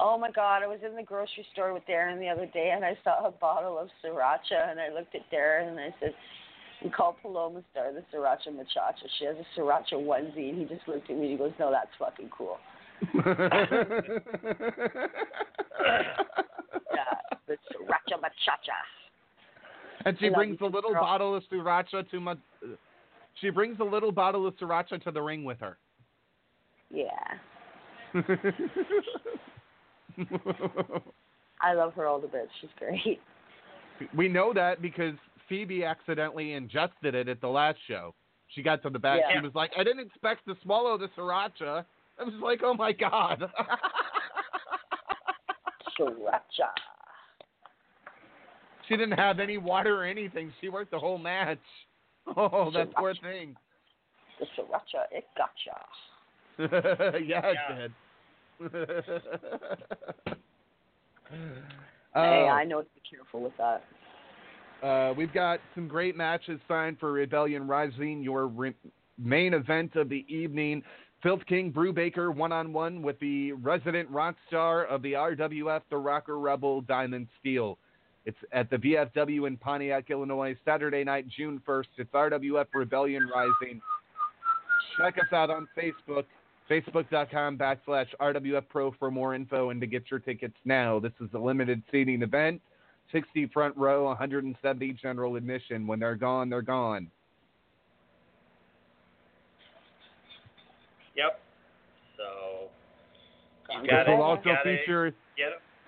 Oh 0.00 0.18
my 0.18 0.30
God! 0.30 0.62
I 0.62 0.66
was 0.66 0.80
in 0.84 0.96
the 0.96 1.02
grocery 1.02 1.46
store 1.52 1.72
with 1.72 1.84
Darren 1.88 2.18
the 2.18 2.28
other 2.28 2.46
day, 2.46 2.72
and 2.74 2.84
I 2.84 2.98
saw 3.04 3.26
a 3.26 3.30
bottle 3.30 3.78
of 3.78 3.88
sriracha, 4.02 4.70
and 4.70 4.80
I 4.80 4.92
looked 4.92 5.14
at 5.14 5.22
Darren 5.32 5.68
and 5.68 5.78
I 5.78 5.94
said, 6.00 6.14
"We 6.84 6.90
called 6.90 7.16
Paloma 7.22 7.62
Star 7.72 7.92
the 7.92 8.04
sriracha 8.14 8.48
machacha. 8.54 9.08
She 9.18 9.24
has 9.24 9.36
a 9.36 9.44
sriracha 9.58 9.94
onesie." 9.94 10.50
And 10.50 10.58
he 10.58 10.64
just 10.66 10.86
looked 10.86 11.10
at 11.10 11.16
me 11.16 11.22
and 11.22 11.30
he 11.32 11.36
goes, 11.36 11.52
"No, 11.58 11.70
that's 11.70 11.90
fucking 11.98 12.28
cool." 12.30 12.58
Yeah, 16.94 17.18
the 17.48 17.54
sriracha 17.54 18.18
machacha. 18.20 18.78
and 20.04 20.16
she 20.18 20.26
love 20.26 20.34
brings 20.36 20.60
a 20.60 20.64
little 20.66 20.92
girl. 20.92 21.02
bottle 21.02 21.34
of 21.34 21.42
sriracha 21.52 22.08
to 22.10 22.20
my. 22.20 22.36
She 23.40 23.50
brings 23.50 23.80
a 23.80 23.84
little 23.84 24.12
bottle 24.12 24.46
of 24.46 24.54
sriracha 24.56 25.02
to 25.04 25.10
the 25.10 25.20
ring 25.20 25.44
with 25.44 25.58
her. 25.60 25.76
Yeah, 26.90 27.08
I 31.60 31.72
love 31.74 31.94
her 31.94 32.06
all 32.06 32.20
the 32.20 32.28
bit. 32.28 32.48
She's 32.60 32.70
great. 32.78 33.20
we 34.16 34.28
know 34.28 34.52
that 34.54 34.80
because 34.80 35.14
Phoebe 35.48 35.84
accidentally 35.84 36.52
ingested 36.54 37.14
it 37.14 37.28
at 37.28 37.40
the 37.40 37.48
last 37.48 37.78
show. 37.86 38.14
She 38.48 38.62
got 38.62 38.82
to 38.82 38.90
the 38.90 38.98
back. 38.98 39.20
Yeah. 39.20 39.34
She 39.36 39.40
was 39.44 39.54
like, 39.54 39.72
"I 39.78 39.84
didn't 39.84 40.06
expect 40.06 40.46
to 40.46 40.56
swallow 40.62 40.96
the 40.98 41.08
sriracha." 41.16 41.84
I 42.18 42.24
was 42.24 42.34
like, 42.42 42.60
"Oh 42.62 42.74
my 42.74 42.92
god." 42.92 43.42
Sriracha. 45.98 46.70
she 48.88 48.96
didn't 48.96 49.16
have 49.18 49.38
any 49.38 49.58
water 49.58 50.00
or 50.00 50.04
anything. 50.04 50.52
She 50.60 50.68
worked 50.68 50.90
the 50.90 50.98
whole 50.98 51.18
match. 51.18 51.58
Oh, 52.38 52.70
that 52.72 52.90
poor 52.94 53.14
thing. 53.16 53.54
The 54.40 54.46
sriracha, 54.56 55.04
it 55.12 55.26
gotcha. 55.36 55.78
yeah, 57.22 57.52
it 57.52 57.58
did. 57.76 57.92
Hey, 62.14 62.46
Oh. 62.46 62.48
I 62.48 62.64
know 62.64 62.80
to 62.80 62.88
be 62.94 63.02
careful 63.08 63.42
with 63.42 63.52
that. 63.58 63.84
Uh, 64.84 65.14
we've 65.16 65.32
got 65.32 65.60
some 65.74 65.88
great 65.88 66.14
matches 66.14 66.60
signed 66.68 66.98
for 67.00 67.10
Rebellion 67.10 67.66
Rising, 67.66 68.22
your 68.22 68.48
re- 68.48 68.74
main 69.16 69.54
event 69.54 69.96
of 69.96 70.10
the 70.10 70.26
evening. 70.28 70.82
Filth 71.22 71.40
King 71.48 71.70
Brew 71.70 71.90
Baker 71.90 72.30
one 72.30 72.52
on 72.52 72.70
one 72.70 73.00
with 73.00 73.18
the 73.18 73.52
resident 73.52 74.10
rock 74.10 74.36
star 74.46 74.84
of 74.84 75.00
the 75.00 75.14
RWF, 75.14 75.80
the 75.88 75.96
Rocker 75.96 76.38
Rebel 76.38 76.82
Diamond 76.82 77.28
Steel. 77.40 77.78
It's 78.26 78.36
at 78.52 78.68
the 78.68 78.76
VFW 78.76 79.46
in 79.46 79.56
Pontiac, 79.56 80.10
Illinois, 80.10 80.54
Saturday 80.66 81.02
night, 81.02 81.26
June 81.34 81.62
1st. 81.66 81.86
It's 81.96 82.12
RWF 82.12 82.66
Rebellion 82.74 83.26
Rising. 83.34 83.80
Check 84.98 85.16
us 85.16 85.32
out 85.32 85.48
on 85.48 85.66
Facebook, 85.78 86.24
facebook.com 86.70 87.56
backslash 87.56 88.08
RWF 88.20 88.64
Pro 88.68 88.92
for 88.98 89.10
more 89.10 89.34
info 89.34 89.70
and 89.70 89.80
to 89.80 89.86
get 89.86 90.10
your 90.10 90.20
tickets 90.20 90.56
now. 90.66 91.00
This 91.00 91.12
is 91.22 91.28
a 91.32 91.38
limited 91.38 91.82
seating 91.90 92.20
event. 92.20 92.60
60 93.14 93.46
front 93.54 93.76
row, 93.76 94.06
170 94.06 94.92
general 95.00 95.36
admission. 95.36 95.86
When 95.86 96.00
they're 96.00 96.16
gone, 96.16 96.50
they're 96.50 96.62
gone. 96.62 97.08
Yep. 101.16 101.40
So 102.16 102.68
you 103.82 103.82
This 103.82 104.04
will 104.08 104.14
it. 104.14 104.20
also 104.20 104.50
feature 104.64 105.06
it. 105.06 105.14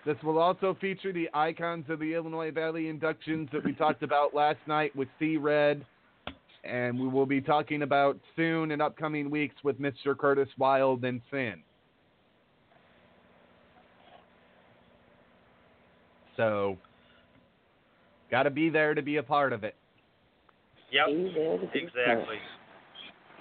this 0.05 0.17
will 0.23 0.39
also 0.39 0.77
feature 0.81 1.13
the 1.13 1.29
icons 1.35 1.85
of 1.89 1.99
the 1.99 2.15
Illinois 2.15 2.53
Valley 2.53 2.89
inductions 2.89 3.49
that 3.53 3.65
we 3.65 3.73
talked 3.73 4.05
about 4.05 4.33
last 4.33 4.61
night 4.69 4.95
with 4.95 5.09
C 5.19 5.37
Red, 5.37 5.85
and 6.63 6.99
we 6.99 7.09
will 7.09 7.27
be 7.27 7.41
talking 7.41 7.83
about 7.83 8.17
soon 8.37 8.71
in 8.71 8.81
upcoming 8.81 9.31
weeks 9.31 9.57
with 9.65 9.81
Mr. 9.81 10.17
Curtis 10.17 10.49
Wild 10.59 11.05
and 11.05 11.21
Sin. 11.33 11.57
So, 16.37 16.77
got 18.31 18.45
to 18.45 18.51
be 18.51 18.69
there 18.69 18.95
to 18.95 19.03
be 19.03 19.17
a 19.17 19.23
part 19.23 19.53
of 19.53 19.65
it. 19.65 19.75
Yep. 20.93 21.07
Be 21.07 21.33
there 21.35 21.59
to 21.59 21.67
be 21.73 21.79
Exactly. 21.79 22.39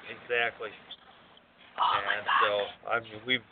Exactly. 0.09 0.69
Oh 1.77 2.01
and 2.17 2.25
so 2.41 2.89
I 2.89 2.99
mean 3.01 3.21
we've 3.25 3.43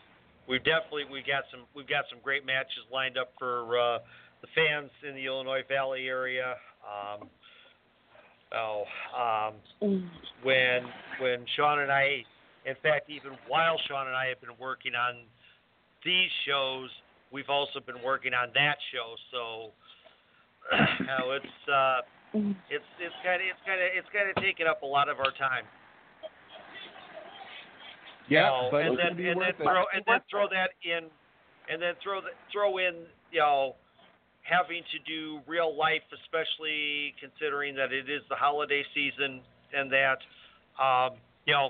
we've 0.47 0.63
definitely 0.63 1.03
we 1.11 1.21
got 1.21 1.43
some 1.51 1.61
we've 1.75 1.87
got 1.87 2.05
some 2.09 2.19
great 2.23 2.45
matches 2.45 2.85
lined 2.91 3.17
up 3.17 3.31
for 3.37 3.77
uh, 3.77 3.99
the 4.41 4.47
fans 4.55 4.91
in 5.07 5.15
the 5.15 5.25
Illinois 5.25 5.63
Valley 5.67 6.07
area. 6.07 6.55
Um, 6.83 7.29
oh, 8.55 8.83
um, 9.15 9.53
Mm. 9.81 10.09
when 10.43 10.83
when 11.19 11.45
Sean 11.55 11.79
and 11.79 11.91
I, 11.91 12.23
in 12.65 12.75
fact, 12.83 13.09
even 13.09 13.31
while 13.47 13.77
Sean 13.87 14.07
and 14.07 14.15
I 14.15 14.27
have 14.27 14.39
been 14.41 14.57
working 14.59 14.95
on 14.95 15.23
these 16.05 16.29
shows, 16.45 16.89
we've 17.31 17.49
also 17.49 17.79
been 17.79 18.01
working 18.03 18.33
on 18.33 18.49
that 18.53 18.77
show. 18.93 19.15
So, 19.31 19.71
you 20.99 21.05
know, 21.05 21.35
it's 21.35 21.57
uh, 21.67 21.99
it's 22.69 22.89
it's 22.99 23.19
kind 23.23 23.41
of 23.41 23.47
it's 23.47 23.63
kind 23.65 23.79
of 23.81 23.87
it's 23.93 24.11
kind 24.13 24.27
of 24.29 24.35
taken 24.41 24.67
up 24.67 24.81
a 24.83 24.85
lot 24.85 25.09
of 25.09 25.19
our 25.19 25.31
time. 25.37 25.65
Yeah, 28.29 28.47
know, 28.47 28.69
but 28.71 28.85
and 28.87 28.97
then 28.97 29.19
and 29.19 29.19
then 29.19 29.37
worth 29.37 29.59
it. 29.59 29.63
throw 29.63 29.83
and 29.93 30.03
then 30.07 30.21
throw 30.31 30.47
that 30.49 30.71
in, 30.83 31.11
and 31.69 31.81
then 31.81 31.93
throw 32.01 32.21
the, 32.21 32.31
throw 32.51 32.77
in 32.77 33.05
you 33.31 33.39
know 33.39 33.75
having 34.43 34.83
to 34.91 34.99
do 35.07 35.39
real 35.47 35.75
life, 35.75 36.03
especially 36.23 37.15
considering 37.19 37.75
that 37.75 37.91
it 37.91 38.09
is 38.09 38.21
the 38.29 38.35
holiday 38.35 38.83
season 38.93 39.41
and 39.75 39.91
that 39.91 40.19
um, 40.79 41.19
you 41.45 41.53
know 41.53 41.69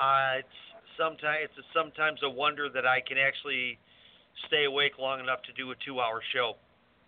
uh, 0.00 0.42
it's 0.42 0.58
sometimes 0.98 1.48
it's 1.56 1.66
sometimes 1.72 2.18
a 2.26 2.30
wonder 2.30 2.68
that 2.68 2.86
I 2.86 3.00
can 3.00 3.16
actually 3.16 3.78
stay 4.46 4.64
awake 4.64 4.98
long 4.98 5.20
enough 5.20 5.42
to 5.46 5.52
do 5.54 5.70
a 5.70 5.74
two 5.86 6.00
hour 6.00 6.20
show 6.34 6.54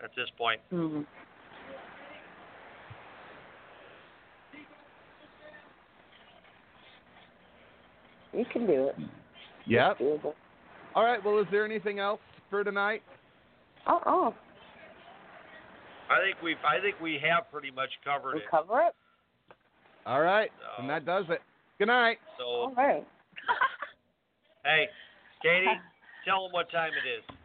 at 0.03 0.11
this 0.17 0.29
point. 0.39 0.61
Mhm. 0.73 1.07
You 8.33 8.45
can 8.53 8.67
do 8.67 8.89
it. 8.89 8.97
Yep. 9.67 9.99
All 10.95 11.05
right. 11.05 11.23
Well, 11.25 11.39
is 11.39 11.47
there 11.51 11.65
anything 11.65 11.99
else 11.99 12.21
for 12.49 12.63
tonight? 12.65 13.03
Oh, 13.87 14.01
oh. 14.07 14.35
I 16.11 16.21
think 16.23 16.37
we've 16.43 16.57
I 16.67 16.81
think 16.81 16.97
we 17.01 17.19
have 17.25 17.51
pretty 17.53 17.71
much 17.71 17.91
covered 18.05 18.33
it. 18.33 18.35
We 18.37 18.41
it. 18.43 18.51
cover 18.51 18.81
it? 18.83 18.95
All 20.07 20.21
right. 20.21 20.51
So- 20.77 20.83
And 20.83 20.91
that 20.91 21.05
does 21.05 21.25
it. 21.29 21.41
Good 21.79 21.87
night. 21.89 22.19
So 22.39 22.45
All 22.45 22.75
right. 22.77 23.07
hey, 24.65 24.89
Katie, 25.43 25.67
tell 26.25 26.45
them 26.45 26.53
what 26.53 26.71
time 26.71 26.91
it 26.93 27.09
is. 27.09 27.40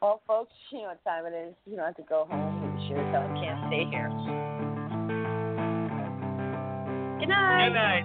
Well, 0.00 0.20
folks, 0.28 0.52
you 0.70 0.78
know 0.78 0.88
what 0.88 1.02
time 1.02 1.26
it 1.26 1.34
is. 1.34 1.54
You 1.66 1.74
don't 1.76 1.86
have 1.86 1.96
to 1.96 2.02
go 2.02 2.24
home. 2.30 2.78
You 2.78 2.88
sure 2.88 2.98
as 2.98 3.12
hell 3.12 3.26
can't 3.34 3.66
stay 3.66 3.84
here. 3.90 4.08
Good 7.18 7.28
night. 7.28 7.66
Good 7.66 7.74
night. 7.74 8.04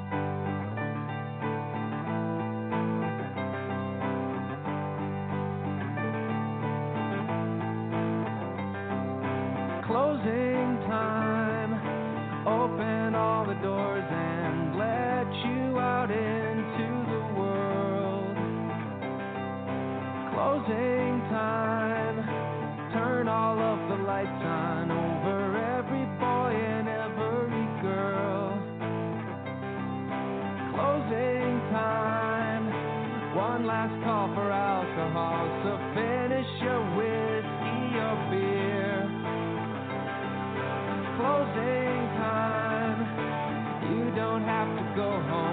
Closing 9.86 10.82
time. 10.90 11.74
Open 12.48 13.14
all 13.14 13.46
the 13.46 13.54
doors 13.62 14.03
go 44.96 45.10
home, 45.10 45.53